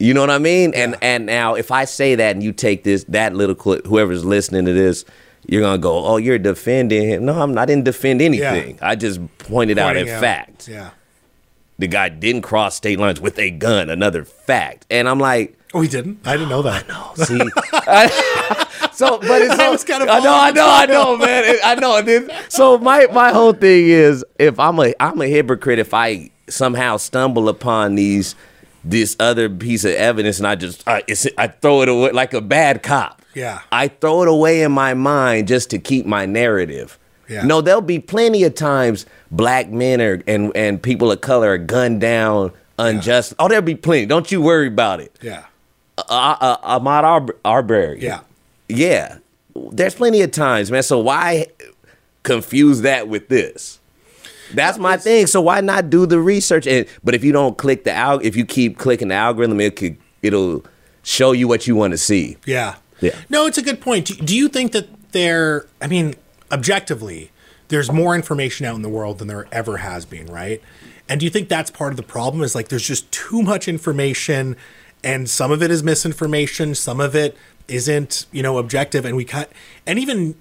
You 0.00 0.12
know 0.14 0.20
what 0.20 0.30
I 0.30 0.38
mean? 0.38 0.74
And 0.74 0.96
and 1.00 1.26
now 1.26 1.54
if 1.54 1.70
I 1.70 1.84
say 1.84 2.16
that 2.16 2.34
and 2.34 2.42
you 2.42 2.52
take 2.52 2.82
this 2.82 3.04
that 3.04 3.32
little 3.34 3.54
clip, 3.54 3.86
whoever's 3.86 4.24
listening 4.24 4.64
to 4.66 4.72
this, 4.72 5.04
you're 5.46 5.62
gonna 5.62 5.78
go, 5.78 6.04
"Oh, 6.04 6.16
you're 6.16 6.38
defending 6.40 7.08
him." 7.08 7.24
No, 7.24 7.40
I'm 7.40 7.54
not. 7.54 7.62
I 7.62 7.66
didn't 7.66 7.84
defend 7.84 8.20
anything. 8.20 8.78
I 8.82 8.96
just 8.96 9.20
pointed 9.38 9.78
out 9.78 9.96
a 9.96 10.00
Pointing 10.00 10.14
out- 10.14 10.20
fact. 10.20 10.68
Yeah. 10.68 10.90
The 11.78 11.86
guy 11.88 12.08
didn't 12.10 12.42
cross 12.42 12.76
state 12.76 12.98
lines 12.98 13.20
with 13.20 13.38
a 13.38 13.50
gun. 13.50 13.90
Another 13.90 14.24
fact. 14.24 14.86
And 14.90 15.08
I'm 15.08 15.18
like, 15.18 15.58
Oh, 15.74 15.80
he 15.80 15.88
didn't. 15.88 16.18
I 16.26 16.32
didn't 16.32 16.50
know 16.50 16.60
that. 16.62 16.84
See, 17.16 17.40
I- 17.72 18.66
so 18.92 19.18
but 19.18 19.40
it's 19.42 19.50
I 19.54 19.56
so, 19.56 19.70
was 19.72 19.84
kinda 19.84 20.04
I 20.12 20.20
know, 20.20 20.34
I 20.34 20.50
know, 20.50 20.66
I 20.68 20.86
know, 20.86 21.16
man. 21.16 21.44
It- 21.46 21.60
I 21.64 21.74
know. 21.76 22.02
This, 22.02 22.30
so 22.50 22.76
my 22.78 23.06
my 23.12 23.32
whole 23.32 23.54
thing 23.54 23.88
is, 23.88 24.22
if 24.38 24.58
I'm 24.60 24.78
a 24.78 24.92
I'm 25.00 25.20
a 25.22 25.26
hypocrite 25.26 25.78
if 25.78 25.94
I 25.94 26.30
somehow 26.48 26.98
stumble 26.98 27.48
upon 27.48 27.94
these 27.94 28.34
this 28.84 29.16
other 29.18 29.48
piece 29.48 29.84
of 29.84 29.92
evidence 29.92 30.38
and 30.38 30.46
I 30.46 30.56
just 30.56 30.86
I, 30.86 31.02
it's, 31.06 31.26
I 31.38 31.46
throw 31.46 31.80
it 31.82 31.88
away 31.88 32.10
like 32.10 32.34
a 32.34 32.40
bad 32.42 32.82
cop. 32.82 33.22
Yeah. 33.34 33.60
I 33.72 33.88
throw 33.88 34.22
it 34.22 34.28
away 34.28 34.62
in 34.62 34.72
my 34.72 34.92
mind 34.92 35.48
just 35.48 35.70
to 35.70 35.78
keep 35.78 36.04
my 36.04 36.26
narrative. 36.26 36.98
Yeah. 37.28 37.44
No, 37.44 37.60
there'll 37.60 37.80
be 37.80 37.98
plenty 37.98 38.44
of 38.44 38.54
times 38.54 39.06
black 39.30 39.70
men 39.70 40.00
are 40.00 40.22
and 40.26 40.52
and 40.56 40.82
people 40.82 41.10
of 41.12 41.20
color 41.20 41.50
are 41.52 41.58
gunned 41.58 42.00
down 42.00 42.52
unjust. 42.78 43.34
Oh, 43.38 43.48
there'll 43.48 43.62
be 43.62 43.74
plenty. 43.74 44.06
Don't 44.06 44.30
you 44.32 44.40
worry 44.42 44.66
about 44.66 45.00
it 45.00 45.16
Yeah. 45.22 45.44
uh, 45.98 46.02
uh, 46.40 46.78
Ahmaud 46.78 47.04
Ar- 47.04 47.36
Arbery. 47.44 48.00
Yeah. 48.02 48.20
Yeah. 48.68 49.18
There's 49.54 49.94
plenty 49.94 50.22
of 50.22 50.30
times, 50.32 50.70
man. 50.70 50.82
So 50.82 50.98
why 50.98 51.46
confuse 52.22 52.82
that 52.82 53.08
with 53.08 53.28
this? 53.28 53.78
That's 54.54 54.78
my 54.78 54.96
thing. 54.96 55.26
So 55.26 55.40
why 55.40 55.60
not 55.60 55.88
do 55.90 56.04
the 56.06 56.18
research? 56.20 56.66
And 56.66 56.86
but 57.02 57.14
if 57.14 57.24
you 57.24 57.32
don't 57.32 57.56
click 57.56 57.84
the 57.84 57.92
al, 57.92 58.18
if 58.20 58.36
you 58.36 58.44
keep 58.44 58.78
clicking 58.78 59.08
the 59.08 59.14
algorithm, 59.14 59.60
it 59.60 59.76
could 59.76 59.96
it'll 60.22 60.64
show 61.02 61.32
you 61.32 61.48
what 61.48 61.66
you 61.66 61.74
want 61.76 61.92
to 61.92 61.98
see. 61.98 62.36
Yeah. 62.46 62.76
Yeah. 63.00 63.16
No, 63.28 63.46
it's 63.46 63.58
a 63.58 63.62
good 63.62 63.80
point. 63.80 64.06
Do, 64.06 64.14
do 64.16 64.36
you 64.36 64.48
think 64.48 64.72
that 64.72 64.86
there, 65.12 65.66
I 65.80 65.86
mean, 65.88 66.14
objectively, 66.52 67.30
there's 67.68 67.90
more 67.90 68.14
information 68.14 68.66
out 68.66 68.76
in 68.76 68.82
the 68.82 68.88
world 68.88 69.18
than 69.18 69.28
there 69.28 69.46
ever 69.50 69.78
has 69.78 70.04
been, 70.04 70.26
right? 70.26 70.60
And 71.08 71.18
do 71.18 71.26
you 71.26 71.30
think 71.30 71.48
that's 71.48 71.70
part 71.70 71.92
of 71.92 71.96
the 71.96 72.02
problem? 72.02 72.42
Is 72.42 72.54
like 72.54 72.68
there's 72.68 72.86
just 72.86 73.10
too 73.10 73.42
much 73.42 73.66
information 73.66 74.56
and 75.04 75.28
some 75.28 75.50
of 75.50 75.62
it 75.62 75.70
is 75.70 75.82
misinformation, 75.82 76.74
some 76.74 77.00
of 77.00 77.16
it 77.16 77.36
isn't, 77.68 78.26
you 78.30 78.42
know, 78.42 78.58
objective. 78.58 79.04
And 79.04 79.16
we 79.16 79.24
cut, 79.24 79.50
and 79.86 79.98
even 79.98 80.36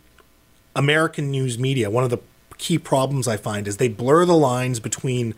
American 0.76 1.32
news 1.32 1.58
media, 1.58 1.89
one 1.89 2.04
of 2.04 2.10
the 2.10 2.19
key 2.58 2.78
problems 2.78 3.28
I 3.28 3.38
find 3.38 3.67
is 3.67 3.78
they 3.78 3.88
blur 3.88 4.26
the 4.26 4.36
lines 4.36 4.80
between 4.80 5.34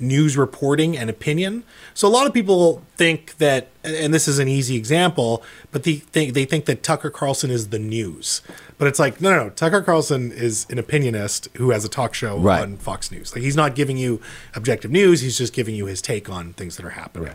news 0.00 0.36
reporting 0.36 0.96
and 0.96 1.10
opinion. 1.10 1.64
So 1.94 2.06
a 2.06 2.10
lot 2.10 2.26
of 2.26 2.32
people 2.34 2.82
think 2.96 3.36
that, 3.38 3.68
and 3.82 4.14
this 4.14 4.28
is 4.28 4.38
an 4.38 4.48
easy 4.48 4.76
example, 4.76 5.42
but 5.72 5.82
they 5.82 5.94
think 5.94 6.34
they 6.34 6.44
think 6.44 6.66
that 6.66 6.82
Tucker 6.82 7.10
Carlson 7.10 7.50
is 7.50 7.68
the 7.68 7.78
news. 7.78 8.42
But 8.78 8.86
it's 8.88 8.98
like 8.98 9.20
no, 9.20 9.30
no, 9.30 9.44
no. 9.44 9.50
Tucker 9.50 9.82
Carlson 9.82 10.30
is 10.30 10.66
an 10.70 10.78
opinionist 10.78 11.48
who 11.56 11.70
has 11.70 11.84
a 11.84 11.88
talk 11.88 12.14
show 12.14 12.38
Right. 12.38 12.62
on 12.62 12.76
Fox 12.76 13.10
News. 13.10 13.34
Like 13.34 13.42
he's 13.42 13.56
not 13.56 13.74
giving 13.74 13.96
you 13.96 14.20
objective 14.54 14.90
news. 14.90 15.20
He's 15.20 15.36
just 15.38 15.52
giving 15.52 15.74
you 15.74 15.86
his 15.86 16.00
take 16.00 16.28
on 16.30 16.52
things 16.52 16.76
that 16.76 16.86
are 16.86 16.90
happening. 16.90 17.34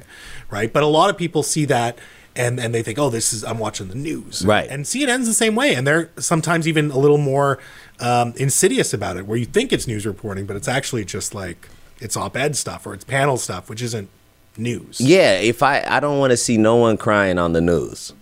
Right. 0.50 0.72
But 0.72 0.84
a 0.84 0.88
lot 0.88 1.10
of 1.10 1.18
people 1.18 1.44
see 1.44 1.66
that. 1.66 1.98
And, 2.36 2.60
and 2.60 2.74
they 2.74 2.82
think, 2.82 2.98
oh, 2.98 3.12
this 3.12 3.32
is 3.32 3.44
I'm 3.44 3.60
watching 3.60 3.90
the 3.90 3.96
news, 3.96 4.44
Right. 4.44 4.68
And 4.68 4.86
CNN's 4.86 5.28
the 5.28 5.36
same 5.36 5.54
way, 5.54 5.76
and 5.76 5.86
they're 5.86 6.10
sometimes 6.18 6.68
even 6.68 6.90
a 6.90 6.98
little 6.98 7.20
more 7.20 7.60
um, 8.00 8.34
insidious 8.38 8.92
about 8.92 9.18
it, 9.18 9.28
where 9.28 9.38
you 9.38 9.46
think 9.46 9.72
it's 9.72 9.86
news 9.86 10.04
reporting, 10.08 10.48
but 10.48 10.56
it's 10.56 10.68
actually 10.68 11.06
just 11.06 11.36
like 11.36 11.70
it's 12.00 12.16
op-ed 12.18 12.56
stuff 12.56 12.86
or 12.86 12.94
it's 12.94 13.04
panel 13.04 13.38
stuff, 13.38 13.70
which 13.70 13.82
isn't 13.82 14.10
news. 14.58 15.00
Yeah, 15.02 15.34
if 15.40 15.64
I 15.64 15.84
I 15.88 16.00
don't 16.00 16.20
want 16.20 16.32
to 16.32 16.38
see 16.38 16.58
no 16.58 16.76
one 16.76 16.98
crying 16.98 17.40
on 17.40 17.54
the 17.54 17.62
news. 17.62 18.14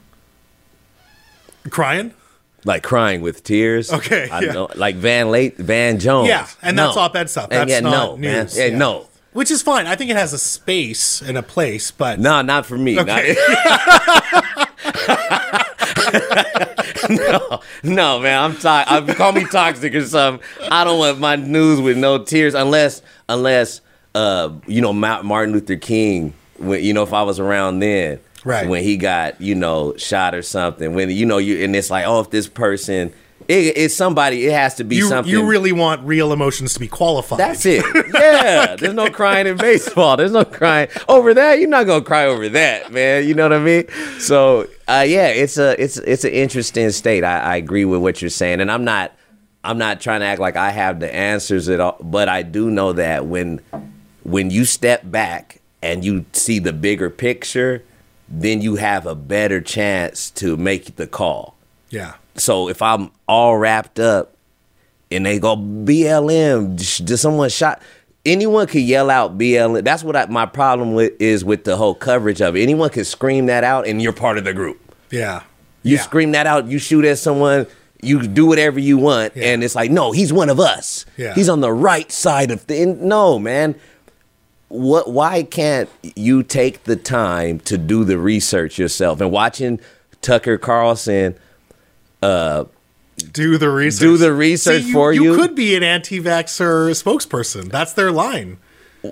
Crying, 1.69 2.13
Like 2.65 2.83
crying 2.83 3.21
with 3.21 3.43
tears. 3.43 3.91
Okay, 3.91 4.29
I 4.29 4.41
yeah. 4.41 4.51
know, 4.51 4.69
like 4.75 4.95
Van 4.95 5.29
Late, 5.31 5.57
Van 5.57 5.99
Jones. 5.99 6.27
yeah, 6.29 6.47
and 6.61 6.77
that's 6.77 6.95
No. 6.95 7.01
op-ed 7.03 7.29
stuff. 7.29 7.45
And 7.51 7.69
That's 7.69 7.71
yeah, 7.71 7.79
not 7.81 7.91
no, 7.91 8.17
man. 8.17 8.43
news. 8.45 8.57
Yeah, 8.57 8.65
yeah. 8.65 8.77
no. 8.77 9.07
which 9.33 9.51
is 9.51 9.61
fine. 9.61 9.87
I 9.87 9.95
think 9.95 10.09
it 10.11 10.17
has 10.17 10.33
a 10.33 10.37
space 10.39 11.21
and 11.21 11.37
a 11.37 11.43
place, 11.43 11.91
but 11.91 12.19
No, 12.19 12.41
not 12.41 12.65
for 12.65 12.77
me. 12.77 12.95
Not- 12.95 13.09
Okay. 13.09 13.35
no, 17.09 17.59
no, 17.83 18.19
man. 18.19 18.41
I'm 18.43 18.57
to- 18.57 18.69
I'm 18.87 19.07
call 19.07 19.31
me 19.31 19.45
toxic 19.45 19.93
or 19.95 20.05
something. 20.05 20.45
I 20.71 20.83
don't 20.83 20.99
want 20.99 21.19
my 21.19 21.35
news 21.35 21.79
with 21.81 21.97
no 21.97 22.23
tears 22.23 22.53
unless 22.53 23.01
unless 23.29 23.81
uh 24.15 24.51
you 24.67 24.81
know 24.81 24.93
Martin 24.93 25.53
Luther 25.53 25.75
King 25.77 26.33
when 26.57 26.83
you 26.83 26.93
know 26.93 27.03
if 27.03 27.13
I 27.13 27.23
was 27.23 27.39
around 27.39 27.79
then 27.79 28.19
Right. 28.43 28.67
when 28.67 28.83
he 28.83 28.97
got 28.97 29.39
you 29.39 29.55
know 29.55 29.95
shot 29.97 30.33
or 30.35 30.41
something 30.41 30.93
when 30.95 31.09
you 31.11 31.25
know 31.25 31.37
you 31.37 31.63
and 31.63 31.75
it's 31.75 31.89
like 31.91 32.05
oh 32.07 32.19
if 32.21 32.29
this 32.31 32.47
person 32.47 33.13
it, 33.51 33.77
it's 33.77 33.93
somebody 33.95 34.45
it 34.45 34.53
has 34.53 34.75
to 34.75 34.83
be 34.83 34.95
you 34.97 35.07
something 35.07 35.31
you 35.31 35.45
really 35.45 35.71
want 35.71 36.01
real 36.03 36.31
emotions 36.31 36.73
to 36.73 36.79
be 36.79 36.87
qualified. 36.87 37.39
that's 37.39 37.65
it. 37.65 37.83
Yeah. 38.13 38.75
There's 38.75 38.93
no 38.93 39.09
crying 39.09 39.47
in 39.47 39.57
baseball. 39.57 40.15
There's 40.15 40.31
no 40.31 40.45
crying 40.45 40.89
over 41.09 41.33
that. 41.33 41.59
You're 41.59 41.69
not 41.69 41.85
gonna 41.87 42.03
cry 42.03 42.25
over 42.25 42.47
that, 42.49 42.91
man. 42.91 43.27
You 43.27 43.33
know 43.33 43.43
what 43.43 43.53
I 43.53 43.59
mean? 43.59 43.87
So 44.19 44.67
uh, 44.87 45.05
yeah, 45.07 45.27
it's 45.27 45.57
a 45.57 45.81
it's 45.81 45.97
it's 45.97 46.23
an 46.23 46.31
interesting 46.31 46.89
state. 46.91 47.23
I, 47.23 47.39
I 47.39 47.55
agree 47.57 47.85
with 47.85 48.01
what 48.01 48.21
you're 48.21 48.29
saying, 48.29 48.61
and 48.61 48.71
I'm 48.71 48.83
not 48.83 49.11
I'm 49.63 49.77
not 49.77 50.01
trying 50.01 50.21
to 50.21 50.25
act 50.25 50.39
like 50.39 50.55
I 50.55 50.71
have 50.71 50.99
the 50.99 51.13
answers 51.13 51.69
at 51.69 51.79
all, 51.79 51.97
but 52.01 52.29
I 52.29 52.43
do 52.43 52.69
know 52.71 52.93
that 52.93 53.25
when 53.25 53.61
when 54.23 54.49
you 54.51 54.65
step 54.65 55.01
back 55.09 55.61
and 55.81 56.05
you 56.05 56.25
see 56.33 56.59
the 56.59 56.73
bigger 56.73 57.09
picture, 57.09 57.83
then 58.29 58.61
you 58.61 58.75
have 58.75 59.05
a 59.05 59.15
better 59.15 59.61
chance 59.61 60.29
to 60.31 60.57
make 60.57 60.95
the 60.95 61.07
call. 61.07 61.55
Yeah. 61.89 62.13
So 62.41 62.69
if 62.69 62.81
I'm 62.81 63.11
all 63.27 63.57
wrapped 63.57 63.99
up 63.99 64.35
and 65.11 65.25
they 65.25 65.39
go 65.39 65.55
BLM, 65.55 66.75
did 67.05 67.17
someone 67.17 67.49
shot? 67.49 67.81
Anyone 68.25 68.67
could 68.67 68.81
yell 68.81 69.09
out 69.09 69.37
BLM. 69.37 69.83
That's 69.83 70.03
what 70.03 70.15
I, 70.15 70.25
my 70.25 70.45
problem 70.45 70.93
with 70.93 71.13
is 71.21 71.45
with 71.45 71.63
the 71.63 71.77
whole 71.77 71.95
coverage 71.95 72.41
of 72.41 72.55
it. 72.55 72.61
Anyone 72.61 72.89
can 72.89 73.05
scream 73.05 73.47
that 73.47 73.63
out, 73.63 73.87
and 73.87 74.01
you're 74.01 74.13
part 74.13 74.37
of 74.37 74.43
the 74.43 74.53
group. 74.53 74.79
Yeah. 75.09 75.43
You 75.83 75.95
yeah. 75.97 76.01
scream 76.01 76.31
that 76.33 76.45
out, 76.47 76.67
you 76.67 76.77
shoot 76.77 77.03
at 77.05 77.17
someone, 77.17 77.65
you 78.01 78.21
do 78.27 78.45
whatever 78.45 78.79
you 78.79 78.97
want, 78.97 79.35
Yeah. 79.35 79.45
and 79.45 79.63
it's 79.63 79.73
like, 79.75 79.89
no, 79.89 80.11
he's 80.11 80.31
one 80.31 80.49
of 80.49 80.59
us. 80.59 81.05
Yeah. 81.17 81.33
He's 81.33 81.49
on 81.49 81.61
the 81.61 81.71
right 81.71 82.11
side 82.11 82.51
of 82.51 82.61
things. 82.61 82.99
No, 83.01 83.39
man. 83.39 83.75
What? 84.67 85.11
Why 85.11 85.43
can't 85.43 85.89
you 86.15 86.43
take 86.43 86.83
the 86.85 86.95
time 86.95 87.59
to 87.61 87.77
do 87.77 88.03
the 88.03 88.17
research 88.17 88.79
yourself? 88.79 89.19
And 89.19 89.31
watching 89.31 89.79
Tucker 90.21 90.57
Carlson 90.57 91.35
Uh, 92.21 92.65
do 93.31 93.57
the 93.57 93.69
research. 93.69 93.99
Do 94.01 94.17
the 94.17 94.33
research 94.33 94.83
See, 94.83 94.91
for 94.93 95.13
you. 95.13 95.23
You 95.23 95.35
could 95.35 95.55
be 95.55 95.75
an 95.75 95.83
anti-vaxxer 95.83 96.91
spokesperson. 96.91 97.69
That's 97.71 97.93
their 97.93 98.11
line. 98.11 98.57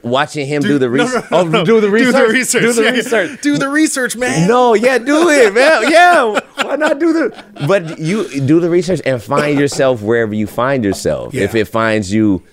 watching 0.04 0.46
him 0.46 0.62
do, 0.62 0.78
the 0.78 0.86
no, 0.88 0.92
research. 1.04 1.26
Oh, 1.32 1.44
no, 1.44 1.44
no, 1.44 1.50
no. 1.50 1.62
Oh, 1.62 1.66
do 1.66 1.82
the 1.82 1.90
research. 1.90 2.14
Do 2.14 2.28
the 2.28 2.34
research. 2.34 2.62
Do 2.62 2.74
the 2.74 2.84
Yeah. 2.84 2.90
research. 2.92 3.42
Do 3.42 3.58
the 3.58 3.70
research, 3.70 4.16
man. 4.16 4.48
No, 4.48 4.74
yeah, 4.76 4.98
do 5.00 5.30
it, 5.30 5.54
man. 5.56 5.92
Yeah, 5.92 6.40
why 6.64 6.76
not 6.76 7.00
do 7.00 7.12
the? 7.14 7.46
But 7.68 7.98
you 8.00 8.28
do 8.42 8.60
the 8.60 8.70
research 8.70 9.02
and 9.06 9.22
find 9.22 9.60
yourself 9.60 10.02
wherever 10.02 10.34
you 10.34 10.46
find 10.48 10.84
yourself. 10.84 11.34
Yeah. 11.34 11.44
If 11.44 11.56
it 11.56 11.66
finds 11.66 12.14
you 12.14 12.44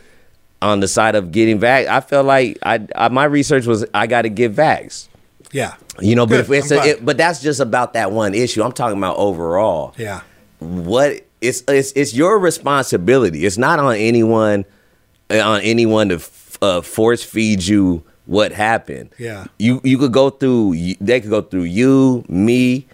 on 0.63 0.81
the 0.81 0.89
side 0.89 1.15
of 1.15 1.31
getting 1.33 1.61
vax, 1.61 1.87
I 1.89 2.01
felt 2.01 2.25
like 2.27 2.59
I, 2.63 2.87
I 2.95 3.09
my 3.09 3.25
research 3.25 3.67
was 3.67 3.85
I 3.93 4.07
got 4.07 4.23
to 4.23 4.31
get 4.31 4.55
vax. 4.55 5.09
Yeah. 5.53 5.75
You 6.01 6.15
know, 6.17 6.25
but 6.27 6.47
Good, 6.47 6.59
if 6.59 6.65
it's 6.65 6.71
a, 6.71 6.89
it, 6.91 7.05
but 7.05 7.19
that's 7.19 7.41
just 7.43 7.61
about 7.61 7.93
that 7.93 8.13
one 8.13 8.35
issue. 8.35 8.63
I'm 8.63 8.73
talking 8.73 8.97
about 8.99 9.17
overall. 9.17 9.95
Yeah. 9.99 10.23
What 10.59 11.27
it's 11.41 11.63
it's 11.69 11.93
it's 11.93 12.15
your 12.15 12.39
responsibility. 12.39 13.45
It's 13.45 13.59
not 13.59 13.79
on 13.79 13.97
anyone 13.97 14.65
on 15.31 15.61
anyone 15.63 16.09
to 16.11 16.17
f- 16.17 16.59
uh, 16.63 16.81
force 16.81 17.23
feed 17.23 17.65
you 17.67 18.03
what 18.27 18.53
happened. 18.53 19.11
Yeah. 19.19 19.47
you 19.59 19.81
you 19.85 19.99
could 19.99 20.13
go 20.13 20.31
through. 20.31 20.75
They 21.01 21.21
could 21.21 21.31
go 21.31 21.43
through 21.43 21.65
you, 21.65 22.25
me, 22.29 22.87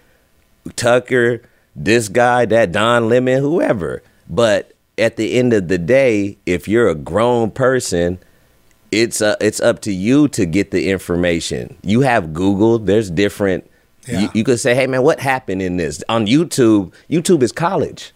Tucker, 0.77 1.43
this 1.75 2.09
guy, 2.09 2.45
that 2.47 2.73
Don 2.73 3.09
Lemon, 3.09 3.41
whoever. 3.41 4.03
But 4.29 4.73
at 4.99 5.17
the 5.17 5.39
end 5.39 5.53
of 5.53 5.69
the 5.69 5.79
day, 5.79 6.39
if 6.47 6.69
you're 6.69 6.89
a 6.89 6.95
grown 6.95 7.51
person. 7.51 8.19
It's 8.95 9.23
uh, 9.23 9.37
it's 9.41 9.59
up 9.59 9.81
to 9.81 9.91
you 9.91 10.29
to 10.29 10.45
get 10.45 10.71
the 10.71 10.91
information. 10.91 11.79
You 11.83 12.03
have 12.03 12.35
Google. 12.35 12.79
There's 12.79 13.11
different. 13.11 13.67
Yeah. 14.09 14.21
You, 14.21 14.31
you 14.35 14.45
could 14.45 14.59
say, 14.61 14.75
"Hey 14.75 14.87
man, 14.87 15.03
what 15.03 15.21
happened 15.21 15.63
in 15.63 15.77
this?" 15.77 16.03
On 16.09 16.27
YouTube, 16.27 16.93
YouTube 17.11 17.43
is 17.43 17.53
college. 17.53 18.13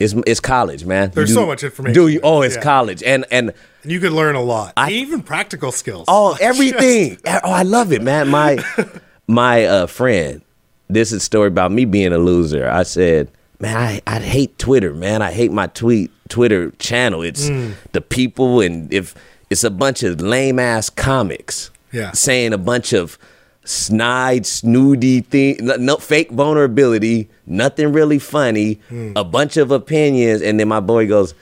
It's 0.00 0.14
it's 0.26 0.40
college, 0.40 0.84
man. 0.84 1.10
There's 1.14 1.28
do- 1.28 1.34
so 1.34 1.46
much 1.46 1.62
information 1.62 1.94
Do 1.94 2.08
you? 2.08 2.20
Oh, 2.22 2.42
it's 2.42 2.56
Yeah. 2.56 2.62
college, 2.62 3.02
and 3.02 3.24
and 3.30 3.52
And 3.82 3.92
you 3.92 4.00
could 4.00 4.12
learn 4.12 4.34
a 4.34 4.40
lot, 4.42 4.72
I, 4.76 4.90
even 4.90 5.22
practical 5.22 5.70
skills. 5.72 6.06
Oh, 6.08 6.36
everything. 6.40 7.18
oh, 7.26 7.38
I 7.44 7.62
love 7.62 7.92
it, 7.92 8.02
man. 8.02 8.28
My 8.28 8.58
my 9.26 9.64
uh, 9.64 9.86
friend. 9.86 10.40
This 10.88 11.12
is 11.12 11.18
a 11.18 11.20
story 11.24 11.48
about 11.48 11.72
me 11.72 11.84
being 11.86 12.12
a 12.12 12.18
loser. 12.18 12.68
I 12.68 12.82
said, 12.82 13.30
man, 13.58 13.74
I, 13.76 14.02
I 14.06 14.18
hate 14.20 14.58
Twitter, 14.58 14.92
man. 14.92 15.22
I 15.22 15.32
hate 15.32 15.50
my 15.50 15.66
tweet 15.68 16.10
Twitter 16.28 16.72
channel. 16.72 17.22
It's 17.22 17.48
Mm. 17.48 17.72
the 17.92 18.00
people, 18.02 18.60
and 18.60 18.92
if 18.92 19.14
it's 19.48 19.64
a 19.64 19.70
bunch 19.70 20.02
of 20.02 20.20
lame 20.20 20.58
ass 20.58 20.90
comics, 20.90 21.70
Yeah. 21.92 22.12
saying 22.12 22.52
a 22.52 22.58
bunch 22.58 22.92
of 22.92 23.16
snide, 23.64 24.46
snooty 24.46 25.20
thing, 25.20 25.56
no, 25.60 25.76
no 25.76 25.96
fake 25.96 26.30
vulnerability, 26.30 27.28
nothing 27.46 27.92
really 27.92 28.18
funny, 28.18 28.74
Hmm. 28.88 29.12
a 29.16 29.24
bunch 29.24 29.56
of 29.56 29.70
opinions, 29.70 30.42
and 30.42 30.58
then 30.60 30.68
my 30.68 30.80
boy 30.80 31.06
goes. 31.08 31.34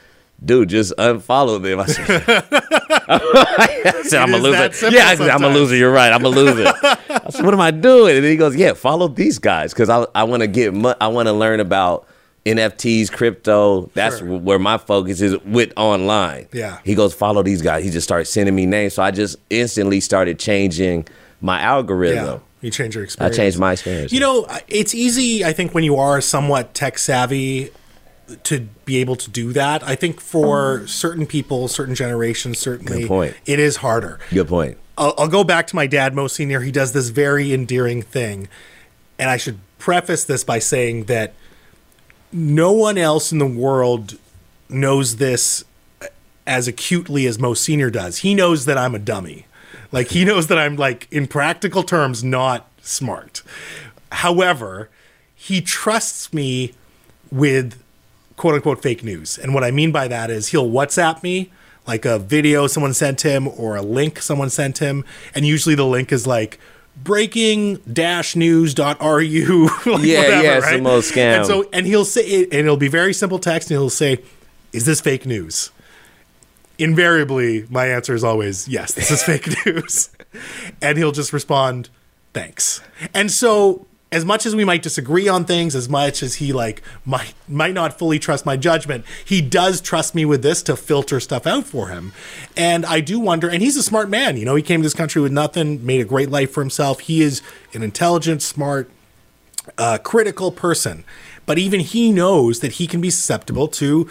Dude, 0.45 0.71
just 0.71 0.93
unfollow 0.97 1.63
them. 1.63 1.79
I 1.79 1.87
said, 1.87 2.25
I 3.09 4.03
I'm 4.19 4.35
a 4.35 4.39
loser. 4.39 4.89
Yeah, 4.91 5.07
I 5.07 5.15
said, 5.15 5.31
I'm 5.31 5.45
a 5.45 5.49
loser. 5.49 5.77
You're 5.77 5.93
right. 5.93 6.13
I'm 6.13 6.25
a 6.25 6.29
loser. 6.29 6.67
I 6.83 7.31
said, 7.31 7.45
what 7.45 7.55
am 7.55 7.61
I 7.61 7.71
doing? 7.71 8.17
And 8.17 8.25
then 8.25 8.31
he 8.33 8.37
goes, 8.37 8.57
yeah, 8.57 8.73
follow 8.73 9.07
these 9.07 9.39
guys 9.39 9.73
because 9.73 9.89
I, 9.89 10.05
I 10.17 10.25
want 10.25 10.41
to 10.43 10.49
get 10.49 10.75
mu- 10.75 10.95
I 11.01 11.07
want 11.09 11.29
to 11.29 11.33
learn 11.33 11.61
about 11.61 12.09
NFTs, 12.45 13.13
crypto. 13.13 13.87
That's 13.95 14.19
Sure. 14.19 14.39
where 14.39 14.59
my 14.59 14.79
focus 14.79 15.21
is 15.21 15.39
with 15.45 15.73
online. 15.77 16.49
Yeah. 16.53 16.79
He 16.85 16.95
goes, 16.97 17.15
follow 17.15 17.45
these 17.45 17.63
guys. 17.63 17.85
He 17.85 17.91
just 17.91 18.05
started 18.05 18.25
sending 18.25 18.55
me 18.57 18.67
names, 18.67 18.95
so 18.95 19.03
I 19.05 19.13
just 19.13 19.37
instantly 19.51 20.01
started 20.01 20.41
changing 20.41 21.07
my 21.43 21.61
algorithm. 21.61 22.25
yeah. 22.25 22.39
You 22.63 22.71
change 22.71 22.95
your 22.95 23.03
experience. 23.03 23.37
I 23.37 23.43
changed 23.43 23.59
my 23.59 23.73
experience. 23.73 24.13
You 24.13 24.21
know, 24.21 24.47
it's 24.69 24.95
easy, 24.95 25.45
I 25.45 25.53
think, 25.53 25.75
when 25.75 25.83
you 25.83 25.97
are 25.97 26.21
somewhat 26.21 26.75
tech 26.75 26.97
savvy 26.97 27.71
to 28.45 28.61
be 28.85 28.99
able 28.99 29.17
to 29.17 29.29
do 29.29 29.53
that. 29.53 29.83
I 29.83 29.97
think 29.97 30.21
for 30.21 30.87
certain 30.87 31.27
people, 31.27 31.67
certain 31.67 31.97
generations, 31.97 32.61
certainly, 32.61 33.01
Good 33.01 33.09
point. 33.09 33.37
it 33.47 33.59
is 33.59 33.77
harder. 33.79 34.21
Good 34.31 34.47
point. 34.47 34.79
I'll, 34.97 35.13
I'll 35.19 35.29
go 35.29 35.43
back 35.43 35.67
to 35.69 35.77
my 35.77 35.89
dad, 35.89 36.15
Mo 36.15 36.29
Senior. 36.29 36.61
He 36.61 36.71
does 36.71 36.93
this 36.93 37.09
very 37.09 37.53
endearing 37.53 38.01
thing, 38.01 38.47
and 39.19 39.29
I 39.29 39.37
should 39.39 39.59
preface 39.79 40.25
this 40.25 40.45
by 40.45 40.61
saying 40.61 41.05
that 41.05 41.35
no 42.31 42.71
one 42.71 42.97
else 42.97 43.33
in 43.33 43.39
the 43.39 43.47
world 43.47 44.17
knows 44.69 45.17
this 45.17 45.65
as 46.47 46.69
acutely 46.69 47.27
as 47.27 47.39
Mo 47.41 47.55
Senior 47.55 47.91
does. 47.91 48.19
He 48.19 48.35
knows 48.35 48.67
that 48.67 48.79
I'm 48.79 48.95
a 48.95 48.99
dummy. 49.01 49.47
Like 49.91 50.09
he 50.09 50.25
knows 50.25 50.47
that 50.49 50.59
I'm 50.59 50.77
like 50.77 51.09
in 51.11 51.27
practical 51.27 51.83
terms 51.83 52.23
not 52.25 52.69
smart. 52.81 53.43
However, 54.11 54.91
he 55.35 55.61
trusts 55.61 56.33
me 56.33 56.73
with 57.31 57.83
quote 58.37 58.55
unquote 58.55 58.83
fake 58.83 59.03
news. 59.03 59.39
And 59.39 59.55
what 59.55 59.65
I 59.65 59.71
mean 59.71 59.93
by 59.93 60.09
that 60.09 60.31
is 60.31 60.49
he'll 60.49 60.69
WhatsApp 60.71 61.23
me 61.23 61.51
like 61.87 62.05
a 62.05 62.19
video 62.19 62.67
someone 62.67 62.95
sent 62.95 63.23
him 63.23 63.49
or 63.49 63.77
a 63.77 63.83
link 63.83 64.21
someone 64.21 64.51
sent 64.51 64.79
him. 64.79 65.05
And 65.35 65.47
usually 65.47 65.75
the 65.75 65.87
link 65.87 66.13
is 66.13 66.27
like 66.27 66.59
breaking 66.97 67.77
dash 67.91 68.37
news 68.37 68.77
news.ru. 68.77 69.65
like 69.87 70.05
Yeah, 70.05 70.19
whatever, 70.19 70.43
yeah, 70.43 70.59
right? 70.59 70.83
most 70.83 71.13
scam. 71.13 71.39
And 71.39 71.47
so, 71.47 71.69
and 71.73 71.87
he'll 71.87 72.05
say, 72.05 72.45
and 72.45 72.53
it'll 72.53 72.77
be 72.77 72.89
very 72.89 73.13
simple 73.15 73.39
text 73.39 73.71
and 73.71 73.79
he'll 73.79 73.91
say, 73.91 74.19
is 74.73 74.87
this 74.87 75.01
fake 75.01 75.27
news? 75.27 75.71
Invariably, 76.79 77.67
my 77.71 77.87
answer 77.87 78.15
is 78.15 78.25
always, 78.25 78.67
yes, 78.67 78.95
this 78.95 79.11
is 79.11 79.23
fake 79.23 79.49
news. 79.67 80.11
And 80.81 80.99
he'll 80.99 81.13
just 81.13 81.33
respond, 81.33 81.91
thanks. 82.33 82.81
And 83.13 83.31
so, 83.31 83.87
as 84.11 84.27
much 84.27 84.45
as 84.45 84.55
we 84.55 84.65
might 84.65 84.83
disagree 84.83 85.27
on 85.27 85.47
things, 85.47 85.75
as 85.75 85.89
much 85.89 86.23
as 86.23 86.35
he 86.35 86.53
like 86.53 86.83
might 87.05 87.35
might 87.49 87.73
not 87.73 87.99
fully 87.99 88.19
trust 88.19 88.45
my 88.45 88.59
judgment, 88.59 89.07
he 89.25 89.41
does 89.41 89.81
trust 89.81 90.15
me 90.15 90.27
with 90.27 90.43
this 90.43 90.63
to 90.65 90.77
filter 90.77 91.19
stuff 91.19 91.47
out 91.47 91.65
for 91.65 91.89
him. 91.89 92.13
And 92.55 92.85
I 92.85 93.01
do 93.01 93.19
wonder, 93.19 93.49
and 93.49 93.63
he's 93.63 93.77
a 93.77 93.83
smart 93.83 94.11
man, 94.11 94.37
you 94.37 94.45
know, 94.45 94.55
he 94.55 94.63
came 94.63 94.81
to 94.81 94.85
this 94.85 94.95
country 94.95 95.23
with 95.23 95.33
nothing, 95.33 95.85
made 95.85 96.03
a 96.03 96.05
great 96.05 96.29
life 96.31 96.53
for 96.53 96.61
himself. 96.61 97.01
He 97.01 97.23
is 97.23 97.41
an 97.73 97.83
intelligent, 97.83 98.43
smart, 98.43 98.91
uh, 99.79 99.97
critical 99.99 100.53
person. 100.53 101.05
But 101.47 101.59
even 101.59 101.81
he 101.81 102.13
knows 102.13 102.61
that 102.61 102.73
he 102.73 102.87
can 102.87 103.01
be 103.01 103.11
susceptible 103.11 103.67
to 103.69 104.09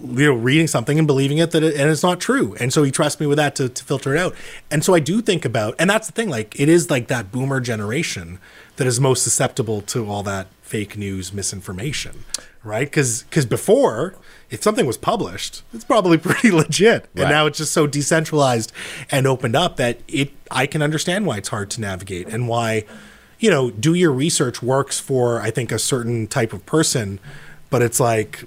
you 0.00 0.26
know 0.26 0.34
reading 0.34 0.66
something 0.66 0.98
and 0.98 1.06
believing 1.06 1.38
it 1.38 1.50
that 1.52 1.62
it, 1.62 1.74
and 1.74 1.90
it's 1.90 2.02
not 2.02 2.20
true. 2.20 2.56
And 2.60 2.72
so 2.72 2.82
he 2.82 2.90
trusts 2.90 3.20
me 3.20 3.26
with 3.26 3.38
that 3.38 3.54
to, 3.56 3.68
to 3.68 3.84
filter 3.84 4.14
it 4.14 4.18
out. 4.18 4.34
And 4.70 4.84
so 4.84 4.94
i 4.94 5.00
do 5.00 5.20
think 5.20 5.44
about 5.44 5.74
and 5.78 5.88
that's 5.88 6.06
the 6.06 6.12
thing 6.12 6.28
like 6.28 6.58
it 6.58 6.68
is 6.68 6.90
like 6.90 7.08
that 7.08 7.30
boomer 7.32 7.60
generation 7.60 8.38
that 8.76 8.86
is 8.86 9.00
most 9.00 9.22
susceptible 9.22 9.80
to 9.82 10.08
all 10.08 10.22
that 10.22 10.48
fake 10.62 10.96
news 10.96 11.32
misinformation 11.32 12.24
right? 12.64 12.86
Because 12.86 13.22
because 13.24 13.46
before 13.46 14.14
if 14.50 14.62
something 14.62 14.86
was 14.86 14.96
published 14.96 15.62
it's 15.72 15.84
probably 15.84 16.18
pretty 16.28 16.50
legit. 16.50 17.08
And 17.14 17.30
now 17.30 17.46
it's 17.46 17.58
just 17.58 17.72
so 17.72 17.86
decentralized 17.86 18.72
and 19.10 19.26
opened 19.26 19.54
up 19.54 19.76
that 19.76 20.00
it 20.08 20.32
i 20.50 20.66
can 20.66 20.82
understand 20.82 21.26
why 21.26 21.36
it's 21.36 21.50
hard 21.50 21.70
to 21.70 21.80
navigate 21.80 22.28
and 22.28 22.48
why 22.48 22.84
you 23.38 23.50
know 23.50 23.70
do 23.70 23.94
your 23.94 24.12
research 24.12 24.62
works 24.62 24.98
for 24.98 25.40
i 25.40 25.50
think 25.50 25.70
a 25.70 25.78
certain 25.78 26.26
type 26.26 26.52
of 26.52 26.64
person. 26.66 27.20
But 27.70 27.82
it's 27.82 27.98
like 27.98 28.44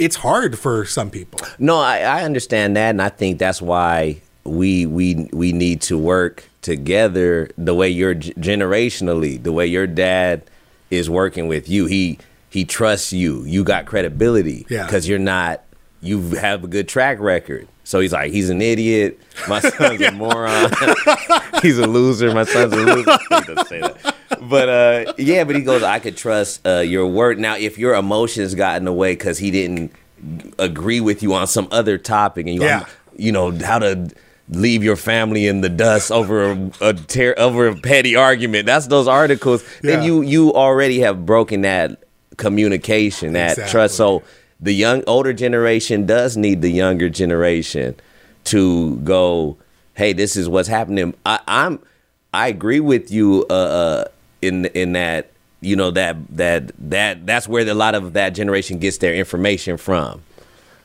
it's 0.00 0.16
hard 0.16 0.58
for 0.58 0.84
some 0.84 1.10
people 1.10 1.38
No, 1.58 1.78
I, 1.78 1.98
I 2.00 2.24
understand 2.24 2.76
that, 2.76 2.90
and 2.90 3.00
I 3.02 3.08
think 3.10 3.38
that's 3.38 3.62
why 3.62 4.20
we 4.44 4.86
we 4.86 5.28
we 5.32 5.52
need 5.52 5.80
to 5.82 5.96
work 5.98 6.44
together 6.62 7.48
the 7.58 7.74
way 7.74 7.88
you're 7.88 8.14
generationally, 8.14 9.42
the 9.42 9.52
way 9.52 9.66
your 9.66 9.86
dad 9.86 10.42
is 10.90 11.08
working 11.08 11.46
with 11.48 11.68
you. 11.68 11.86
He 11.86 12.18
he 12.48 12.64
trusts 12.64 13.12
you. 13.12 13.44
You 13.44 13.62
got 13.64 13.86
credibility 13.86 14.66
Yeah. 14.68 14.86
because 14.86 15.08
you're 15.08 15.18
not. 15.18 15.62
You 16.02 16.30
have 16.36 16.64
a 16.64 16.66
good 16.66 16.88
track 16.88 17.20
record. 17.20 17.68
So 17.84 18.00
he's 18.00 18.12
like, 18.12 18.32
he's 18.32 18.48
an 18.50 18.62
idiot. 18.62 19.20
My 19.48 19.60
son's 19.76 20.00
a 20.00 20.10
moron. 20.12 20.70
he's 21.62 21.78
a 21.78 21.86
loser. 21.86 22.32
My 22.34 22.44
son's 22.44 22.72
a 22.72 22.76
loser. 22.76 23.18
He 23.28 23.40
doesn't 23.40 23.66
say 23.68 23.80
that. 23.80 24.09
But 24.50 24.68
uh, 24.68 25.12
yeah, 25.16 25.44
but 25.44 25.54
he 25.56 25.62
goes, 25.62 25.82
I 25.82 25.98
could 26.00 26.16
trust 26.16 26.66
uh, 26.66 26.80
your 26.80 27.06
word. 27.06 27.38
Now, 27.38 27.56
if 27.56 27.78
your 27.78 27.94
emotions 27.94 28.54
got 28.54 28.76
in 28.76 28.84
the 28.84 28.92
way 28.92 29.12
because 29.12 29.38
he 29.38 29.50
didn't 29.50 29.92
agree 30.58 31.00
with 31.00 31.22
you 31.22 31.32
on 31.34 31.46
some 31.46 31.68
other 31.70 31.96
topic, 31.98 32.46
and 32.46 32.54
you, 32.56 32.62
Yeah. 32.64 32.84
you 33.16 33.32
know 33.32 33.52
how 33.52 33.78
to 33.78 34.10
leave 34.50 34.82
your 34.82 34.96
family 34.96 35.46
in 35.46 35.60
the 35.60 35.68
dust 35.68 36.10
over 36.10 36.50
a, 36.50 36.70
a 36.80 36.94
ter- 36.94 37.34
over 37.38 37.68
a 37.68 37.76
petty 37.76 38.16
argument. 38.16 38.66
That's 38.66 38.88
those 38.88 39.06
articles. 39.08 39.64
Then 39.82 40.02
you 40.02 40.22
you 40.22 40.52
already 40.52 41.00
have 41.00 41.24
broken 41.24 41.62
that 41.62 42.02
communication, 42.36 43.32
that 43.34 43.52
Exactly. 43.52 43.70
trust. 43.70 43.96
So 43.96 44.22
the 44.60 44.72
young 44.74 45.04
older 45.06 45.32
generation 45.32 46.04
does 46.06 46.36
need 46.36 46.60
the 46.62 46.70
younger 46.70 47.08
generation 47.08 47.94
to 48.44 48.96
go, 48.98 49.56
hey, 49.94 50.12
this 50.12 50.36
is 50.36 50.48
what's 50.48 50.68
happening. 50.68 51.14
I, 51.24 51.38
I'm 51.46 51.78
I 52.34 52.48
agree 52.48 52.80
with 52.80 53.10
you 53.10 53.46
uh, 53.50 53.52
uh, 53.54 54.04
in 54.42 54.66
in 54.66 54.92
that 54.92 55.30
you 55.60 55.76
know 55.76 55.90
that 55.90 56.16
that 56.36 56.72
that 56.90 57.26
that's 57.26 57.46
where 57.48 57.68
a 57.68 57.74
lot 57.74 57.94
of 57.94 58.12
that 58.14 58.30
generation 58.30 58.78
gets 58.78 58.98
their 58.98 59.14
information 59.14 59.76
from. 59.76 60.22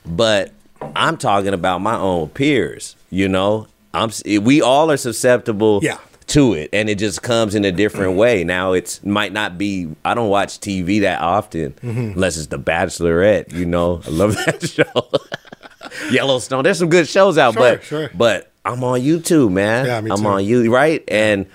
But 0.06 0.52
I'm 0.96 1.18
talking 1.18 1.54
about 1.54 1.82
my 1.82 1.96
own 1.96 2.30
peers. 2.30 2.96
You 3.10 3.28
know, 3.30 3.68
I'm 3.94 4.12
we 4.42 4.62
all 4.62 4.92
are 4.92 4.98
susceptible 4.98 5.80
Yeah. 5.82 5.98
to 6.28 6.54
it, 6.54 6.70
and 6.74 6.90
it 6.90 6.98
just 7.00 7.22
comes 7.22 7.56
in 7.56 7.64
a 7.66 7.72
different 7.72 8.18
way. 8.18 8.44
Now 8.44 8.74
it's 8.74 9.04
might 9.04 9.32
not 9.34 9.58
be. 9.58 9.88
I 10.04 10.14
don't 10.14 10.30
watch 10.30 10.60
TV 10.60 11.02
that 11.02 11.22
often 11.22 11.72
Mm-hmm. 11.82 12.00
unless 12.16 12.38
it's 12.38 12.48
The 12.48 12.60
Bachelorette. 12.60 13.54
You 13.54 13.66
know, 13.66 14.02
I 14.06 14.10
love 14.10 14.36
that 14.46 14.62
show. 14.68 15.10
Yellowstone. 16.12 16.64
There's 16.64 16.80
some 16.80 16.90
good 16.90 17.08
shows 17.08 17.38
out, 17.38 17.54
Sure, 17.54 17.62
but 17.62 17.84
sure. 17.84 18.10
but 18.14 18.52
I'm 18.66 18.84
on 18.84 19.00
YouTube, 19.02 19.52
man. 19.52 19.86
Yeah, 19.86 20.02
me 20.02 20.12
I'm 20.12 20.18
too. 20.22 20.28
on 20.28 20.44
you, 20.46 20.74
right? 20.74 21.04
And 21.08 21.46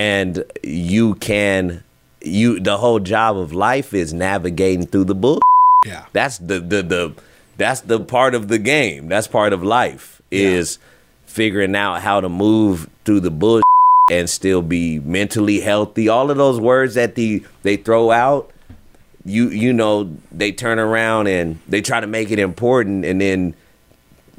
and 0.00 0.44
you 0.62 1.14
can 1.16 1.84
you 2.22 2.58
the 2.58 2.78
whole 2.78 3.00
job 3.00 3.36
of 3.36 3.52
life 3.52 3.92
is 3.92 4.14
navigating 4.14 4.86
through 4.86 5.04
the 5.04 5.14
book. 5.14 5.42
yeah 5.86 6.06
That's 6.14 6.38
the 6.38 6.58
the 6.58 6.82
the 6.82 7.14
that's 7.58 7.82
the 7.82 8.00
part 8.00 8.34
of 8.34 8.48
the 8.48 8.58
game. 8.58 9.08
That's 9.08 9.26
part 9.26 9.52
of 9.52 9.62
life 9.62 10.22
is 10.30 10.78
figuring 11.26 11.76
out 11.76 12.00
how 12.00 12.22
to 12.22 12.30
move 12.30 12.88
through 13.04 13.20
the 13.20 13.30
bush 13.30 13.62
and 14.10 14.30
still 14.30 14.62
be 14.62 14.98
mentally 15.00 15.60
healthy. 15.60 16.08
All 16.08 16.30
of 16.30 16.38
those 16.38 16.58
words 16.58 16.94
that 16.94 17.14
the 17.14 17.44
they 17.62 17.76
throw 17.76 18.10
out, 18.10 18.50
you 19.26 19.50
you 19.50 19.74
know, 19.74 20.16
they 20.32 20.50
turn 20.50 20.78
around 20.78 21.26
and 21.26 21.58
they 21.68 21.82
try 21.82 22.00
to 22.00 22.06
make 22.06 22.30
it 22.30 22.38
important 22.38 23.04
and 23.04 23.20
then 23.20 23.54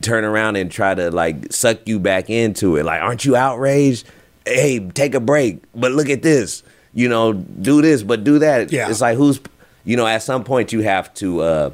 turn 0.01 0.23
around 0.23 0.55
and 0.55 0.71
try 0.71 0.95
to 0.95 1.11
like 1.11 1.53
suck 1.53 1.87
you 1.87 1.99
back 1.99 2.31
into 2.31 2.77
it. 2.77 2.83
Like, 2.83 2.99
aren't 3.03 3.25
you 3.25 3.35
outraged? 3.35 4.07
Hey, 4.45 4.79
take 4.89 5.13
a 5.15 5.19
break. 5.19 5.63
But 5.75 5.91
look 5.91 6.09
at 6.09 6.21
this. 6.21 6.63
You 6.93 7.07
know, 7.07 7.33
do 7.33 7.81
this, 7.81 8.03
but 8.03 8.23
do 8.23 8.39
that. 8.39 8.71
Yeah. 8.71 8.89
It's 8.89 9.01
like 9.01 9.17
who's 9.17 9.39
you 9.83 9.97
know, 9.97 10.05
at 10.05 10.23
some 10.23 10.43
point 10.43 10.71
you 10.73 10.81
have 10.81 11.13
to 11.15 11.41
uh 11.41 11.71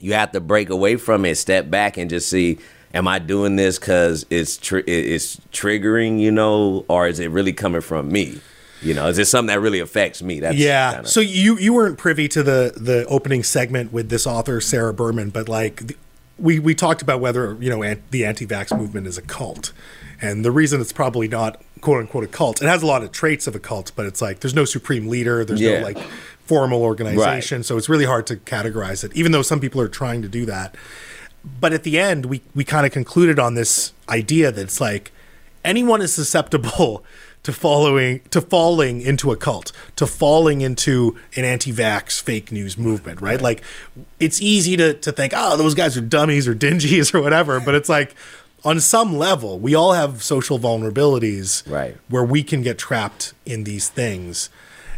you 0.00 0.12
have 0.14 0.32
to 0.32 0.40
break 0.40 0.70
away 0.70 0.96
from 0.96 1.24
it, 1.24 1.36
step 1.36 1.70
back 1.70 1.96
and 1.96 2.08
just 2.10 2.28
see 2.28 2.58
am 2.94 3.08
I 3.08 3.18
doing 3.18 3.56
this 3.56 3.78
cuz 3.78 4.26
it's 4.30 4.56
tr- 4.56 4.86
it's 4.86 5.36
triggering, 5.52 6.20
you 6.20 6.30
know, 6.30 6.84
or 6.88 7.08
is 7.08 7.20
it 7.20 7.30
really 7.30 7.52
coming 7.52 7.80
from 7.80 8.10
me? 8.12 8.40
You 8.80 8.94
know, 8.94 9.08
is 9.08 9.18
it 9.18 9.26
something 9.26 9.52
that 9.52 9.60
really 9.60 9.80
affects 9.80 10.22
me? 10.22 10.40
That's 10.40 10.56
yeah 10.56 10.92
kinda- 10.92 11.08
so 11.08 11.20
you 11.20 11.58
you 11.58 11.72
weren't 11.72 11.98
privy 11.98 12.28
to 12.28 12.42
the 12.42 12.72
the 12.76 13.04
opening 13.06 13.42
segment 13.42 13.92
with 13.92 14.08
this 14.08 14.26
author 14.26 14.60
sarah 14.60 14.94
berman 14.94 15.30
but 15.30 15.48
like 15.48 15.86
the, 15.88 15.96
we 16.38 16.58
we 16.60 16.74
talked 16.74 17.02
about 17.02 17.18
whether 17.20 17.56
you 17.60 17.68
know 17.70 17.82
an, 17.82 18.00
the 18.12 18.24
anti-vax 18.24 18.76
movement 18.76 19.06
is 19.08 19.18
a 19.18 19.22
cult, 19.22 19.72
and 20.20 20.44
the 20.44 20.50
reason 20.50 20.80
it's 20.80 20.92
probably 20.92 21.28
not 21.28 21.60
quote 21.80 22.00
unquote 22.00 22.24
a 22.24 22.28
cult. 22.28 22.60
It 22.62 22.66
has 22.66 22.82
a 22.82 22.86
lot 22.86 23.02
of 23.02 23.12
traits 23.12 23.46
of 23.46 23.54
a 23.54 23.60
cult, 23.60 23.92
but 23.96 24.06
it's 24.06 24.20
like 24.20 24.40
there's 24.40 24.54
no 24.54 24.64
supreme 24.64 25.08
leader. 25.08 25.44
There's 25.44 25.60
Yeah. 25.60 25.80
no 25.80 25.84
like 25.86 25.98
formal 26.44 26.82
organization, 26.82 27.62
so 27.62 27.76
it's 27.76 27.88
really 27.88 28.06
hard 28.06 28.26
to 28.28 28.36
categorize 28.36 29.04
it. 29.04 29.12
Even 29.14 29.32
though 29.32 29.42
some 29.42 29.60
people 29.60 29.80
are 29.80 29.88
trying 29.88 30.22
to 30.22 30.28
do 30.28 30.46
that, 30.46 30.74
but 31.60 31.72
at 31.72 31.82
the 31.84 31.98
end 31.98 32.26
we 32.26 32.42
we 32.54 32.64
kind 32.64 32.84
of 32.86 32.92
concluded 32.92 33.38
on 33.38 33.54
this 33.54 33.92
idea 34.08 34.50
that 34.50 34.60
it's 34.62 34.80
like 34.80 35.12
anyone 35.64 36.00
is 36.02 36.12
susceptible 36.12 37.04
to 37.44 37.52
following 37.52 38.20
to 38.30 38.40
falling 38.40 39.00
into 39.00 39.30
a 39.30 39.36
cult 39.36 39.70
to 39.96 40.06
falling 40.06 40.60
into 40.60 41.16
an 41.36 41.44
anti-vax 41.44 42.20
fake 42.20 42.50
news 42.50 42.76
movement 42.76 43.20
right, 43.20 43.40
like 43.40 43.62
it's 44.18 44.42
easy 44.42 44.76
to, 44.76 44.92
to 44.94 45.12
think 45.12 45.32
oh 45.36 45.56
those 45.56 45.74
guys 45.74 45.96
are 45.96 46.00
dummies 46.00 46.48
or 46.48 46.54
dingies 46.54 47.14
or 47.14 47.22
whatever 47.22 47.60
but 47.60 47.74
it's 47.74 47.88
like 47.88 48.14
on 48.64 48.80
some 48.80 49.16
level 49.16 49.58
we 49.58 49.74
all 49.74 49.92
have 49.92 50.22
social 50.22 50.58
vulnerabilities 50.58 51.68
Right. 51.70 51.96
where 52.08 52.24
we 52.24 52.42
can 52.42 52.62
get 52.62 52.76
trapped 52.78 53.32
in 53.46 53.64
these 53.64 53.88
things 53.88 54.50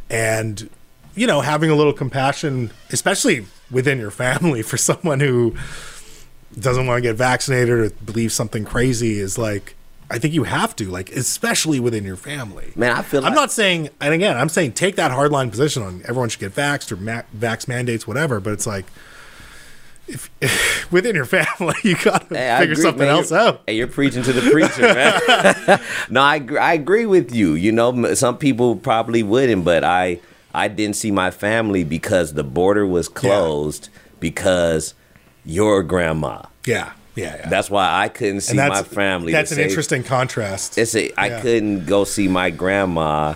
and 0.09 0.71
you 1.15 1.27
know 1.27 1.41
having 1.43 1.71
a 1.71 1.75
little 1.75 1.93
compassion 1.93 2.71
especially 2.91 3.47
within 3.71 3.99
your 3.99 4.11
family 4.11 4.63
for 4.71 4.77
someone 4.77 5.21
who 5.21 5.55
doesn't 6.59 6.87
want 6.87 6.99
to 6.99 7.03
get 7.03 7.17
vaccinated 7.17 7.69
or 7.71 7.91
believes 8.05 8.35
something 8.35 8.65
crazy 8.65 9.19
is 9.21 9.39
like 9.39 9.75
I 10.13 10.19
think 10.19 10.35
you 10.35 10.43
have 10.43 10.75
to 10.77 10.91
like 10.91 11.11
especially 11.13 11.79
within 11.79 12.03
your 12.03 12.17
family. 12.17 12.73
Man, 12.75 12.97
I 12.97 13.03
feel 13.03 13.25
I'm 13.25 13.33
not 13.35 13.53
saying 13.53 13.91
and 14.01 14.13
again 14.13 14.37
I'm 14.37 14.49
saying 14.49 14.73
take 14.73 14.97
that 14.97 15.13
hardline 15.13 15.51
position 15.51 15.85
on 15.85 16.01
everyone 16.03 16.29
should 16.31 16.41
get 16.41 16.53
vaxxed 16.55 16.91
or 16.91 16.97
ma- 16.97 17.23
vax 17.37 17.69
mandates 17.69 18.09
whatever 18.09 18.41
but 18.41 18.53
it's 18.53 18.67
like 18.67 18.87
if, 20.11 20.89
within 20.93 21.15
your 21.15 21.25
family 21.25 21.75
you 21.85 21.97
got 21.97 22.29
to 22.29 22.37
Hey, 22.37 22.59
figure 22.61 22.73
agree, 22.73 22.83
something 22.83 23.07
man. 23.07 23.17
else 23.17 23.33
out. 23.33 23.63
Hey, 23.67 23.77
you're 23.77 23.87
preaching 23.87 24.23
to 24.25 24.33
the 24.33 24.51
preacher, 24.51 24.83
man. 24.83 25.81
no, 26.11 26.21
I 26.23 26.37
agree, 26.37 26.59
I 26.59 26.73
agree 26.75 27.07
with 27.07 27.35
you. 27.35 27.55
You 27.55 27.73
know, 27.73 28.15
some 28.15 28.37
people 28.39 28.77
probably 28.77 29.23
wouldn't, 29.23 29.65
but 29.65 29.85
I 29.85 30.21
I 30.55 30.69
didn't 30.69 30.97
see 30.97 31.11
my 31.11 31.31
family 31.31 31.85
because 31.85 32.35
the 32.35 32.43
border 32.45 32.87
was 32.87 33.09
closed 33.09 33.89
because 34.19 34.95
your 35.45 35.83
grandma. 35.83 36.43
Yeah. 36.67 36.93
Yeah. 37.15 37.37
yeah. 37.37 37.49
That's 37.49 37.71
why 37.71 38.03
I 38.03 38.09
couldn't 38.09 38.41
see 38.43 38.57
my 38.57 38.83
family. 38.83 39.33
That's 39.33 39.51
an 39.53 39.57
say- 39.57 39.65
interesting 39.69 40.03
contrast. 40.03 40.77
It's 40.79 40.95
a, 40.95 41.13
I 41.21 41.27
Yeah. 41.29 41.41
couldn't 41.41 41.87
go 41.87 42.05
see 42.05 42.29
my 42.29 42.51
grandma 42.51 43.35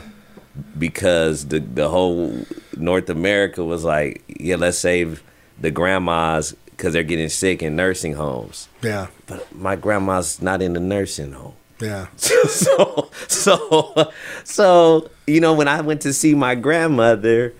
because 0.79 1.47
the 1.49 1.61
the 1.61 1.89
whole 1.89 2.45
North 2.77 3.09
America 3.11 3.65
was 3.65 3.85
like, 3.85 4.23
yeah, 4.29 4.57
let's 4.57 4.79
save 4.79 5.23
the 5.61 5.71
grandmas 5.71 6.55
because 6.77 6.93
they're 6.93 7.03
getting 7.03 7.29
sick 7.29 7.63
in 7.63 7.77
nursing 7.77 8.15
homes. 8.15 8.69
yeah. 8.83 9.09
But 9.27 9.55
my 9.55 9.77
grandma's 9.77 10.43
not 10.43 10.61
in 10.63 10.73
the 10.75 10.81
nursing 10.81 11.33
home. 11.33 11.55
Yeah. 11.81 12.07
so 12.17 13.11
so 13.29 14.13
so 14.45 15.11
you 15.27 15.41
know 15.41 15.55
when 15.55 15.69
I 15.69 15.81
went 15.81 16.03
to 16.03 16.13
see 16.13 16.35
my 16.35 16.55
grandmother, 16.55 17.55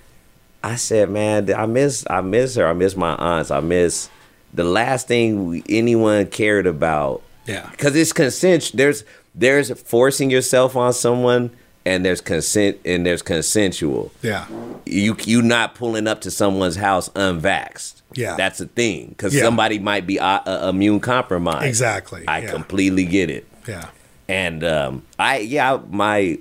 I 0.63 0.77
said, 0.77 1.11
man, 1.11 1.53
I 1.53 1.67
miss 1.67 2.05
I 2.09 2.21
miss 2.21 2.55
her. 2.57 2.67
I 2.67 2.73
miss 2.73 2.97
my 2.97 3.15
aunts. 3.17 3.51
I 3.51 3.61
miss 3.61 4.09
the 4.53 4.65
last 4.65 5.09
thing 5.09 5.47
we, 5.49 5.65
anyone 5.69 6.27
cared 6.27 6.67
about. 6.67 7.23
Yeah. 7.47 7.69
Because 7.71 7.95
it's 7.97 8.13
consent. 8.13 8.71
There's 8.75 9.05
there's 9.35 9.71
forcing 9.83 10.31
yourself 10.31 10.77
on 10.77 10.93
someone, 10.93 11.51
and 11.85 12.05
there's 12.05 12.21
consent, 12.21 12.79
and 12.85 13.05
there's 13.05 13.21
consensual. 13.23 14.13
Yeah. 14.23 14.47
You 14.87 15.17
you 15.25 15.43
not 15.43 15.75
pulling 15.75 16.07
up 16.07 16.21
to 16.23 16.31
someone's 16.31 16.77
house 16.77 17.09
unvaxxed. 17.11 18.03
Yeah. 18.15 18.37
that's 18.37 18.61
a 18.61 18.67
thing 18.67 19.09
because 19.09 19.35
Yeah. 19.35 19.43
somebody 19.43 19.79
might 19.79 20.07
be 20.07 20.19
uh, 20.21 20.41
uh, 20.47 20.69
immune 20.71 21.01
compromised. 21.01 21.67
Exactly, 21.67 22.25
I 22.29 22.39
yeah. 22.41 22.51
completely 22.51 23.05
get 23.05 23.31
it. 23.31 23.47
Yeah. 23.67 23.89
And 24.29 24.65
um, 24.65 25.03
I, 25.19 25.39
yeah, 25.39 25.79
my, 25.91 26.39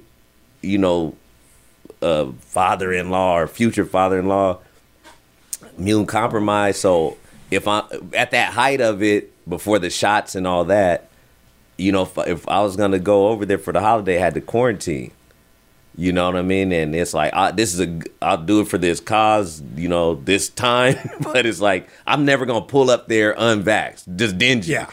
you 0.61 0.77
know, 0.77 1.15
uh, 2.01 2.31
father-in-law 2.39 3.37
or 3.39 3.47
future 3.47 3.85
father-in-law, 3.85 4.59
immune 5.77 6.05
compromised. 6.05 6.79
So 6.79 7.17
if 7.51 7.67
I 7.67 7.83
at 8.15 8.31
that 8.31 8.53
height 8.53 8.81
of 8.81 9.01
it 9.03 9.31
before 9.49 9.79
the 9.79 9.89
shots 9.89 10.35
and 10.35 10.45
all 10.47 10.63
that, 10.65 11.09
you 11.77 11.91
know, 11.91 12.03
if, 12.03 12.17
if 12.19 12.47
I 12.47 12.61
was 12.61 12.75
gonna 12.75 12.99
go 12.99 13.27
over 13.29 13.45
there 13.45 13.57
for 13.57 13.73
the 13.73 13.81
holiday, 13.81 14.17
I 14.17 14.19
had 14.21 14.33
to 14.35 14.41
quarantine. 14.41 15.11
You 15.95 16.11
know 16.11 16.25
what 16.25 16.35
I 16.35 16.41
mean? 16.41 16.71
And 16.71 16.95
it's 16.95 17.13
like 17.13 17.33
I, 17.33 17.51
this 17.51 17.73
is 17.73 17.81
a 17.81 18.01
I'll 18.21 18.37
do 18.37 18.61
it 18.61 18.67
for 18.67 18.77
this 18.79 18.99
cause, 18.99 19.61
you 19.75 19.87
know, 19.87 20.15
this 20.15 20.49
time. 20.49 20.95
but 21.21 21.45
it's 21.45 21.61
like 21.61 21.87
I'm 22.07 22.25
never 22.25 22.45
gonna 22.45 22.65
pull 22.65 22.89
up 22.89 23.07
there 23.07 23.35
unvaxxed, 23.35 24.15
just 24.15 24.37
dingy. 24.37 24.71
Yeah. 24.71 24.87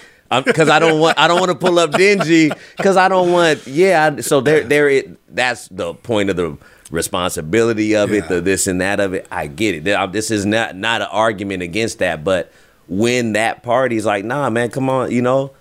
because 0.44 0.68
I 0.68 0.78
don't 0.78 1.01
want 1.01 1.18
I 1.18 1.26
don't 1.26 1.40
want 1.40 1.53
to 1.53 1.59
pull 1.59 1.78
up 1.78 1.92
dingy 1.92 2.51
because 2.76 2.96
I 2.98 3.09
don't 3.09 3.32
want 3.32 3.66
yeah. 3.66 4.11
I- 4.16 4.20
So 4.20 4.40
there 4.42 4.62
there 4.62 4.88
it 4.90 5.34
that's 5.34 5.68
the 5.68 5.94
point 5.94 6.28
of 6.30 6.36
the 6.36 6.57
responsibility 6.90 7.94
of 7.96 8.12
it, 8.12 8.24
Yeah. 8.24 8.28
the 8.28 8.40
this 8.40 8.66
and 8.66 8.80
that 8.80 9.01
of 9.01 9.14
it. 9.14 9.26
I 9.30 9.46
get 9.46 9.74
it. 9.86 10.12
This 10.12 10.30
is 10.30 10.44
not 10.46 10.76
not 10.76 11.01
an 11.03 11.09
argument 11.11 11.62
against 11.62 11.98
that, 12.01 12.24
but 12.24 12.53
when 12.88 13.32
that 13.34 13.62
party's 13.62 14.05
like, 14.05 14.24
nah, 14.24 14.51
man, 14.51 14.70
come 14.70 14.90
on, 14.90 15.11
you 15.11 15.22
know. 15.22 15.53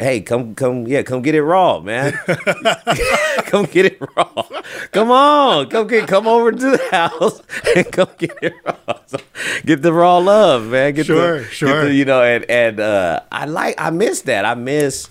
Hey, 0.00 0.20
come, 0.22 0.54
come, 0.54 0.86
yeah, 0.86 1.02
come 1.02 1.22
get 1.22 1.34
it 1.34 1.42
raw, 1.42 1.80
man. 1.80 2.12
come 3.46 3.66
get 3.66 3.86
it 3.86 4.00
raw. 4.16 4.42
Come 4.92 5.10
on, 5.10 5.68
come 5.68 5.86
get, 5.86 6.08
come 6.08 6.26
over 6.26 6.52
to 6.52 6.58
the 6.58 6.88
house 6.90 7.42
and 7.76 7.90
come 7.92 8.08
get 8.18 8.36
it 8.42 8.54
raw. 8.64 8.98
So, 9.06 9.18
get 9.64 9.82
the 9.82 9.92
raw 9.92 10.18
love, 10.18 10.66
man. 10.68 10.94
Get 10.94 11.06
Sure, 11.06 11.38
the, 11.38 11.44
get 11.44 11.52
sure. 11.52 11.84
the- 11.86 11.94
you 11.94 12.04
know, 12.04 12.22
and 12.22 12.44
and 12.50 12.80
uh, 12.80 13.20
I 13.30 13.44
like, 13.46 13.74
I 13.78 13.90
miss 13.90 14.22
that. 14.22 14.44
I 14.44 14.54
miss, 14.54 15.08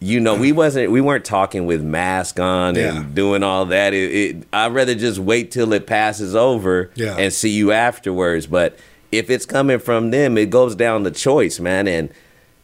you 0.00 0.18
know, 0.20 0.34
we 0.36 0.52
wasn't, 0.52 0.90
we 0.90 1.00
weren't 1.00 1.24
talking 1.24 1.66
with 1.66 1.82
mask 1.82 2.40
on 2.40 2.74
Yeah. 2.74 2.96
and 2.96 3.14
doing 3.14 3.42
all 3.42 3.66
that. 3.66 3.92
It, 3.94 4.12
it, 4.14 4.48
I'd 4.52 4.72
rather 4.72 4.94
just 4.94 5.18
wait 5.18 5.50
till 5.50 5.72
it 5.72 5.86
passes 5.86 6.34
over 6.34 6.90
Yeah. 6.94 7.16
and 7.18 7.32
see 7.32 7.50
you 7.50 7.72
afterwards. 7.72 8.46
But 8.46 8.78
if 9.10 9.28
it's 9.30 9.46
coming 9.46 9.78
from 9.78 10.10
them, 10.10 10.38
it 10.38 10.50
goes 10.50 10.74
down 10.74 11.04
to 11.04 11.10
choice, 11.10 11.60
man. 11.60 11.86
And 11.86 12.10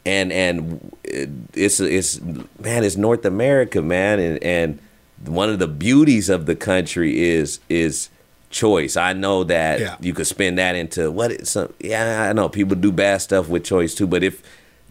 and 0.09 0.33
and 0.33 0.97
it's 1.55 1.79
it's 1.81 2.21
man, 2.21 2.85
it's 2.85 2.97
North 2.97 3.25
America, 3.25 3.81
man, 3.83 4.19
and 4.19 4.43
and 4.43 4.79
one 5.27 5.51
of 5.51 5.59
the 5.59 5.69
beauties 5.69 6.29
of 6.29 6.47
the 6.47 6.57
country 6.57 7.13
is 7.37 7.61
is 7.69 8.09
choice. 8.51 8.97
I 8.97 9.13
know 9.13 9.45
that 9.45 9.81
Yeah. 9.81 9.97
you 10.01 10.15
could 10.15 10.27
spin 10.27 10.55
that 10.57 10.75
into 10.75 11.11
what 11.11 11.33
is 11.33 11.51
some 11.51 11.73
yeah, 11.81 12.29
I 12.29 12.33
know 12.33 12.49
people 12.49 12.77
do 12.77 12.91
bad 12.93 13.19
stuff 13.21 13.49
with 13.49 13.65
choice 13.65 13.95
too, 13.95 14.07
but 14.07 14.23
if 14.23 14.43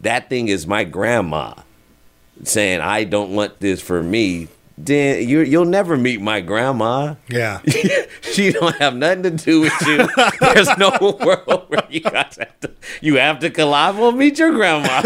that 0.01 0.29
thing 0.29 0.47
is 0.49 0.67
my 0.67 0.83
grandma 0.83 1.53
saying 2.43 2.81
I 2.81 3.03
don't 3.03 3.31
want 3.33 3.59
this 3.59 3.81
for 3.81 4.03
me, 4.03 4.47
then 4.77 5.27
you 5.27 5.39
you'll 5.41 5.65
never 5.65 5.97
meet 5.97 6.21
my 6.21 6.39
grandma. 6.39 7.15
Yeah. 7.29 7.61
she 8.21 8.51
don't 8.51 8.75
have 8.75 8.95
nothing 8.95 9.23
to 9.23 9.31
do 9.31 9.61
with 9.61 9.73
you. 9.87 10.07
There's 10.39 10.77
no 10.77 10.91
world 11.25 11.65
where 11.67 11.83
you 11.89 12.01
guys 12.01 12.37
have 12.37 12.59
to 12.59 12.71
you 13.01 13.15
have 13.15 13.39
to 13.39 13.49
collide. 13.49 13.95
Well, 13.95 14.11
meet 14.11 14.37
your 14.37 14.51
grandma. 14.51 15.01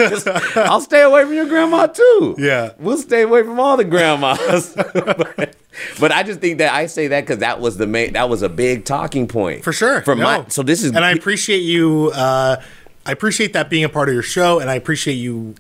I'll 0.55 0.81
stay 0.81 1.03
away 1.03 1.23
from 1.23 1.33
your 1.33 1.45
grandma 1.47 1.87
too. 1.87 2.35
Yeah. 2.37 2.73
we'll 2.79 2.97
stay 2.97 3.21
away 3.21 3.43
from 3.43 3.59
all 3.61 3.77
the 3.77 3.85
grandmas. 3.85 4.73
but, 4.93 5.55
but 5.99 6.11
I 6.11 6.23
just 6.23 6.41
think 6.41 6.57
that 6.57 6.73
I 6.73 6.87
say 6.87 7.07
that 7.07 7.21
because 7.21 7.37
that 7.37 7.61
was 7.61 7.77
the 7.77 7.87
main 7.87 8.13
that 8.13 8.29
was 8.29 8.41
a 8.41 8.49
big 8.49 8.83
talking 8.83 9.25
point 9.27 9.63
For 9.63 9.71
sure. 9.71 10.01
For 10.01 10.17
my 10.17 10.45
so 10.49 10.63
this 10.63 10.83
is 10.83 10.91
and 10.91 11.05
I 11.05 11.11
appreciate 11.11 11.61
you. 11.61 12.11
Uh, 12.13 12.61
I 13.05 13.11
appreciate 13.11 13.53
that 13.53 13.69
being 13.69 13.83
a 13.83 13.89
part 13.89 14.09
of 14.09 14.13
your 14.13 14.21
show, 14.21 14.59
and 14.59 14.69
I 14.69 14.75
appreciate 14.75 15.15
you 15.15 15.55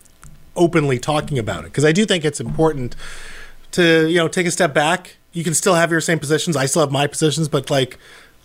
openly 0.55 0.99
talking 0.99 1.39
about 1.39 1.61
it 1.61 1.67
because 1.67 1.85
I 1.85 1.91
do 1.91 2.05
think 2.05 2.25
it's 2.25 2.39
important 2.39 2.95
to 3.71 4.07
you 4.07 4.17
know 4.17 4.27
take 4.27 4.47
a 4.47 4.51
step 4.51 4.73
back. 4.73 5.17
You 5.33 5.43
can 5.43 5.53
still 5.53 5.75
have 5.75 5.91
your 5.91 6.01
same 6.01 6.19
positions. 6.19 6.55
I 6.57 6.65
still 6.65 6.81
have 6.81 6.91
my 6.91 7.07
positions, 7.07 7.47
but 7.47 7.69
like 7.69 7.97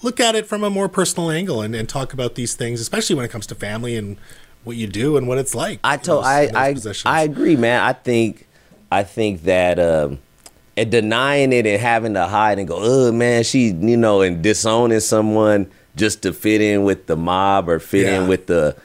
look 0.03 0.21
at 0.21 0.35
it 0.35 0.47
from 0.47 0.63
a 0.63 0.71
more 0.71 0.89
personal 0.89 1.31
angle 1.31 1.63
and, 1.63 1.75
and 1.75 1.89
talk 1.89 2.13
about 2.13 2.35
these 2.35 2.55
things, 2.55 2.81
especially 2.81 3.17
when 3.17 3.25
it 3.25 3.31
comes 3.31 3.47
to 3.49 3.55
family 3.55 3.97
and 3.97 4.17
what 4.63 4.77
you 4.77 4.87
do 4.87 5.17
and 5.17 5.27
what 5.27 5.39
it's 5.39 5.55
like. 5.55 5.81
I 5.83 5.97
told 5.97 6.25
those- 6.25 6.27
I 6.55 6.69
I, 6.69 6.75
positions. 6.75 7.07
I 7.07 7.23
agree, 7.23 7.57
man. 7.57 7.81
I 7.81 7.93
think 7.93 8.47
I 8.93 9.03
think 9.03 9.43
that 9.45 9.79
um 9.79 10.19
and 10.77 10.91
denying 10.91 11.53
it 11.53 11.67
and 11.67 11.81
having 11.81 12.15
to 12.15 12.27
hide 12.27 12.59
and 12.59 12.69
go, 12.69 12.77
oh 12.79 13.11
man, 13.13 13.43
she 13.45 13.69
you 13.69 13.97
know, 13.97 14.21
and 14.23 14.43
disowning 14.43 15.01
someone 15.01 15.71
just 15.97 16.23
to 16.23 16.33
fit 16.33 16.61
in 16.61 16.85
with 16.85 17.07
the 17.07 17.17
mob 17.17 17.69
or 17.69 17.79
fit 17.81 18.07
Yeah. 18.07 18.21
in 18.23 18.29
with 18.29 18.47
the 18.47 18.77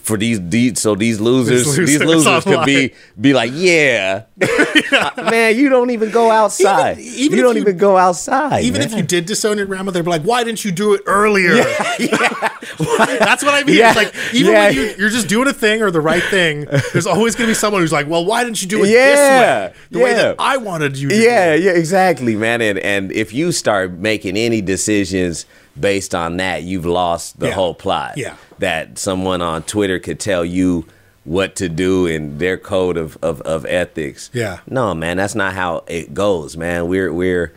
for 0.00 0.16
these, 0.16 0.40
these 0.48 0.80
so 0.80 0.94
these 0.94 1.20
losers 1.20 1.64
These 1.64 1.76
these 1.76 2.00
losers 2.00 2.26
losers, 2.26 2.44
could 2.44 2.64
be 2.66 2.92
be 3.20 3.32
like 3.34 3.50
yeah, 3.54 4.24
Uh, 4.40 5.28
man 5.30 5.56
you 5.56 5.68
don't 5.68 5.90
even 5.90 6.10
go 6.10 6.30
outside 6.30 6.98
even 6.98 7.36
you 7.38 7.42
don't 7.44 7.56
you- 7.56 7.62
even 7.62 7.76
go 7.76 7.96
outside 7.96 8.62
even 8.64 8.80
man. 8.80 8.88
if 8.90 8.96
you 8.96 9.02
did 9.02 9.26
disown 9.26 9.56
your 9.56 9.66
grandma, 9.66 9.90
they'd 9.90 10.02
be 10.04 10.10
like, 10.10 10.22
"Why 10.22 10.44
didn't 10.44 10.64
you 10.64 10.72
do 10.72 10.94
it 10.94 11.02
earlier?" 11.06 11.54
That's 12.78 13.42
what 13.42 13.54
I 13.54 13.62
mean. 13.64 13.76
Yeah, 13.76 13.88
It's 13.88 13.96
like 13.96 14.14
even 14.34 14.52
yeah. 14.52 14.66
when 14.66 14.74
you, 14.74 14.94
you're 14.98 15.10
just 15.10 15.28
doing 15.28 15.48
a 15.48 15.52
thing 15.52 15.82
or 15.82 15.90
the 15.90 16.00
right 16.00 16.22
thing, 16.24 16.66
there's 16.92 17.06
always 17.06 17.34
going 17.34 17.46
to 17.46 17.50
be 17.50 17.54
someone 17.54 17.80
who's 17.82 17.92
like, 17.92 18.08
"Well, 18.08 18.24
why 18.24 18.44
didn't 18.44 18.60
you 18.62 18.68
do 18.68 18.84
it 18.84 18.88
Yeah, 18.88 19.68
this 19.68 19.70
way? 19.70 19.74
The 19.90 19.98
way 20.00 20.14
that 20.14 20.36
I 20.38 20.56
wanted 20.58 20.96
you 20.98 21.08
to." 21.08 21.14
Yeah, 21.16 21.56
do 21.56 21.62
it." 21.62 21.64
yeah, 21.64 21.70
exactly, 21.72 22.36
man. 22.36 22.60
And 22.60 22.78
and 22.78 23.12
if 23.12 23.32
you 23.32 23.52
start 23.52 23.92
making 23.92 24.36
any 24.36 24.60
decisions 24.60 25.46
based 25.78 26.14
on 26.14 26.36
that, 26.38 26.62
you've 26.62 26.86
lost 26.86 27.38
the 27.38 27.48
Yeah. 27.48 27.52
whole 27.54 27.74
plot. 27.74 28.14
Yeah. 28.16 28.36
That 28.58 28.98
someone 28.98 29.42
on 29.42 29.62
Twitter 29.62 29.98
could 29.98 30.18
tell 30.20 30.44
you 30.44 30.86
what 31.24 31.56
to 31.56 31.68
do 31.68 32.06
and 32.06 32.38
their 32.38 32.56
code 32.56 32.96
of, 32.96 33.18
of, 33.22 33.40
of 33.42 33.66
ethics. 33.66 34.30
Yeah. 34.32 34.60
No, 34.68 34.94
man, 34.94 35.16
that's 35.16 35.34
not 35.34 35.52
how 35.54 35.84
it 35.88 36.14
goes, 36.14 36.56
man. 36.56 36.86
We're 36.88 37.12
we're 37.12 37.52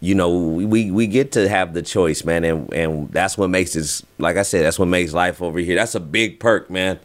you 0.00 0.16
know, 0.16 0.36
we 0.36 0.90
we 0.90 1.06
get 1.06 1.30
to 1.32 1.48
have 1.48 1.74
the 1.74 1.82
choice, 1.82 2.24
man, 2.24 2.42
and 2.44 2.72
and 2.74 3.10
that's 3.12 3.38
what 3.38 3.48
makes 3.50 3.74
this 3.74 4.02
like 4.18 4.36
I 4.36 4.42
said, 4.42 4.64
that's 4.64 4.78
what 4.78 4.88
makes 4.88 5.12
life 5.12 5.40
over 5.40 5.60
here. 5.60 5.76
That's 5.76 5.94
a 5.94 6.00
big 6.00 6.40
perk, 6.40 6.68
man. 6.70 6.98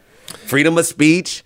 Freedom 0.48 0.78
of 0.78 0.86
speech 0.88 1.44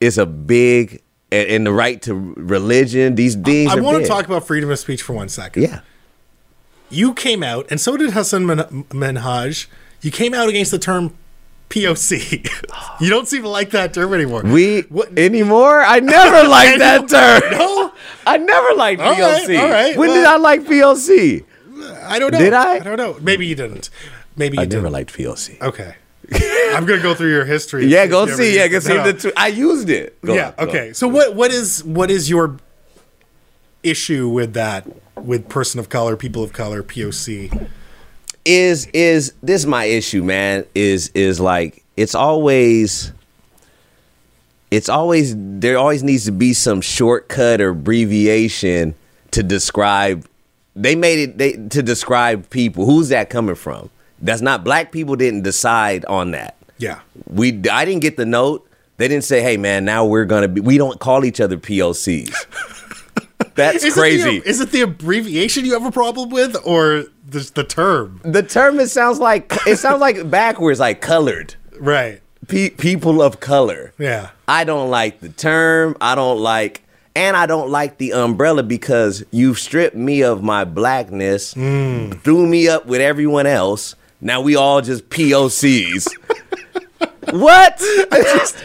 is 0.00 0.18
a 0.18 0.26
big 0.26 1.02
and, 1.32 1.48
and 1.48 1.66
the 1.66 1.72
right 1.72 2.00
to 2.02 2.14
religion, 2.14 3.14
these 3.14 3.34
things 3.36 3.72
I 3.72 3.78
are 3.78 3.82
want 3.82 3.96
big. 3.98 4.06
to 4.06 4.08
talk 4.12 4.26
about 4.26 4.46
freedom 4.46 4.70
of 4.70 4.78
speech 4.78 5.02
for 5.02 5.14
one 5.14 5.28
second. 5.30 5.62
Yeah. 5.62 5.80
You 6.90 7.14
came 7.14 7.42
out, 7.42 7.66
and 7.70 7.80
so 7.80 7.96
did 7.96 8.10
Hasan 8.12 8.46
Minhaj. 8.46 9.66
You 10.02 10.10
came 10.10 10.34
out 10.34 10.48
against 10.48 10.70
the 10.72 10.78
term 10.78 11.14
POC. 11.68 12.48
you 13.00 13.08
don't 13.08 13.28
seem 13.28 13.42
to 13.42 13.48
like 13.48 13.70
that 13.70 13.94
term 13.94 14.12
anymore. 14.12 14.42
We 14.42 14.80
What- 14.82 15.16
anymore? 15.16 15.82
I 15.82 16.00
never 16.00 16.48
liked 16.48 16.78
that 16.80 17.08
term. 17.08 17.58
No, 17.58 17.92
I 18.26 18.38
never 18.38 18.74
liked 18.74 19.00
All 19.00 19.12
right, 19.12 19.46
POC. 19.48 19.58
all 19.60 19.68
right, 19.70 19.96
when 19.96 20.10
did 20.10 20.24
I 20.24 20.36
like 20.36 20.62
POC? 20.62 21.44
I 22.04 22.18
don't 22.18 22.32
know. 22.32 22.38
Did 22.38 22.52
I? 22.52 22.74
I 22.74 22.78
don't 22.80 22.96
know. 22.96 23.16
Maybe 23.20 23.46
you 23.46 23.54
didn't. 23.54 23.88
Maybe 24.36 24.56
you 24.56 24.62
I 24.62 24.66
never 24.66 24.82
didn't. 24.82 24.92
liked 24.92 25.16
POC. 25.16 25.60
Okay. 25.60 25.94
I'm 26.74 26.86
gonna 26.86 27.02
go 27.02 27.14
through 27.14 27.30
your 27.30 27.44
history. 27.44 27.86
Yeah, 27.86 28.06
go 28.06 28.26
see. 28.26 28.54
Yeah, 28.56 28.68
go 28.68 28.78
see 28.80 28.94
No. 28.94 29.04
the 29.04 29.12
two. 29.14 29.32
I 29.36 29.48
used 29.48 29.90
it. 29.90 30.20
Go 30.22 30.34
yeah. 30.34 30.52
on, 30.58 30.68
Okay. 30.68 30.88
on. 30.88 30.94
So 30.94 31.08
what 31.08 31.34
what 31.34 31.50
is 31.52 31.82
what 31.84 32.10
is 32.10 32.28
your 32.30 32.56
issue 33.82 34.28
with 34.28 34.54
that 34.54 34.86
with 35.16 35.48
person 35.48 35.80
of 35.80 35.88
color, 35.88 36.16
people 36.16 36.42
of 36.42 36.52
color, 36.52 36.82
POC? 36.82 37.68
is 38.44 38.86
is 38.92 39.34
this 39.42 39.66
my 39.66 39.84
issue, 39.84 40.22
man? 40.22 40.64
Is 40.74 41.10
is 41.14 41.40
like 41.40 41.84
it's 41.96 42.14
always 42.14 43.12
it's 44.70 44.88
always 44.88 45.34
there 45.36 45.78
always 45.78 46.02
needs 46.02 46.24
to 46.24 46.32
be 46.32 46.52
some 46.54 46.80
shortcut 46.80 47.60
or 47.60 47.70
abbreviation 47.70 48.94
to 49.32 49.42
describe 49.42 50.26
they 50.74 50.94
made 50.94 51.18
it 51.18 51.38
they 51.38 51.52
to 51.52 51.82
describe 51.82 52.48
people. 52.50 52.86
Who's 52.86 53.08
that 53.10 53.30
coming 53.30 53.56
from? 53.56 53.90
That's 54.22 54.42
not 54.42 54.64
black 54.64 54.92
people 54.92 55.16
didn't 55.16 55.42
decide 55.42 56.04
on 56.06 56.32
that. 56.32 56.56
Yeah. 56.78 57.00
We 57.26 57.48
I 57.70 57.84
didn't 57.84 58.02
get 58.02 58.16
the 58.16 58.26
note. 58.26 58.66
They 58.96 59.08
didn't 59.08 59.24
say, 59.24 59.42
"Hey 59.42 59.56
man, 59.56 59.84
now 59.84 60.04
we're 60.04 60.26
to 60.26 60.48
be 60.48 60.60
we 60.60 60.78
don't 60.78 60.98
call 61.00 61.24
each 61.24 61.40
other 61.40 61.56
POCs." 61.56 62.34
That's 63.60 63.84
Is 63.84 63.94
crazy. 63.94 64.38
It 64.38 64.44
the, 64.44 64.50
is 64.50 64.60
it 64.60 64.72
the 64.72 64.80
abbreviation 64.82 65.64
you 65.64 65.74
have 65.74 65.84
a 65.84 65.92
problem 65.92 66.30
with, 66.30 66.56
or 66.64 67.04
the, 67.26 67.50
the 67.54 67.64
term? 67.64 68.20
the 68.24 68.42
term 68.42 68.80
it 68.80 68.88
sounds 68.88 69.18
like 69.18 69.52
it 69.66 69.76
sounds 69.76 70.00
like 70.00 70.30
backwards 70.30 70.80
like 70.80 71.00
colored. 71.00 71.54
Right. 71.78 72.20
Pe- 72.48 72.70
people 72.70 73.22
of 73.22 73.40
color. 73.40 73.92
Yeah. 73.98 74.30
I 74.48 74.64
don't 74.64 74.90
like 74.90 75.20
the 75.20 75.28
term. 75.28 75.96
I 76.00 76.14
don't 76.14 76.38
like, 76.40 76.82
and 77.14 77.36
I 77.36 77.46
don't 77.46 77.70
like 77.70 77.98
the 77.98 78.12
umbrella 78.12 78.62
because 78.62 79.24
you've 79.30 79.58
stripped 79.58 79.96
me 79.96 80.22
of 80.22 80.42
my 80.42 80.64
blackness, 80.64 81.54
hmm. 81.54 82.10
threw 82.10 82.46
me 82.46 82.68
up 82.68 82.86
with 82.86 83.00
everyone 83.00 83.46
else. 83.46 83.94
Now 84.20 84.40
we 84.40 84.56
all 84.56 84.82
just 84.82 85.08
POCs. 85.08 86.08
What? 87.30 87.78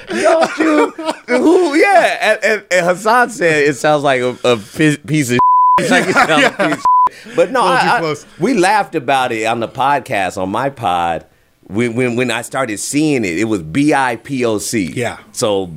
don't 0.07 0.57
you? 0.57 0.91
Who? 1.27 1.75
Yeah. 1.75 2.17
And, 2.21 2.43
and, 2.43 2.65
and 2.71 2.85
Hasan 2.87 3.29
said 3.29 3.67
it 3.67 3.75
sounds 3.75 4.03
like 4.03 4.21
a, 4.21 4.37
a 4.43 4.57
piece 4.57 5.31
of. 5.31 5.39
It's 5.77 5.91
like 5.91 6.07
it 6.07 6.13
sounds 6.13 6.29
like 6.43 6.59
a 6.59 6.67
piece 6.69 6.77
of 6.77 7.35
but 7.35 7.51
no, 7.51 7.61
I- 7.61 7.99
I- 8.01 8.15
we 8.39 8.53
laughed 8.53 8.95
about 8.95 9.31
it 9.33 9.43
on 9.45 9.59
the 9.59 9.67
podcast 9.67 10.41
on 10.41 10.49
my 10.49 10.69
pod 10.69 11.25
when 11.67 11.95
when, 11.95 12.15
when 12.15 12.31
I 12.31 12.43
started 12.43 12.77
seeing 12.77 13.25
it. 13.25 13.37
It 13.37 13.43
was 13.45 13.61
B 13.61 13.93
I 13.93 14.15
P 14.15 14.45
O 14.45 14.57
C. 14.57 14.85
Yeah. 14.93 15.19
So 15.33 15.69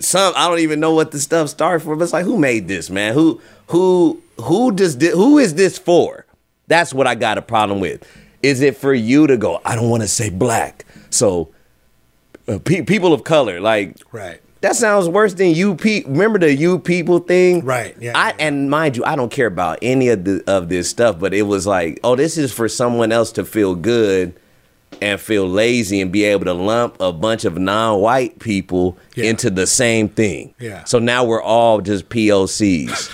some 0.00 0.32
I 0.34 0.48
don't 0.48 0.60
even 0.60 0.80
know 0.80 0.94
what 0.94 1.10
the 1.10 1.20
stuff 1.20 1.50
started 1.50 1.80
for, 1.84 1.94
but 1.94 2.04
it's 2.04 2.12
like 2.14 2.24
who 2.24 2.38
made 2.38 2.68
this 2.68 2.88
man? 2.88 3.12
Who 3.12 3.38
who 3.66 4.18
who 4.40 4.72
does 4.72 4.94
thi- 4.96 5.10
who 5.10 5.36
is 5.38 5.54
this 5.56 5.76
for? 5.78 6.24
That's 6.68 6.94
what 6.94 7.06
I 7.06 7.14
got 7.14 7.36
a 7.36 7.42
problem 7.42 7.80
with. 7.80 8.02
Is 8.42 8.62
it 8.62 8.78
for 8.78 8.94
you 8.94 9.26
to 9.26 9.36
go? 9.36 9.60
I 9.64 9.74
don't 9.74 9.90
want 9.90 10.02
to 10.04 10.08
say 10.08 10.30
black, 10.30 10.86
so 11.10 11.50
Uh, 12.48 12.58
pe- 12.58 12.82
people 12.82 13.12
of 13.12 13.24
color 13.24 13.60
like 13.60 13.94
Right. 14.10 14.40
that 14.62 14.74
sounds 14.74 15.06
worse 15.08 15.34
than 15.34 15.54
you 15.54 15.74
pe- 15.74 16.02
remember 16.04 16.38
the 16.38 16.54
you 16.54 16.78
people 16.78 17.18
thing 17.18 17.64
Right, 17.64 17.94
yeah, 18.00 18.12
I, 18.16 18.28
yeah. 18.30 18.36
and 18.46 18.70
mind 18.70 18.96
you 18.96 19.04
i 19.04 19.14
don't 19.16 19.30
care 19.30 19.46
about 19.48 19.78
any 19.82 20.08
of 20.08 20.24
the 20.24 20.42
of 20.46 20.68
this 20.70 20.88
stuff 20.88 21.18
but 21.18 21.34
it 21.34 21.42
was 21.42 21.66
like 21.66 22.00
oh 22.02 22.16
this 22.16 22.38
is 22.38 22.50
for 22.52 22.66
someone 22.68 23.12
else 23.12 23.32
to 23.32 23.44
feel 23.44 23.74
good 23.74 24.32
and 25.02 25.20
feel 25.20 25.46
lazy 25.46 26.00
and 26.00 26.10
be 26.10 26.24
able 26.24 26.46
to 26.46 26.54
lump 26.54 26.96
a 27.00 27.12
bunch 27.12 27.44
of 27.44 27.58
non-white 27.58 28.38
people 28.38 28.96
Yeah. 29.14 29.26
into 29.26 29.50
the 29.50 29.66
same 29.66 30.08
thing 30.08 30.54
Yeah. 30.58 30.84
so 30.84 30.98
now 30.98 31.24
we're 31.24 31.42
all 31.42 31.82
just 31.82 32.08
pocs 32.08 33.10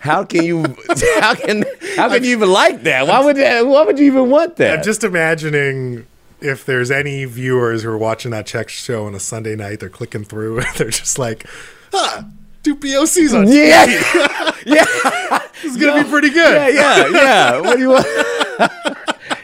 how 0.00 0.22
can 0.22 0.44
you 0.44 0.62
how 1.20 1.34
can 1.34 1.64
how 1.96 2.08
can 2.08 2.22
you 2.22 2.30
even 2.30 2.50
like 2.50 2.84
that 2.84 3.08
why 3.08 3.18
would 3.24 3.36
that 3.36 3.66
why 3.66 3.82
would 3.84 3.98
you 3.98 4.06
even 4.06 4.30
want 4.30 4.54
that 4.56 4.78
I'm 4.78 4.84
just 4.84 5.02
imagining 5.02 6.06
if 6.46 6.64
there's 6.64 6.90
any 6.90 7.24
viewers 7.24 7.82
who 7.82 7.90
are 7.90 7.98
watching 7.98 8.30
that 8.30 8.46
check 8.46 8.68
show 8.68 9.06
on 9.06 9.14
a 9.14 9.20
Sunday 9.20 9.56
night, 9.56 9.80
they're 9.80 9.88
clicking 9.88 10.24
through 10.24 10.58
and 10.60 10.66
they're 10.76 10.90
just 10.90 11.18
like, 11.18 11.46
ah, 11.92 12.24
two 12.62 12.76
POCs 12.76 13.38
on 13.38 13.46
yeah 13.48 13.84
yeah 14.66 15.40
It's 15.62 15.76
gonna 15.76 16.02
be 16.04 16.08
pretty 16.10 16.30
good. 16.30 16.74
Yeah, 16.74 17.08
yeah, 17.08 17.08
yeah. 17.08 17.60
What 17.60 17.76
do 17.76 17.82
you 17.82 17.88
want? 17.90 18.06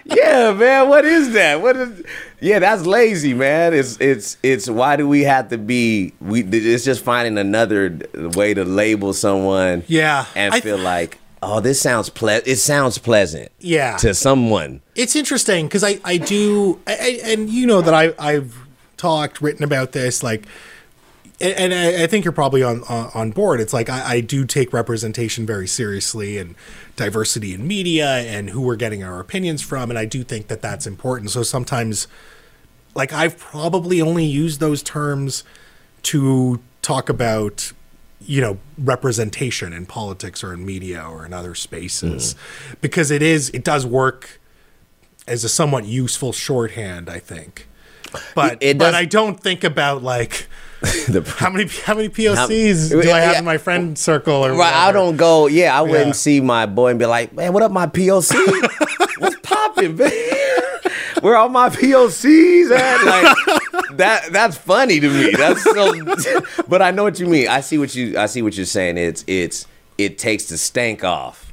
yeah, 0.05 0.53
man. 0.53 0.89
What 0.89 1.05
is 1.05 1.33
that? 1.33 1.61
What 1.63 1.77
is? 1.77 2.03
Yeah, 2.41 2.59
that's 2.59 2.85
lazy, 2.87 3.35
man. 3.35 3.73
It's 3.75 3.97
it's 4.01 4.37
it's. 4.43 4.69
Why 4.69 4.97
do 4.97 5.09
we 5.09 5.23
have 5.23 5.49
to 5.51 5.59
be? 5.59 6.13
We 6.21 6.43
it's 6.43 6.85
just 6.85 7.03
finding 7.05 7.39
another 7.39 7.99
way 8.15 8.53
to 8.55 8.65
label 8.65 9.13
someone. 9.15 9.85
Yeah, 9.87 10.27
and 10.35 10.53
I- 10.55 10.61
feel 10.61 10.79
like, 10.79 11.19
oh, 11.43 11.61
this 11.61 11.81
sounds 11.81 12.09
ple. 12.09 12.29
It 12.47 12.57
sounds 12.57 12.99
pleasant. 12.99 13.51
Yeah. 13.59 13.97
to 13.99 14.15
someone. 14.15 14.81
it's 14.95 15.17
interesting 15.17 15.67
because 15.67 15.85
I, 15.85 15.99
I 16.05 16.17
do 16.17 16.81
I, 16.87 16.93
I, 16.93 17.21
and 17.25 17.51
you 17.51 17.67
know 17.67 17.83
that 17.83 17.93
I 17.93 18.15
I've 18.19 18.57
talked 18.97 19.41
written 19.41 19.65
about 19.65 19.93
this 19.93 20.23
like 20.23 20.47
and, 21.41 21.73
and 21.73 21.75
I, 21.75 22.05
I 22.05 22.07
think 22.07 22.25
you're 22.25 22.33
probably 22.33 22.63
on 22.63 22.83
on, 22.85 23.11
on 23.15 23.31
board 23.31 23.61
it's 23.61 23.73
like 23.73 23.89
I, 23.91 24.15
I 24.15 24.21
do 24.21 24.45
take 24.45 24.73
representation 24.73 25.45
very 25.45 25.67
seriously 25.67 26.39
and 26.39 26.55
diversity 26.97 27.53
in 27.55 27.67
media 27.67 28.07
and 28.07 28.51
who 28.51 28.61
we're 28.61 28.77
getting 28.77 29.03
our 29.03 29.19
opinions 29.19 29.63
from 29.63 29.91
and 29.91 29.99
I 29.99 30.05
do 30.05 30.23
think 30.23 30.47
that 30.49 30.63
that's 30.63 30.87
important 30.87 31.31
so 31.31 31.43
sometimes 31.43 32.07
like 32.95 33.13
I've 33.13 33.39
probably 33.39 34.01
only 34.01 34.25
used 34.25 34.61
those 34.61 34.83
terms 34.83 35.45
to 36.05 36.61
talk 36.83 37.09
about 37.09 37.73
you 38.27 38.41
know 38.41 38.59
representation 38.79 39.73
in 39.73 39.87
politics 39.87 40.43
or 40.45 40.53
in 40.53 40.65
media 40.65 41.03
or 41.03 41.25
in 41.27 41.33
other 41.33 41.55
spaces 41.55 42.35
because 42.81 43.11
it 43.11 43.23
is 43.23 43.51
it 43.51 43.65
does 43.65 43.85
work 43.87 44.41
as 45.27 45.45
a 45.45 45.49
somewhat 45.49 45.85
useful 45.85 46.33
shorthand 46.33 47.09
I 47.09 47.19
think 47.19 47.69
but 48.35 48.59
It 48.61 48.79
but 48.79 48.95
I 48.95 49.05
don't 49.07 49.39
think 49.41 49.65
about 49.65 50.03
like 50.03 50.47
The- 51.09 51.23
how 51.39 51.49
many 51.51 51.69
how 51.85 51.95
many 51.95 52.09
POCs 52.09 52.91
How- 52.95 53.01
do 53.03 53.11
I 53.11 53.21
have 53.21 53.33
yeah. 53.35 53.39
in 53.39 53.45
my 53.45 53.57
friend 53.59 53.97
circle 53.97 54.45
or 54.45 54.53
Right, 54.55 54.75
I 54.75 54.91
don't 54.93 55.17
go. 55.17 55.47
Yeah, 55.47 55.77
I 55.79 55.81
wouldn't 55.83 56.07
Yeah. 56.09 56.13
see 56.13 56.41
my 56.41 56.67
boy 56.67 56.91
and 56.91 56.99
be 56.99 57.07
like, 57.07 57.33
"Man, 57.33 57.53
what 57.53 57.63
up, 57.63 57.71
my 57.71 57.87
POC? 57.87 58.35
What's 59.19 59.37
popping, 59.45 59.97
man? 59.97 60.11
Where 61.21 61.35
are 61.35 61.37
all 61.37 61.49
my 61.51 61.69
POCs 61.71 62.71
at?" 62.73 63.05
Like 63.05 63.72
that. 63.99 64.33
That's 64.33 64.57
funny 64.57 65.01
to 65.01 65.09
me. 65.09 65.33
That's 65.37 65.63
so. 66.25 66.41
but 66.69 66.83
I 66.83 66.91
know 66.91 67.03
what 67.05 67.19
you 67.21 67.27
mean. 67.27 67.49
I 67.49 67.61
see 67.61 67.79
what 67.79 67.95
you. 67.95 68.19
I 68.19 68.27
see 68.27 68.43
what 68.43 68.57
you're 68.57 68.67
saying. 68.67 68.99
It's 68.99 69.25
it's 69.27 69.67
it 69.99 70.19
takes 70.19 70.45
the 70.47 70.59
stank 70.59 71.05
off 71.05 71.53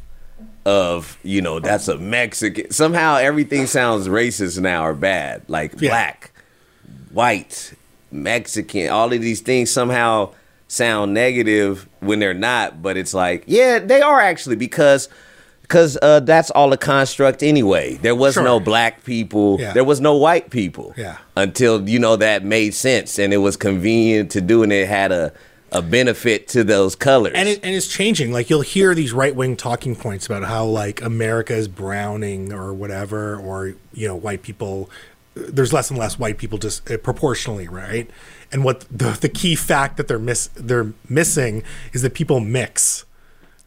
of 0.66 1.18
you 1.24 1.42
know 1.42 1.60
that's 1.60 1.88
a 1.88 1.98
Mexican. 1.98 2.72
Somehow 2.72 3.16
everything 3.18 3.66
sounds 3.68 4.08
racist 4.08 4.60
now 4.60 4.86
or 4.86 4.94
bad, 4.94 5.44
like 5.48 5.74
Yeah. 5.80 5.90
black, 5.90 6.32
white, 7.12 7.74
Mexican, 8.12 8.90
all 8.90 9.12
of 9.14 9.22
these 9.22 9.42
things 9.42 9.72
somehow 9.72 10.34
sound 10.68 11.14
negative 11.14 11.88
when 12.00 12.20
they're 12.20 12.34
not, 12.34 12.82
but 12.82 12.96
it's 12.98 13.14
like, 13.14 13.44
yeah, 13.48 13.80
they 13.80 14.02
are 14.02 14.20
actually 14.20 14.56
because 14.56 15.10
because 15.70 15.97
uh, 16.01 16.20
that's 16.22 16.49
all 16.51 16.74
a 16.74 16.78
construct 16.78 17.43
anyway. 17.43 17.93
There 18.01 18.15
was 18.15 18.34
Sure. 18.34 18.43
no 18.43 18.59
black 18.59 19.03
people, 19.03 19.57
Yeah. 19.59 19.72
there 19.74 19.84
was 19.84 20.01
no 20.01 20.15
white 20.17 20.49
people, 20.49 20.93
Yeah. 20.97 21.17
until 21.38 21.88
you 21.88 21.99
know 21.99 22.15
that 22.15 22.43
made 22.43 22.74
sense 22.74 23.20
and 23.20 23.32
it 23.32 23.38
was 23.38 23.55
convenient 23.55 24.32
to 24.32 24.41
do 24.41 24.63
and 24.63 24.74
it 24.74 24.88
had 24.88 25.11
a 25.11 25.32
a 25.72 25.84
benefit 25.84 26.47
to 26.47 26.63
those 26.63 26.95
colors. 26.95 27.34
and 27.36 27.47
it, 27.47 27.59
and 27.61 27.76
it's 27.76 27.86
changing. 27.88 28.32
Like 28.34 28.49
you'll 28.49 28.61
hear 28.61 28.95
these 28.95 29.13
right 29.13 29.36
wing 29.36 29.55
talking 29.55 29.95
points 29.95 30.26
about 30.26 30.43
how 30.43 30.65
like 30.65 30.99
America 31.03 31.53
is 31.53 31.67
browning 31.67 32.51
or 32.51 32.74
whatever, 32.74 33.38
or 33.38 33.76
you 33.93 34.07
know 34.07 34.15
white 34.15 34.41
people. 34.41 34.89
There's 35.36 35.72
less 35.72 35.91
and 35.91 35.99
less 35.99 36.17
white 36.17 36.39
people 36.39 36.57
just 36.57 36.89
uh, 36.89 36.97
proportionally, 36.97 37.67
right? 37.67 38.09
And 38.51 38.63
what 38.63 38.86
the, 38.89 39.15
the 39.22 39.30
key 39.30 39.55
fact 39.55 39.97
that 39.97 40.07
they're 40.07 40.17
miss 40.17 40.49
they're 40.55 40.91
missing 41.07 41.61
is 41.93 42.01
that 42.01 42.15
people 42.15 42.39
mix, 42.39 43.05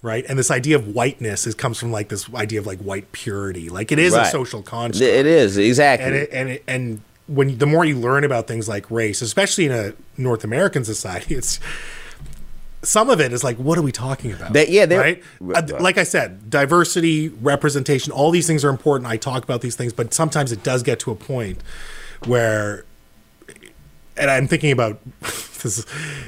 right? 0.02 0.24
And 0.28 0.38
this 0.38 0.50
idea 0.50 0.76
of 0.76 0.88
whiteness 0.88 1.46
is 1.46 1.54
comes 1.54 1.78
from 1.78 1.92
like 1.92 2.08
this 2.08 2.32
idea 2.34 2.60
of 2.60 2.66
like 2.66 2.80
white 2.80 3.10
purity, 3.12 3.70
like 3.70 3.92
it 3.92 3.98
is 3.98 4.14
a 4.14 4.24
social 4.26 4.62
construct 4.62 5.02
it 5.02 5.26
is 5.26 5.56
exactly. 5.56 6.06
and 6.06 6.14
it, 6.16 6.30
and 6.32 6.48
it, 6.50 6.64
and 6.66 7.00
when 7.28 7.56
the 7.58 7.66
more 7.66 7.84
you 7.84 7.98
learn 7.98 8.24
about 8.24 8.46
things 8.46 8.68
like 8.68 8.90
race, 8.90 9.22
especially 9.22 9.66
in 9.66 9.72
a 9.72 9.94
North 10.16 10.44
American 10.44 10.84
society, 10.84 11.34
it's 11.36 11.60
some 12.82 13.10
of 13.10 13.20
it 13.20 13.32
is 13.32 13.44
like, 13.44 13.56
what 13.56 13.78
are 13.78 13.82
we 13.82 13.92
talking 13.92 14.32
about? 14.32 14.52
That- 14.52 14.68
yeah, 14.68 14.92
right. 14.92 15.22
Uh, 15.40 15.62
like 15.80 15.98
I 15.98 16.02
said, 16.02 16.50
diversity, 16.50 17.28
representation, 17.28 18.12
all 18.12 18.30
these 18.32 18.46
things 18.46 18.64
are 18.64 18.70
important. 18.70 19.08
I 19.08 19.16
talk 19.16 19.44
about 19.44 19.60
these 19.60 19.76
things, 19.76 19.92
but 19.92 20.12
sometimes 20.12 20.50
it 20.50 20.64
does 20.64 20.82
get 20.82 20.98
to 21.00 21.12
a 21.12 21.14
point 21.14 21.62
where, 22.26 22.84
and 24.16 24.30
I'm 24.30 24.46
thinking 24.46 24.72
about 24.72 24.98
this. 25.20 25.64
Is, 25.78 25.84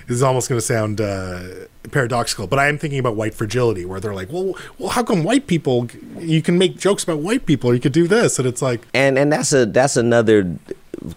this 0.07 0.16
is 0.16 0.22
almost 0.22 0.49
going 0.49 0.59
to 0.61 0.64
sound 0.66 1.01
uh, 1.01 1.43
paradoxical, 1.91 2.47
but 2.47 2.59
I 2.59 2.68
am 2.68 2.78
thinking 2.78 2.99
about 3.01 3.16
white 3.16 3.35
fragility, 3.35 3.85
where 3.85 3.99
they're 4.01 4.14
like, 4.14 4.30
well, 4.32 4.55
well, 4.78 4.91
how 4.91 5.03
come 5.03 5.24
white 5.24 5.47
people? 5.47 5.89
You 6.18 6.41
can 6.43 6.57
make 6.59 6.76
jokes 6.78 7.03
about 7.05 7.18
white 7.18 7.45
people, 7.47 7.70
or 7.70 7.74
you 7.74 7.80
could 7.80 7.93
do 7.93 8.07
this, 8.07 8.39
and 8.39 8.47
it's 8.47 8.62
like, 8.62 8.82
and 8.95 9.18
and 9.18 9.32
that's 9.32 9.53
a 9.53 9.66
that's 9.66 9.97
another 9.97 10.57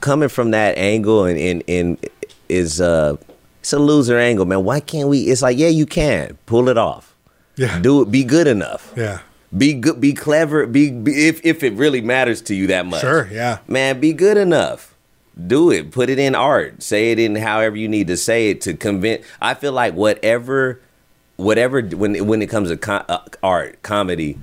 coming 0.02 0.30
from 0.30 0.52
that 0.52 0.78
angle 0.78 1.24
and 1.26 1.38
and, 1.40 1.64
and 1.70 2.06
is 2.50 2.82
uh 2.82 3.16
it's 3.62 3.72
a 3.72 3.80
loser 3.80 4.18
angle 4.18 4.46
man 4.46 4.64
why 4.66 4.82
can't 4.82 5.08
we 5.08 5.20
it's 5.30 5.42
like 5.42 5.58
yeah 5.58 5.68
you 5.70 5.86
can 5.86 6.38
pull 6.46 6.68
it 6.68 6.78
off 6.78 7.16
Yeah. 7.56 7.80
do 7.80 8.02
it 8.02 8.12
be 8.12 8.26
good 8.26 8.48
enough 8.48 8.92
yeah, 8.98 9.20
be 9.58 9.74
good 9.74 10.02
be 10.02 10.12
clever 10.12 10.66
be, 10.68 10.92
be 10.92 11.28
if 11.28 11.40
if 11.46 11.64
it 11.64 11.72
really 11.74 12.02
matters 12.02 12.42
to 12.44 12.56
you 12.56 12.68
that 12.68 12.86
much 12.86 13.00
sure, 13.00 13.30
yeah, 13.32 13.60
man 13.68 14.02
be 14.02 14.12
good 14.12 14.36
enough 14.36 14.94
do 15.46 15.70
it 15.70 15.92
put 15.92 16.10
it 16.10 16.18
in 16.18 16.34
art 16.34 16.82
say 16.82 17.12
it 17.12 17.20
in 17.20 17.36
however 17.36 17.76
you 17.76 17.88
need 17.88 18.08
to 18.08 18.18
say 18.18 18.50
it 18.50 18.60
to 18.62 18.74
convince 18.74 19.24
i 19.42 19.54
feel 19.54 19.72
like 19.72 19.94
whatever 19.94 20.82
whatever 21.36 21.82
when 21.82 22.26
when 22.26 22.42
it 22.42 22.48
comes 22.50 22.70
to 22.76 22.92
uh, 23.12 23.20
art 23.44 23.82
comedy 23.84 24.40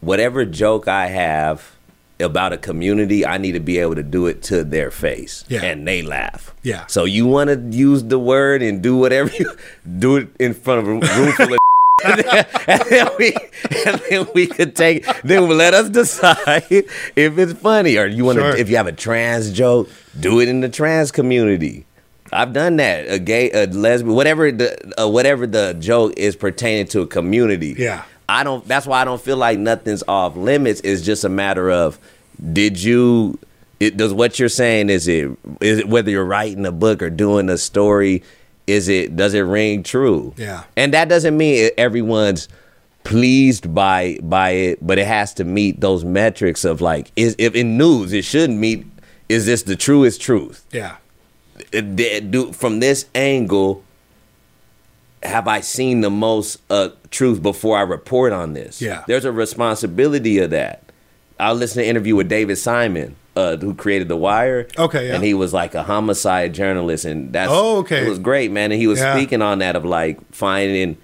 whatever 0.00 0.44
joke 0.44 0.86
i 0.86 1.06
have 1.06 1.72
about 2.20 2.52
a 2.52 2.58
community 2.58 3.26
i 3.26 3.38
need 3.38 3.52
to 3.52 3.60
be 3.60 3.78
able 3.78 3.94
to 3.94 4.02
do 4.02 4.26
it 4.26 4.42
to 4.42 4.62
their 4.62 4.90
face 4.90 5.42
Yeah. 5.48 5.62
and 5.64 5.88
they 5.88 6.02
laugh 6.02 6.54
Yeah. 6.62 6.86
so 6.86 7.04
you 7.04 7.26
want 7.26 7.48
to 7.50 7.76
use 7.76 8.04
the 8.04 8.18
word 8.18 8.62
and 8.62 8.80
do 8.82 8.96
whatever 8.96 9.30
you 9.38 9.50
do 9.98 10.16
it 10.18 10.28
in 10.38 10.54
front 10.54 10.80
of 10.80 10.86
a 10.86 10.90
room 10.90 11.32
full 11.32 11.52
of 11.54 11.58
and 12.04 12.80
then 12.90 13.08
we 13.18 13.34
and 13.86 14.00
then 14.08 14.26
we 14.34 14.46
could 14.46 14.74
take 14.76 15.04
then 15.22 15.48
let 15.48 15.74
us 15.74 15.88
decide 15.88 16.64
if 16.70 17.38
it's 17.38 17.52
funny. 17.54 17.96
Or 17.96 18.06
you 18.06 18.24
want 18.24 18.38
to 18.38 18.42
Sure. 18.52 18.56
if 18.56 18.68
you 18.70 18.76
have 18.76 18.86
a 18.86 18.92
trans 18.92 19.52
joke 19.52 19.88
do 20.18 20.40
it 20.40 20.48
in 20.48 20.60
the 20.60 20.68
trans 20.68 21.10
community. 21.12 21.84
I've 22.32 22.52
done 22.52 22.76
that. 22.76 23.10
A 23.10 23.18
gay 23.18 23.50
a 23.50 23.66
lesbian 23.66 24.14
whatever 24.14 24.52
the 24.52 25.00
uh, 25.02 25.08
whatever 25.08 25.46
the 25.46 25.74
joke 25.78 26.14
is 26.16 26.36
pertaining 26.36 26.86
to 26.88 27.00
a 27.00 27.06
community. 27.06 27.74
Yeah. 27.76 28.04
I 28.28 28.44
don't 28.44 28.66
that's 28.68 28.86
why 28.86 29.00
I 29.02 29.04
don't 29.04 29.20
feel 29.20 29.36
like 29.36 29.58
nothing's 29.58 30.04
off 30.06 30.36
limits. 30.36 30.80
It's 30.84 31.02
just 31.02 31.24
a 31.24 31.28
matter 31.28 31.70
of 31.70 31.98
did 32.52 32.80
you 32.82 33.38
it 33.80 33.96
does 33.96 34.12
what 34.14 34.38
you're 34.38 34.48
saying 34.48 34.90
is 34.90 35.08
it 35.08 35.30
is 35.60 35.80
it 35.80 35.88
whether 35.88 36.10
you're 36.10 36.24
writing 36.24 36.64
a 36.66 36.72
book 36.72 37.02
or 37.02 37.10
doing 37.10 37.48
a 37.50 37.58
story 37.58 38.22
is 38.70 38.88
it 38.88 39.16
does 39.16 39.34
it 39.34 39.40
ring 39.40 39.82
true 39.82 40.32
Yeah. 40.36 40.64
and 40.76 40.94
that 40.94 41.08
doesn't 41.08 41.36
mean 41.36 41.70
everyone's 41.76 42.48
pleased 43.04 43.74
by 43.74 44.18
by 44.22 44.50
it 44.50 44.86
but 44.86 44.98
it 44.98 45.06
has 45.06 45.32
to 45.34 45.44
meet 45.44 45.80
those 45.80 46.04
metrics 46.04 46.64
of 46.64 46.80
like 46.80 47.10
is 47.16 47.34
if 47.38 47.54
in 47.54 47.76
news 47.78 48.12
it 48.12 48.24
shouldn't 48.24 48.58
meet 48.58 48.86
is 49.28 49.46
this 49.46 49.62
the 49.62 49.76
truest 49.76 50.20
truth 50.20 50.64
yeah, 50.72 50.96
do 51.72 52.52
from 52.52 52.80
this 52.80 53.06
angle 53.14 53.82
have 55.22 55.46
I 55.46 55.60
seen 55.60 56.00
the 56.00 56.10
most 56.10 56.60
uh, 56.70 56.88
truth 57.10 57.42
before 57.42 57.76
I 57.76 57.82
report 57.82 58.32
on 58.32 58.54
this? 58.54 58.80
Yeah. 58.80 59.04
there's 59.06 59.26
a 59.26 59.32
responsibility 59.32 60.38
of 60.38 60.48
that. 60.50 60.82
I 61.38 61.52
listened 61.52 61.80
to 61.80 61.84
an 61.84 61.90
interview 61.90 62.16
with 62.16 62.28
David 62.30 62.56
Simon, 62.56 63.16
uh, 63.40 63.56
who 63.56 63.74
created 63.74 64.08
The 64.08 64.16
Wire. 64.16 64.66
Okay, 64.78 65.08
yeah. 65.08 65.14
and 65.14 65.24
he 65.24 65.34
was 65.34 65.52
like 65.52 65.74
a 65.74 65.82
homicide 65.82 66.52
journalist, 66.54 67.04
and 67.04 67.32
that's 67.32 67.50
Oh, 67.52 67.78
okay. 67.78 68.04
It 68.04 68.08
was 68.08 68.18
great, 68.18 68.50
man, 68.50 68.70
and 68.72 68.80
he 68.80 68.86
was 68.86 68.98
Yeah. 68.98 69.14
speaking 69.16 69.42
on 69.42 69.58
that 69.60 69.76
of 69.76 69.84
like 69.84 70.18
finding 70.32 70.96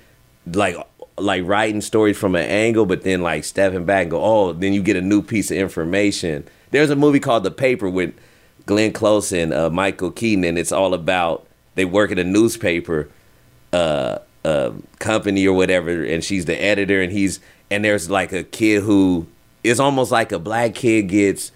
like 0.52 0.76
like 1.18 1.42
writing 1.46 1.80
stories 1.80 2.18
from 2.18 2.34
an 2.36 2.44
angle, 2.44 2.84
but 2.84 3.02
then 3.02 3.22
like 3.22 3.42
stepping 3.44 3.84
back 3.86 4.02
and 4.02 4.10
go, 4.10 4.22
oh, 4.22 4.52
then 4.52 4.72
you 4.74 4.82
get 4.82 4.96
a 4.96 5.00
new 5.00 5.22
piece 5.22 5.50
of 5.50 5.56
information. 5.56 6.44
There's 6.72 6.90
a 6.90 6.96
movie 6.96 7.20
called 7.20 7.42
The 7.44 7.50
Paper 7.50 7.88
with 7.88 8.12
Glenn 8.66 8.92
Close 8.92 9.32
and 9.32 9.54
uh, 9.54 9.70
Michael 9.70 10.10
Keaton, 10.10 10.44
and 10.44 10.58
it's 10.58 10.72
all 10.72 10.92
about 10.92 11.46
they 11.74 11.84
work 11.86 12.10
at 12.12 12.18
a 12.18 12.24
newspaper 12.24 13.08
uh, 13.72 14.18
uh, 14.44 14.72
company 14.98 15.46
or 15.46 15.54
whatever, 15.56 16.04
and 16.04 16.22
she's 16.22 16.44
the 16.44 16.62
editor, 16.62 17.00
and 17.00 17.12
he's 17.12 17.40
and 17.70 17.84
there's 17.84 18.10
like 18.10 18.32
a 18.32 18.44
kid 18.44 18.82
who 18.82 19.26
is 19.64 19.80
almost 19.80 20.12
like 20.12 20.32
a 20.32 20.38
black 20.38 20.74
kid 20.74 21.08
gets 21.08 21.50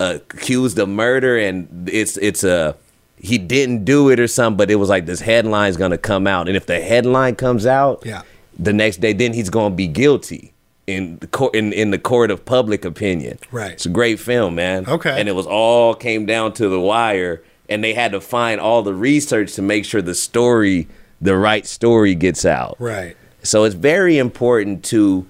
accused 0.00 0.78
of 0.78 0.88
murder, 0.88 1.36
and 1.38 1.88
it's 1.92 2.16
it's 2.16 2.42
a 2.44 2.74
he 3.16 3.36
didn't 3.38 3.84
do 3.84 4.08
it 4.08 4.18
or 4.18 4.26
something, 4.26 4.56
but 4.56 4.70
it 4.70 4.76
was 4.76 4.88
like 4.88 5.06
this 5.06 5.20
headline's 5.20 5.76
gonna 5.76 5.98
come 5.98 6.26
out, 6.26 6.48
and 6.48 6.56
if 6.56 6.66
the 6.66 6.80
headline 6.80 7.36
comes 7.36 7.66
out, 7.66 8.02
Yeah. 8.04 8.22
the 8.58 8.72
next 8.72 9.00
day, 9.00 9.12
then 9.12 9.32
he's 9.34 9.50
gonna 9.50 9.74
be 9.74 9.86
guilty 9.86 10.52
in 10.86 11.18
the 11.20 11.26
court 11.26 11.54
in, 11.54 11.72
in 11.72 11.90
the 11.90 11.98
court 11.98 12.30
of 12.30 12.44
public 12.44 12.84
opinion. 12.84 13.38
Right. 13.52 13.72
It's 13.72 13.86
a 13.86 13.90
great 13.90 14.18
film, 14.18 14.54
man. 14.54 14.86
Okay. 14.88 15.20
And 15.20 15.28
it 15.28 15.32
was 15.36 15.46
all 15.46 15.94
came 15.94 16.24
down 16.26 16.54
to 16.54 16.68
the 16.68 16.80
wire, 16.80 17.42
and 17.68 17.84
they 17.84 17.92
had 17.94 18.12
to 18.12 18.20
find 18.20 18.60
all 18.60 18.82
the 18.82 18.94
research 18.94 19.52
to 19.54 19.62
make 19.62 19.84
sure 19.84 20.00
the 20.02 20.14
story, 20.14 20.88
the 21.20 21.36
right 21.36 21.66
story, 21.66 22.14
gets 22.14 22.44
out. 22.46 22.76
right, 22.80 23.16
So 23.42 23.64
it's 23.64 23.74
very 23.76 24.16
important 24.18 24.82
to 24.86 25.26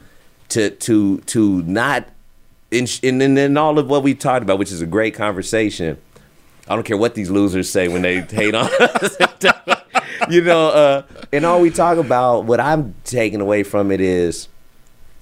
to 0.50 0.70
to 0.70 1.18
to 1.26 1.62
not 1.62 2.08
in 2.70 2.86
in, 3.02 3.38
in, 3.38 3.56
all 3.56 3.78
of 3.78 3.88
what 3.88 4.02
we 4.02 4.14
talked 4.14 4.42
about, 4.42 4.58
which 4.58 4.72
is 4.72 4.80
a 4.80 4.86
great 4.86 5.14
conversation. 5.14 5.98
I 6.68 6.74
don't 6.74 6.84
care 6.84 6.96
what 6.96 7.14
these 7.14 7.30
losers 7.30 7.68
say 7.68 7.88
when 7.88 8.02
they 8.02 8.20
hate 8.20 8.54
on 8.54 8.70
us. 8.78 9.16
you 10.30 10.40
know, 10.40 10.68
uh, 10.68 11.02
and 11.32 11.44
all 11.44 11.60
we 11.60 11.70
talk 11.70 11.98
about, 11.98 12.44
what 12.44 12.60
I'm 12.60 12.94
taking 13.04 13.40
away 13.40 13.64
from 13.64 13.90
it 13.90 14.00
is, 14.00 14.48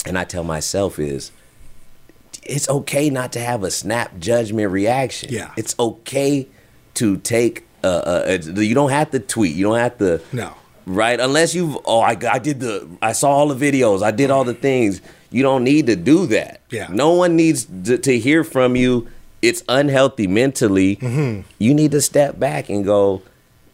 and 0.05 0.19
I 0.19 0.25
tell 0.25 0.45
myself 0.45 0.99
is, 0.99 1.33
it's 2.43 2.69
okay 2.69 3.09
not 3.09 3.33
to 3.33 3.41
have 3.41 3.63
a 3.63 3.71
snap 3.71 4.19
judgment 4.19 4.71
reaction. 4.73 5.33
Yeah. 5.33 5.53
it's 5.57 5.75
okay 5.79 6.49
to 6.95 7.17
take. 7.19 7.67
Uh, 7.85 7.87
uh, 7.87 8.39
uh, 8.57 8.61
you 8.61 8.75
don't 8.75 8.91
have 8.91 9.11
to 9.13 9.21
tweet. 9.21 9.55
You 9.55 9.65
don't 9.65 9.79
have 9.79 9.99
to 9.99 10.21
no, 10.33 10.55
right? 10.85 11.21
Unless 11.21 11.55
you've 11.55 11.79
oh 11.85 12.01
I, 12.01 12.17
I 12.31 12.39
did 12.39 12.61
the 12.61 12.89
I 13.01 13.13
saw 13.13 13.31
all 13.31 13.49
the 13.49 13.71
videos, 13.71 14.03
I 14.03 14.11
did 14.11 14.31
all 14.31 14.45
the 14.45 14.55
things. 14.55 15.01
You 15.31 15.43
don't 15.43 15.65
need 15.65 15.87
to 15.87 15.97
do 15.97 16.27
that. 16.27 16.61
Yeah. 16.71 16.89
No 16.91 17.13
one 17.13 17.37
needs 17.37 17.67
to, 17.85 17.99
to 17.99 18.19
hear 18.19 18.45
from 18.45 18.77
you. 18.77 19.09
It's 19.43 19.63
unhealthy 19.69 20.27
mentally. 20.27 20.97
Mm-hmm. 20.97 21.43
You 21.59 21.75
need 21.75 21.93
to 21.93 22.01
step 22.01 22.39
back 22.39 22.69
and 22.69 22.85
go, 22.85 23.23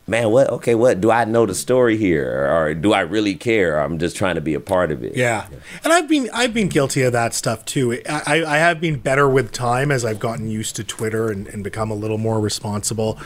man. 0.07 0.31
What? 0.31 0.51
Okay, 0.51 0.75
what 0.75 1.01
do 1.01 1.11
I 1.11 1.25
know 1.25 1.47
the 1.47 1.55
story 1.55 1.97
here, 1.97 2.51
or, 2.53 2.75
do 2.75 2.93
I 2.93 3.01
really 3.01 3.35
care? 3.35 3.77
Or 3.77 3.81
I'm 3.81 3.99
just 3.99 4.17
trying 4.17 4.35
to 4.35 4.43
be 4.43 4.55
a 4.55 4.61
part 4.61 4.91
of 4.91 5.03
it. 5.03 5.17
Yeah, 5.17 5.47
and 5.83 5.93
I've 5.93 6.09
been 6.09 6.29
I've 6.35 6.53
been 6.53 6.69
guilty 6.69 7.03
of 7.03 7.13
that 7.13 7.33
stuff 7.33 7.65
too. 7.65 8.03
I, 8.07 8.23
I 8.27 8.55
I 8.55 8.59
have 8.59 8.81
been 8.81 8.99
better 8.99 9.29
with 9.29 9.53
time 9.53 9.91
as 9.91 10.05
I've 10.05 10.21
gotten 10.21 10.51
used 10.51 10.77
to 10.77 10.85
Twitter 10.85 11.31
and, 11.31 11.47
and 11.47 11.65
become 11.65 11.91
a 11.91 11.95
little 11.95 12.19
more 12.19 12.41
responsible. 12.41 13.19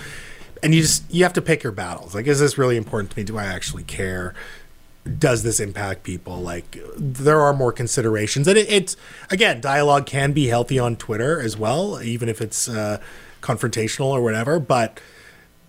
And 0.62 0.74
you 0.74 0.82
just 0.82 1.12
you 1.12 1.24
have 1.24 1.32
to 1.32 1.42
pick 1.42 1.62
your 1.62 1.72
battles. 1.72 2.14
Like, 2.14 2.26
is 2.26 2.38
this 2.38 2.56
really 2.56 2.76
important 2.76 3.10
to 3.12 3.18
me? 3.18 3.24
Do 3.24 3.36
I 3.38 3.46
actually 3.46 3.84
care? 3.84 4.34
Does 5.18 5.42
this 5.42 5.58
impact 5.60 6.02
people? 6.02 6.40
Like, 6.40 6.76
there 6.96 7.40
are 7.40 7.54
more 7.54 7.72
considerations, 7.72 8.46
and 8.46 8.58
it, 8.58 8.70
it's 8.70 8.96
again, 9.30 9.60
dialogue 9.60 10.06
can 10.06 10.32
be 10.32 10.46
healthy 10.48 10.78
on 10.78 10.96
Twitter 10.96 11.40
as 11.40 11.56
well, 11.56 12.02
even 12.02 12.28
if 12.28 12.40
it's 12.40 12.68
uh, 12.68 12.98
confrontational 13.40 14.06
or 14.06 14.22
whatever. 14.22 14.58
But 14.60 15.00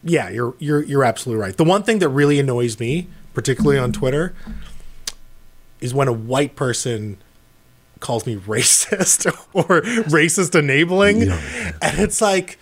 yeah, 0.03 0.29
you're 0.29 0.55
you're 0.59 0.83
you're 0.83 1.03
absolutely 1.03 1.41
right. 1.41 1.55
The 1.55 1.63
one 1.63 1.83
thing 1.83 1.99
that 1.99 2.09
really 2.09 2.39
annoys 2.39 2.79
me, 2.79 3.07
particularly 3.33 3.77
on 3.79 3.91
Twitter, 3.91 4.33
is 5.79 5.93
when 5.93 6.07
a 6.07 6.13
white 6.13 6.55
person 6.55 7.17
calls 7.99 8.25
me 8.25 8.35
racist 8.47 9.25
or 9.53 9.81
racist 10.09 10.57
enabling 10.57 11.23
and 11.23 11.99
it's 11.99 12.21
like 12.21 12.57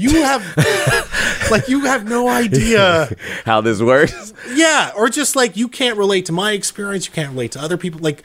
you 0.00 0.22
have 0.22 0.42
like 1.50 1.68
you 1.68 1.80
have 1.82 2.08
no 2.08 2.28
idea 2.28 3.14
How 3.44 3.60
this 3.60 3.80
works? 3.80 4.32
yeah 4.54 4.92
or 4.96 5.08
just 5.08 5.36
like 5.36 5.56
you 5.56 5.68
can't 5.68 5.96
relate 5.96 6.26
to 6.26 6.32
my 6.32 6.52
experience 6.52 7.06
you 7.06 7.12
can't 7.12 7.30
relate 7.30 7.52
to 7.52 7.60
other 7.60 7.76
people 7.76 8.00
like 8.00 8.22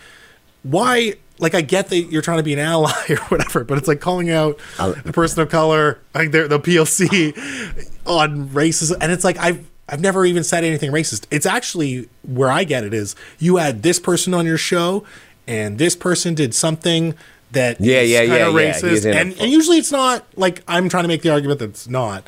why 0.64 1.16
like 1.38 1.54
i 1.54 1.62
get 1.62 1.90
that 1.90 1.98
you're 2.12 2.22
trying 2.22 2.38
to 2.38 2.44
be 2.44 2.54
an 2.54 2.60
ally 2.60 2.92
or 3.10 3.18
whatever 3.28 3.64
but 3.64 3.78
it's 3.78 3.88
like 3.88 4.00
calling 4.00 4.30
out 4.30 4.60
a 4.80 5.12
person 5.12 5.42
of 5.42 5.50
color 5.50 6.00
like 6.14 6.32
they're 6.32 6.48
the 6.48 6.60
plc 6.60 7.90
on 8.06 8.50
racism 8.50 8.98
and 9.02 9.12
it's 9.12 9.24
like 9.24 9.38
i've 9.38 9.66
I've 9.88 10.02
never 10.02 10.26
even 10.26 10.44
said 10.44 10.64
anything 10.64 10.92
racist. 10.92 11.28
It's 11.30 11.46
actually 11.46 12.10
where 12.24 12.50
I 12.50 12.64
get 12.64 12.84
it 12.84 12.92
is 12.92 13.16
you 13.38 13.58
had 13.58 13.84
this 13.84 14.00
person 14.00 14.34
on 14.34 14.46
your 14.46 14.58
show, 14.58 15.04
and 15.48 15.78
this 15.78 15.96
person 15.96 16.34
did 16.34 16.56
something 16.56 17.14
that 17.56 17.82
Yeah, 17.82 18.00
yeah, 18.02 18.22
yeah, 18.22 18.48
yeah. 18.48 18.72
racist, 18.72 19.06
a 19.06 19.18
and, 19.18 19.34
and 19.40 19.52
usually 19.52 19.78
it's 19.78 19.92
not 19.92 20.24
like 20.38 20.64
I'm 20.68 20.88
trying 20.88 21.04
to 21.04 21.08
make 21.10 21.22
the 21.24 21.32
argument 21.32 21.60
that 21.60 21.70
it's 21.72 21.88
not, 21.90 22.24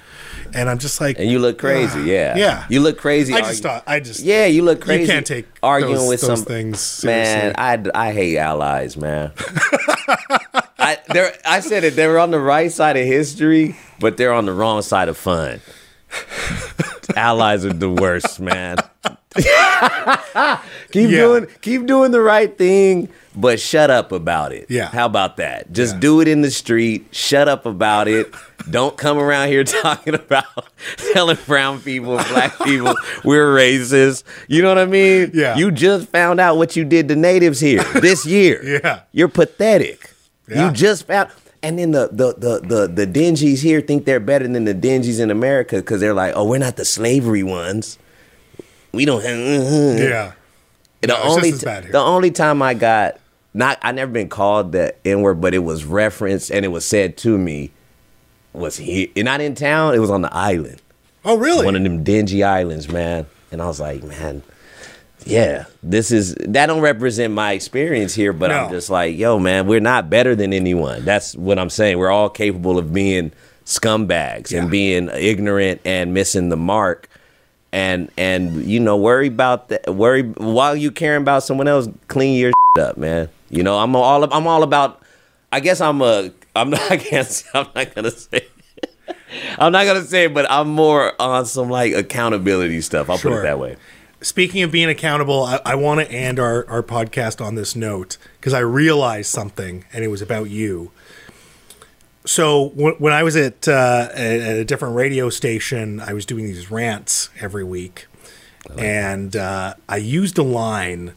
and 0.53 0.69
I'm 0.69 0.77
just 0.79 0.99
like, 0.99 1.17
And 1.19 1.29
you 1.29 1.39
look 1.39 1.57
crazy. 1.57 2.01
Yeah. 2.01 2.35
Yeah. 2.35 2.65
You 2.69 2.81
look 2.81 2.97
crazy. 2.97 3.33
I 3.33 3.41
just 3.41 3.63
thought 3.63 3.83
I 3.87 3.99
just 4.01 4.21
Yeah, 4.21 4.45
you 4.47 4.63
look 4.63 4.81
crazy. 4.81 5.03
You 5.03 5.07
can't 5.07 5.25
take 5.25 5.45
arguing 5.63 5.95
those, 5.95 6.09
with 6.09 6.21
those 6.21 6.39
some 6.39 6.45
things 6.45 7.03
Man, 7.05 7.55
seriously. 7.55 7.91
I, 7.93 8.07
I 8.09 8.11
hate 8.13 8.37
allies, 8.37 8.97
man. 8.97 9.31
I, 10.79 10.97
they're 11.13 11.33
I 11.45 11.59
said 11.61 11.83
it. 11.83 11.95
They 11.95 12.07
were 12.07 12.19
on 12.19 12.31
the 12.31 12.39
right 12.39 12.71
side 12.71 12.97
of 12.97 13.05
history, 13.05 13.75
but 13.99 14.17
they're 14.17 14.33
on 14.33 14.45
the 14.45 14.53
wrong 14.53 14.81
side 14.81 15.09
of 15.09 15.17
fun. 15.17 15.61
Allies 17.15 17.65
are 17.65 17.73
the 17.73 17.89
worst, 17.89 18.39
man. 18.39 18.77
keep 20.91 21.09
Yeah. 21.09 21.19
doing 21.19 21.47
keep 21.61 21.85
doing 21.85 22.11
the 22.11 22.21
right 22.21 22.55
thing, 22.57 23.09
but 23.37 23.59
shut 23.59 23.89
up 23.89 24.11
about 24.11 24.51
it. 24.51 24.65
Yeah. 24.69 24.87
How 24.89 25.05
about 25.05 25.37
that? 25.37 25.71
Just 25.71 25.93
Yeah. 25.95 25.99
do 26.01 26.21
it 26.21 26.27
in 26.27 26.41
the 26.41 26.51
street. 26.51 27.07
Shut 27.11 27.47
up 27.47 27.65
about 27.65 28.07
it. 28.07 28.33
Don't 28.69 28.97
come 28.97 29.17
around 29.17 29.49
here 29.49 29.63
talking 29.83 30.15
about 30.15 30.43
telling 31.13 31.37
brown 31.45 31.79
people, 31.79 32.15
black 32.17 32.57
people 32.63 32.95
we're 33.23 33.55
racist. 33.55 34.23
You 34.47 34.61
know 34.63 34.69
what 34.69 34.79
I 34.79 34.85
mean? 34.85 35.31
Yeah. 35.33 35.55
You 35.55 35.71
just 35.71 36.09
found 36.09 36.39
out 36.39 36.57
what 36.57 36.75
you 36.75 36.83
did 36.83 37.07
to 37.09 37.15
natives 37.15 37.59
here 37.59 37.83
this 38.01 38.25
year. 38.25 38.61
Yeah. 38.63 39.01
You're 39.13 39.27
pathetic. 39.29 40.11
Yeah. 40.49 40.67
You 40.67 40.73
just 40.73 41.05
found 41.07 41.29
and 41.63 41.77
then 41.79 41.91
the 41.91 42.09
the 42.11 42.33
the 42.37 42.59
the, 42.67 42.87
the 42.87 43.07
dingies 43.07 43.61
here 43.61 43.81
think 43.81 44.05
they're 44.05 44.19
better 44.19 44.47
than 44.47 44.65
the 44.65 44.73
dingies 44.73 45.19
in 45.19 45.29
America 45.31 45.77
because 45.77 45.99
they're 46.01 46.13
like, 46.13 46.33
oh, 46.35 46.45
we're 46.45 46.57
not 46.59 46.75
the 46.75 46.85
slavery 46.85 47.43
ones. 47.43 47.97
We 48.93 49.05
don't 49.05 49.23
have 49.23 49.37
uh-huh. 49.39 50.03
Yeah. 50.03 50.31
the 51.01 51.07
No, 51.07 51.17
only 51.23 51.51
just 51.51 51.61
as 51.61 51.63
bad 51.63 51.83
here. 51.83 51.91
the 51.91 51.99
only 51.99 52.31
time 52.31 52.61
I 52.61 52.73
got 52.73 53.19
not 53.57 53.77
I 53.81 53.91
never 53.91 54.11
been 54.11 54.29
called 54.29 54.71
the 54.71 54.95
N 55.05 55.21
word, 55.21 55.41
but 55.41 55.53
it 55.53 55.59
was 55.59 55.83
referenced 55.83 56.51
and 56.51 56.63
it 56.63 56.69
was 56.69 56.85
said 56.85 57.17
to 57.17 57.37
me 57.37 57.71
was 58.53 58.77
here 58.77 59.07
not 59.17 59.41
in 59.41 59.55
town. 59.55 59.93
It 59.93 59.99
was 59.99 60.09
on 60.09 60.21
the 60.21 60.33
island, 60.33 60.81
Oh, 61.25 61.37
really? 61.37 61.65
one 61.65 61.75
of 61.75 61.83
them 61.83 62.03
dingy 62.03 62.43
islands, 62.43 62.87
man. 62.89 63.25
And 63.51 63.61
I 63.61 63.67
was 63.67 63.79
like, 63.79 64.03
man, 64.03 64.43
yeah, 65.25 65.65
this 65.83 66.11
is 66.11 66.35
that 66.35 66.67
don't 66.67 66.81
represent 66.81 67.33
my 67.33 67.51
experience 67.53 68.13
here, 68.15 68.33
but 68.33 68.51
I'm 68.51 68.69
just 68.69 68.89
like, 68.89 69.17
yo, 69.17 69.39
man, 69.39 69.67
we're 69.67 69.79
not 69.79 70.09
better 70.09 70.35
than 70.35 70.53
anyone. 70.53 71.03
That's 71.05 71.35
what 71.35 71.59
I'm 71.59 71.69
saying. 71.69 71.97
We're 71.97 72.09
all 72.11 72.29
capable 72.29 72.77
of 72.77 72.93
being 72.93 73.31
scumbags 73.65 74.51
Yeah. 74.51 74.61
and 74.61 74.71
being 74.71 75.09
ignorant 75.13 75.81
and 75.85 76.13
missing 76.13 76.49
the 76.49 76.57
mark. 76.57 77.09
And 77.73 78.09
and 78.17 78.63
you 78.65 78.79
know, 78.79 78.95
worry 78.97 79.27
about 79.27 79.67
that. 79.69 79.93
Worry 79.93 80.23
while 80.23 80.75
you 80.75 80.89
caring 80.91 81.21
about 81.23 81.43
someone 81.43 81.67
else. 81.67 81.87
Clean 82.07 82.39
your 82.39 82.53
up, 82.77 82.97
man. 82.97 83.29
You 83.49 83.63
know, 83.63 83.77
I'm 83.77 83.95
all 83.95 84.23
I'm 84.23 84.47
all 84.47 84.63
about. 84.63 85.01
I 85.51 85.59
guess 85.59 85.81
I'm 85.81 86.01
a. 86.01 86.31
I'm 86.55 86.69
not. 86.69 86.81
I 86.91 86.97
can't. 86.97 87.43
I'm 87.53 87.67
not 87.75 87.95
gonna 87.95 88.11
say. 88.11 88.47
I'm 89.59 89.71
not 89.71 89.85
gonna 89.85 90.03
say 90.03 90.25
it, 90.25 90.33
but 90.33 90.49
I'm 90.49 90.69
more 90.69 91.19
on 91.21 91.45
some 91.45 91.69
like 91.69 91.93
accountability 91.93 92.81
stuff. 92.81 93.09
I'll 93.09 93.17
put 93.17 93.33
it 93.33 93.43
that 93.43 93.59
way. 93.59 93.77
Speaking 94.19 94.63
of 94.63 94.71
being 94.71 94.89
accountable, 94.89 95.43
I, 95.43 95.59
I 95.63 95.75
want 95.75 95.99
to 95.99 96.11
end 96.11 96.39
our, 96.39 96.67
our 96.67 96.81
podcast 96.81 97.39
on 97.45 97.53
this 97.53 97.75
note 97.75 98.17
because 98.39 98.51
I 98.51 98.59
realized 98.59 99.29
something 99.29 99.85
and 99.93 100.03
it 100.03 100.07
was 100.07 100.23
about 100.23 100.49
you. 100.49 100.91
So 102.25 102.69
when, 102.69 102.95
when 102.95 103.13
I 103.13 103.21
was 103.23 103.35
at, 103.35 103.67
uh, 103.67 104.09
at 104.11 104.57
a 104.57 104.65
different 104.65 104.95
radio 104.95 105.29
station, 105.29 105.99
I 105.99 106.13
was 106.13 106.25
doing 106.25 106.45
these 106.45 106.69
rants 106.69 107.29
every 107.39 107.63
week, 107.63 108.07
and 108.77 109.35
uh, 109.35 109.75
I 109.87 109.97
used 109.97 110.37
a 110.37 110.43
line, 110.43 111.13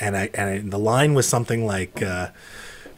and 0.00 0.16
I 0.16 0.30
and 0.34 0.70
the 0.70 0.78
line 0.78 1.14
was 1.14 1.26
something 1.28 1.66
like, 1.66 2.02
uh, 2.02 2.28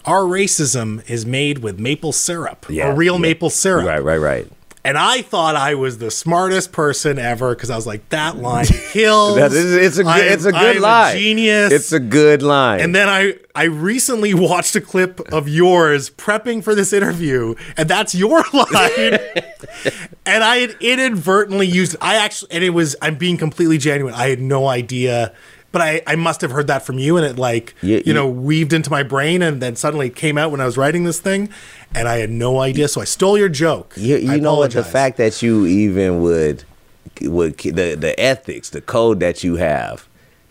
"Our 0.05 0.23
racism 0.23 1.09
is 1.09 1.27
made 1.27 1.59
with 1.59 1.79
maple 1.79 2.13
syrup, 2.13 2.69
or 2.71 2.95
real 2.95 3.15
yeah. 3.15 3.21
maple 3.21 3.51
syrup." 3.51 3.87
Right, 3.87 4.03
right, 4.03 4.19
right. 4.19 4.47
And 4.85 4.99
I 4.99 5.23
thought 5.23 5.55
I 5.55 5.77
was 5.77 5.99
the 5.99 6.11
smartest 6.11 6.73
person 6.73 7.17
ever 7.17 7.55
because 7.55 7.71
I 7.71 7.77
was 7.77 7.87
like, 7.87 8.09
"That 8.09 8.37
line 8.39 8.65
kills." 8.93 9.37
That 9.37 9.53
is, 9.53 9.73
it's 9.75 9.99
a 9.99 10.03
good, 10.03 10.11
I'm- 10.11 10.33
it's 10.33 10.45
a 10.45 10.51
good 10.51 10.77
I'm 10.77 10.83
line. 10.83 11.17
genius. 11.17 11.73
It's 11.73 11.93
a 11.93 12.01
good 12.01 12.43
line. 12.43 12.81
And 12.81 12.93
then 12.93 13.09
I 13.09 13.35
I 13.55 13.65
recently 13.65 14.35
watched 14.49 14.75
a 14.75 14.81
clip 14.81 15.21
of 15.33 15.49
yours 15.49 16.11
prepping 16.11 16.65
for 16.65 16.75
this 16.75 16.93
interview, 16.93 17.55
and 17.77 17.89
that's 17.89 18.13
your 18.13 18.43
line. 18.53 19.19
and 20.27 20.43
I 20.43 20.57
had 20.57 20.77
inadvertently 20.81 21.69
used 21.69 21.97
I 22.01 22.17
actually 22.17 22.51
and 22.51 22.65
it 22.65 22.71
was 22.71 22.97
I'm 23.01 23.15
being 23.15 23.37
completely 23.37 23.79
genuine. 23.79 24.15
I 24.15 24.31
had 24.31 24.41
no 24.41 24.67
idea. 24.67 25.33
But 25.73 25.83
I, 25.83 26.03
I 26.07 26.17
must 26.17 26.43
have 26.43 26.51
heard 26.51 26.67
that 26.67 26.85
from 26.85 26.99
you 26.99 27.17
and 27.17 27.25
it 27.27 27.39
like 27.39 27.75
You- 27.83 27.97
you, 27.97 28.03
you- 28.07 28.15
know 28.15 28.29
weaved 28.29 28.73
into 28.73 28.91
my 28.91 29.03
brain 29.03 29.43
and 29.43 29.61
then 29.63 29.75
suddenly 29.75 30.07
it 30.09 30.15
came 30.17 30.37
out 30.39 30.51
when 30.51 30.61
I 30.61 30.67
was 30.67 30.77
writing 30.77 31.05
this 31.05 31.19
thing 31.19 31.49
and 31.95 32.07
I 32.09 32.19
had 32.19 32.31
no 32.31 32.61
idea 32.61 32.89
so 32.89 33.01
I 33.01 33.05
stole 33.05 33.37
your 33.39 33.49
joke. 33.49 33.95
you, 33.97 34.17
you 34.19 34.39
know 34.41 34.55
what? 34.57 34.73
The 34.73 34.85
fact 34.85 35.17
that 35.17 35.43
you 35.43 35.67
even 35.67 36.21
would 36.23 36.65
would 37.23 37.57
the 37.59 37.95
the 37.95 38.15
ethics, 38.21 38.71
the 38.71 38.81
code 38.81 39.21
that 39.21 39.43
you 39.45 39.57
have 39.57 40.09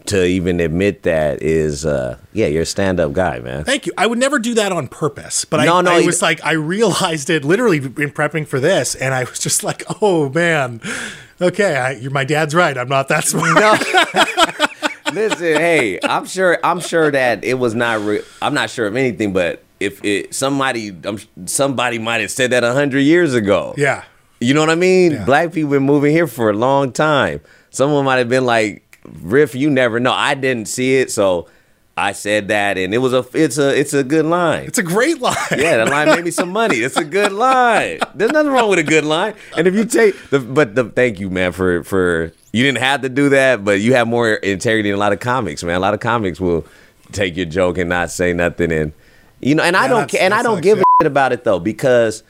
to 0.08 0.26
even 0.26 0.60
admit 0.60 1.04
that 1.04 1.42
is 1.44 1.86
uh 1.86 2.18
yeah, 2.34 2.48
you're 2.48 2.64
a 2.64 2.66
stand 2.66 3.00
up 3.00 3.14
guy, 3.14 3.40
man. 3.40 3.64
Thank 3.64 3.86
you. 3.86 3.94
I 4.00 4.08
would 4.08 4.18
never 4.18 4.40
do 4.40 4.56
that 4.56 4.72
on 4.72 4.88
purpose, 4.88 5.46
but 5.46 5.64
No, 5.64 5.78
I, 5.78 5.82
no, 5.82 5.92
I 5.92 6.02
was 6.02 6.22
like, 6.24 6.44
I 6.44 6.54
realized 6.54 7.30
it 7.30 7.46
literally 7.46 7.78
in 7.78 8.10
prepping 8.12 8.48
for 8.48 8.60
this, 8.60 8.96
and 8.96 9.14
I 9.14 9.24
was 9.26 9.38
just 9.38 9.64
like, 9.64 9.84
oh 10.02 10.30
man, 10.30 10.82
okay, 11.40 11.76
I, 11.76 11.92
you're, 11.92 12.10
my 12.12 12.24
dad's 12.24 12.56
right. 12.56 12.76
I'm 12.76 12.90
not 12.90 13.10
that 13.10 13.26
smart. 13.26 13.58
Listen, 15.14 15.40
hey, 15.58 16.00
I'm 16.04 16.26
sure 16.26 16.58
I'm 16.64 16.80
sure 16.80 17.12
that 17.12 17.44
it 17.44 17.56
was 17.56 17.76
not 17.76 18.02
re- 18.02 18.22
I'm 18.42 18.54
not 18.54 18.70
sure 18.70 18.86
of 18.88 18.96
anything, 18.96 19.34
but 19.34 19.64
if 19.80 20.04
it 20.06 20.34
somebody 20.34 20.96
um, 21.06 21.20
somebody 21.46 22.00
might 22.00 22.22
have 22.22 22.32
said 22.32 22.52
that 22.52 22.64
a 22.64 22.74
hundred 22.74 23.02
years 23.02 23.34
ago. 23.34 23.74
yeah, 23.78 24.04
You 24.40 24.54
know 24.54 24.62
what 24.62 24.70
I 24.70 24.76
mean? 24.76 25.12
Yeah. 25.14 25.26
Black 25.26 25.52
people 25.54 25.72
been 25.72 25.84
moving 25.84 26.12
here 26.14 26.28
for 26.28 26.50
a 26.50 26.54
long 26.54 26.92
time. 26.92 27.42
Someone 27.72 28.06
might 28.06 28.18
have 28.18 28.30
been 28.30 28.46
like, 28.46 29.00
"Riff, 29.22 29.56
you 29.56 29.70
never 29.70 30.00
know." 30.00 30.12
I 30.14 30.34
didn't 30.36 30.68
see 30.68 30.96
it, 30.98 31.12
so 31.12 31.48
I 31.98 32.12
said 32.14 32.48
that, 32.50 32.78
and 32.78 32.94
it 32.94 33.00
was 33.00 33.14
a 33.14 33.26
it's 33.34 33.58
a 33.58 33.78
it's 33.78 33.94
a 33.94 34.04
good 34.04 34.26
line. 34.26 34.66
it's 34.66 34.78
a 34.78 34.84
great 34.84 35.20
line. 35.22 35.36
yeah, 35.58 35.78
that 35.78 35.90
line 35.90 36.08
made 36.10 36.24
me 36.26 36.32
some 36.32 36.50
money. 36.50 36.78
It's 36.78 36.98
a 36.98 37.04
good 37.06 37.32
line. 37.32 38.00
There's 38.16 38.32
nothing 38.32 38.52
wrong 38.52 38.70
with 38.70 38.80
a 38.80 38.84
good 38.84 39.04
line. 39.06 39.34
And 39.58 39.68
if 39.68 39.74
you 39.74 39.86
take 39.86 40.16
the 40.30 40.40
but 40.40 40.76
the 40.76 40.86
thank 40.86 41.20
you, 41.20 41.30
man, 41.30 41.52
for 41.54 41.84
for 41.84 42.32
you 42.54 42.64
didn't 42.64 42.80
have 42.80 43.02
to 43.02 43.10
do 43.10 43.30
that, 43.30 43.64
but 43.64 43.80
you 43.82 43.94
have 43.94 44.08
more 44.08 44.34
integrity 44.34 44.90
than 44.90 44.98
a 44.98 45.00
lot 45.00 45.14
of 45.14 45.20
comics, 45.20 45.64
man. 45.64 45.76
A 45.76 45.80
lot 45.80 45.94
of 45.94 46.00
comics 46.00 46.40
will 46.40 46.66
take 47.12 47.36
your 47.38 47.46
joke 47.46 47.78
and 47.78 47.90
not 47.90 48.10
say 48.12 48.34
nothing, 48.34 48.72
and 48.72 48.94
you 49.40 49.56
know, 49.56 49.64
and 49.64 49.76
I 49.76 49.88
don't 49.88 50.02
that's- 50.02 50.12
ca- 50.20 50.26
and 50.26 50.34
I 50.34 50.44
don't 50.44 50.56
sucks, 50.58 50.64
give 50.64 50.78
yeah. 50.78 50.84
a 51.00 51.04
shit 51.04 51.08
about 51.12 51.34
it 51.34 51.44
though 51.44 51.60
because 51.60 52.24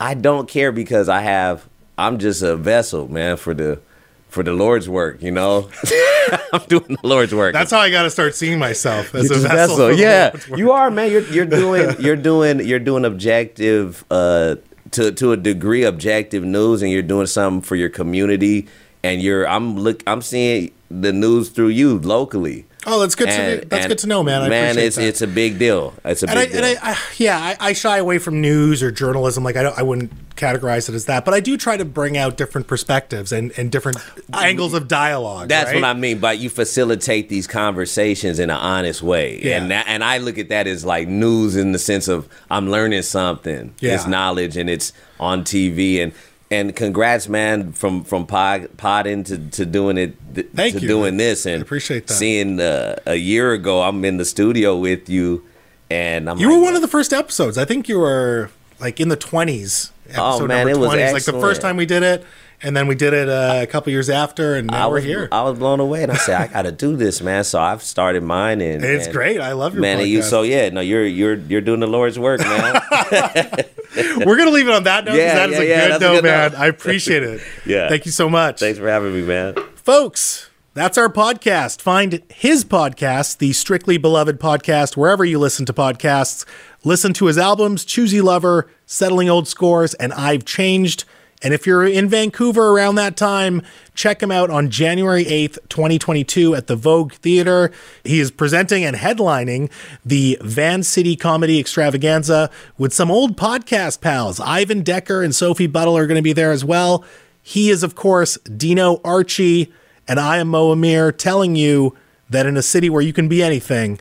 I 0.00 0.14
don't 0.14 0.48
care 0.48 0.72
because 0.72 1.08
I 1.08 1.20
have 1.20 1.68
I'm 1.96 2.18
just 2.18 2.42
a 2.42 2.56
vessel, 2.56 3.08
man, 3.08 3.36
for 3.36 3.54
the 3.54 3.80
for 4.28 4.42
the 4.42 4.52
Lord's 4.52 4.88
work. 4.88 5.22
You 5.22 5.30
know, 5.32 5.68
I'm 6.52 6.62
doing 6.68 6.96
the 7.00 7.06
Lord's 7.06 7.34
work. 7.34 7.52
That's 7.52 7.70
how 7.70 7.78
I 7.80 7.90
got 7.90 8.02
to 8.02 8.10
start 8.10 8.34
seeing 8.34 8.58
myself 8.58 9.14
as 9.14 9.30
a 9.30 9.34
vessel. 9.36 9.76
vessel. 9.88 9.92
Yeah, 9.92 10.36
you 10.56 10.72
are, 10.72 10.90
man. 10.90 11.10
You're 11.10 11.22
you're 11.22 11.46
doing 11.46 11.96
you're 12.00 12.16
doing 12.16 12.60
you're 12.66 12.78
doing 12.78 13.04
objective 13.04 14.04
uh 14.10 14.56
to 14.92 15.12
to 15.12 15.32
a 15.32 15.36
degree 15.36 15.84
objective 15.84 16.44
news, 16.44 16.82
and 16.82 16.90
you're 16.90 17.02
doing 17.02 17.26
something 17.26 17.62
for 17.62 17.76
your 17.76 17.88
community. 17.90 18.66
And 19.08 19.22
you're 19.22 19.48
I'm 19.48 19.76
look 19.76 20.02
I'm 20.06 20.22
seeing 20.22 20.72
the 20.90 21.12
news 21.12 21.48
through 21.50 21.68
you 21.68 21.98
locally. 21.98 22.64
Oh, 22.86 23.00
that's 23.00 23.14
good. 23.14 23.28
And- 23.28 23.62
to 23.62 23.68
that's 23.68 23.84
and, 23.84 23.90
good 23.90 23.98
to 23.98 24.06
know, 24.06 24.22
man. 24.22 24.42
I 24.42 24.48
man, 24.48 24.78
it's 24.78 24.96
that. 24.96 25.04
it's 25.04 25.20
a 25.20 25.26
big 25.26 25.58
deal. 25.58 25.92
It's 26.04 26.22
a 26.22 26.30
and 26.30 26.38
I, 26.38 26.44
big 26.44 26.52
deal. 26.52 26.64
and 26.64 26.78
I, 26.78 26.92
I 26.92 26.96
yeah, 27.18 27.38
I, 27.38 27.68
I 27.68 27.72
shy 27.74 27.98
away 27.98 28.18
from 28.18 28.40
news 28.40 28.82
or 28.82 28.90
journalism. 28.90 29.44
Like 29.44 29.56
I 29.56 29.62
don't, 29.64 29.78
I 29.78 29.82
wouldn't 29.82 30.12
categorize 30.36 30.88
it 30.88 30.94
as 30.94 31.06
that, 31.06 31.24
but 31.24 31.34
I 31.34 31.40
do 31.40 31.56
try 31.56 31.76
to 31.76 31.84
bring 31.84 32.16
out 32.16 32.36
different 32.36 32.68
perspectives 32.68 33.32
and, 33.32 33.52
and 33.58 33.72
different 33.72 33.98
angles 34.32 34.72
of 34.72 34.86
dialogue. 34.86 35.48
That's 35.48 35.66
right? 35.72 35.74
what 35.74 35.84
I 35.84 35.92
mean 35.94 36.20
by 36.20 36.32
you 36.34 36.48
facilitate 36.48 37.28
these 37.28 37.46
conversations 37.48 38.38
in 38.38 38.48
an 38.48 38.56
honest 38.56 39.02
way, 39.02 39.40
Yeah. 39.42 39.58
and 39.60 39.70
that, 39.72 39.86
and 39.88 40.02
I 40.04 40.18
look 40.18 40.38
at 40.38 40.48
that 40.48 40.66
as 40.66 40.84
like 40.84 41.08
news 41.08 41.56
in 41.56 41.72
the 41.72 41.78
sense 41.78 42.08
of 42.08 42.28
I'm 42.50 42.70
learning 42.70 43.02
something. 43.02 43.74
Yeah. 43.80 43.94
It's 43.96 44.06
knowledge, 44.06 44.56
and 44.56 44.70
it's 44.70 44.92
on 45.20 45.42
TV, 45.42 46.00
and 46.02 46.12
and 46.50 46.74
congrats, 46.74 47.28
man, 47.28 47.72
from 47.72 48.04
from 48.04 48.26
pod 48.26 48.76
podding 48.76 49.24
to, 49.24 49.38
to 49.50 49.66
doing 49.66 49.98
it 49.98 50.16
th- 50.34 50.48
Thank 50.54 50.74
to 50.76 50.80
you. 50.80 50.88
doing 50.88 51.16
this, 51.16 51.46
and 51.46 51.62
appreciate 51.62 52.06
that. 52.06 52.14
Seeing 52.14 52.60
uh, 52.60 52.96
a 53.06 53.16
year 53.16 53.52
ago, 53.52 53.82
I'm 53.82 54.04
in 54.04 54.16
the 54.16 54.24
studio 54.24 54.76
with 54.76 55.08
you, 55.08 55.44
and 55.90 56.28
I'm 56.28 56.38
You 56.38 56.48
like, 56.48 56.56
were 56.58 56.62
one 56.64 56.74
of 56.74 56.80
the 56.82 56.88
first 56.88 57.12
episodes. 57.12 57.58
I 57.58 57.64
think 57.64 57.88
you 57.88 57.98
were 57.98 58.50
like 58.80 59.00
in 59.00 59.08
the 59.08 59.16
twenties. 59.16 59.92
Oh, 60.16 60.46
man, 60.46 60.68
it 60.68 60.78
was 60.78 60.88
Like 60.88 61.24
the 61.24 61.32
first 61.38 61.60
time 61.60 61.76
we 61.76 61.84
did 61.84 62.02
it, 62.02 62.24
and 62.62 62.76
then 62.76 62.86
we 62.86 62.94
did 62.94 63.12
it 63.14 63.28
uh, 63.28 63.60
a 63.62 63.66
couple 63.66 63.92
years 63.92 64.10
after, 64.10 64.54
and 64.56 64.68
now 64.68 64.84
I 64.84 64.88
we're 64.88 64.94
was 64.94 65.04
here. 65.04 65.28
I 65.30 65.42
was 65.42 65.58
blown 65.58 65.80
away, 65.80 66.02
and 66.02 66.12
I 66.12 66.16
said 66.16 66.40
I 66.40 66.46
got 66.52 66.62
to 66.62 66.72
do 66.72 66.96
this, 66.96 67.20
man. 67.20 67.44
So 67.44 67.60
I've 67.60 67.82
started 67.82 68.22
mine, 68.22 68.60
and 68.60 68.84
it's 68.84 69.06
and- 69.06 69.14
great. 69.14 69.40
I 69.40 69.52
love 69.52 69.74
your 69.74 69.82
Man, 69.82 70.06
you 70.06 70.22
so 70.22 70.42
yeah, 70.42 70.68
no, 70.70 70.80
you're 70.80 71.06
you're 71.06 71.34
you're 71.34 71.60
doing 71.60 71.80
the 71.80 71.86
Lord's 71.86 72.18
work, 72.18 72.40
man. 72.40 72.80
we're 74.26 74.36
gonna 74.36 74.50
leave 74.50 74.68
it 74.68 74.74
on 74.74 74.84
that 74.84 75.04
note. 75.04 75.14
Yeah, 75.16 75.34
that 75.34 75.50
is 75.50 75.56
yeah, 75.56 75.62
a 75.62 75.66
yeah, 75.66 75.88
good 75.88 76.00
note, 76.00 76.24
man. 76.24 76.52
note. 76.52 76.58
I 76.60 76.66
appreciate 76.66 77.22
it. 77.22 77.40
Yeah. 77.66 77.88
Thank 77.88 78.06
you 78.06 78.12
so 78.12 78.30
much. 78.30 78.60
Thanks 78.60 78.78
for 78.78 78.88
having 78.88 79.12
me, 79.12 79.22
man. 79.22 79.54
Folks, 79.74 80.48
that's 80.74 80.96
our 80.96 81.08
podcast. 81.08 81.82
Find 81.82 82.22
his 82.30 82.64
podcast, 82.64 83.38
the 83.38 83.52
Strictly 83.52 83.98
Beloved 83.98 84.40
podcast, 84.40 84.96
wherever 84.96 85.24
you 85.24 85.38
listen 85.38 85.66
to 85.66 85.72
podcasts. 85.72 86.46
Listen 86.84 87.12
to 87.14 87.26
his 87.26 87.36
albums, 87.36 87.84
Choosey 87.84 88.22
Lover, 88.22 88.70
Settling 88.86 89.28
Old 89.28 89.48
Scores, 89.48 89.92
and 89.94 90.12
I've 90.14 90.44
Changed. 90.44 91.04
And 91.42 91.54
if 91.54 91.66
you're 91.66 91.86
in 91.86 92.08
Vancouver 92.08 92.70
around 92.70 92.96
that 92.96 93.16
time, 93.16 93.62
check 93.94 94.22
him 94.22 94.32
out 94.32 94.50
on 94.50 94.70
January 94.70 95.24
8th, 95.24 95.58
2022 95.68 96.54
at 96.54 96.66
the 96.66 96.74
Vogue 96.74 97.12
Theater. 97.12 97.70
He 98.02 98.18
is 98.18 98.30
presenting 98.30 98.84
and 98.84 98.96
headlining 98.96 99.70
the 100.04 100.36
Van 100.40 100.82
City 100.82 101.14
Comedy 101.14 101.60
Extravaganza 101.60 102.50
with 102.76 102.92
some 102.92 103.10
old 103.10 103.36
podcast 103.36 104.00
pals. 104.00 104.40
Ivan 104.40 104.82
Decker 104.82 105.22
and 105.22 105.34
Sophie 105.34 105.68
Buttle 105.68 105.96
are 105.96 106.06
going 106.06 106.16
to 106.16 106.22
be 106.22 106.32
there 106.32 106.50
as 106.50 106.64
well. 106.64 107.04
He 107.40 107.70
is, 107.70 107.82
of 107.82 107.94
course, 107.94 108.36
Dino 108.38 109.00
Archie, 109.04 109.72
and 110.08 110.18
I 110.18 110.38
am 110.38 110.48
Mo 110.48 110.72
Amir 110.72 111.12
telling 111.12 111.54
you 111.54 111.96
that 112.28 112.46
in 112.46 112.56
a 112.56 112.62
city 112.62 112.90
where 112.90 113.02
you 113.02 113.12
can 113.12 113.28
be 113.28 113.42
anything, 113.42 114.00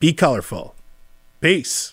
be 0.00 0.12
colorful. 0.12 0.74
Peace. 1.40 1.92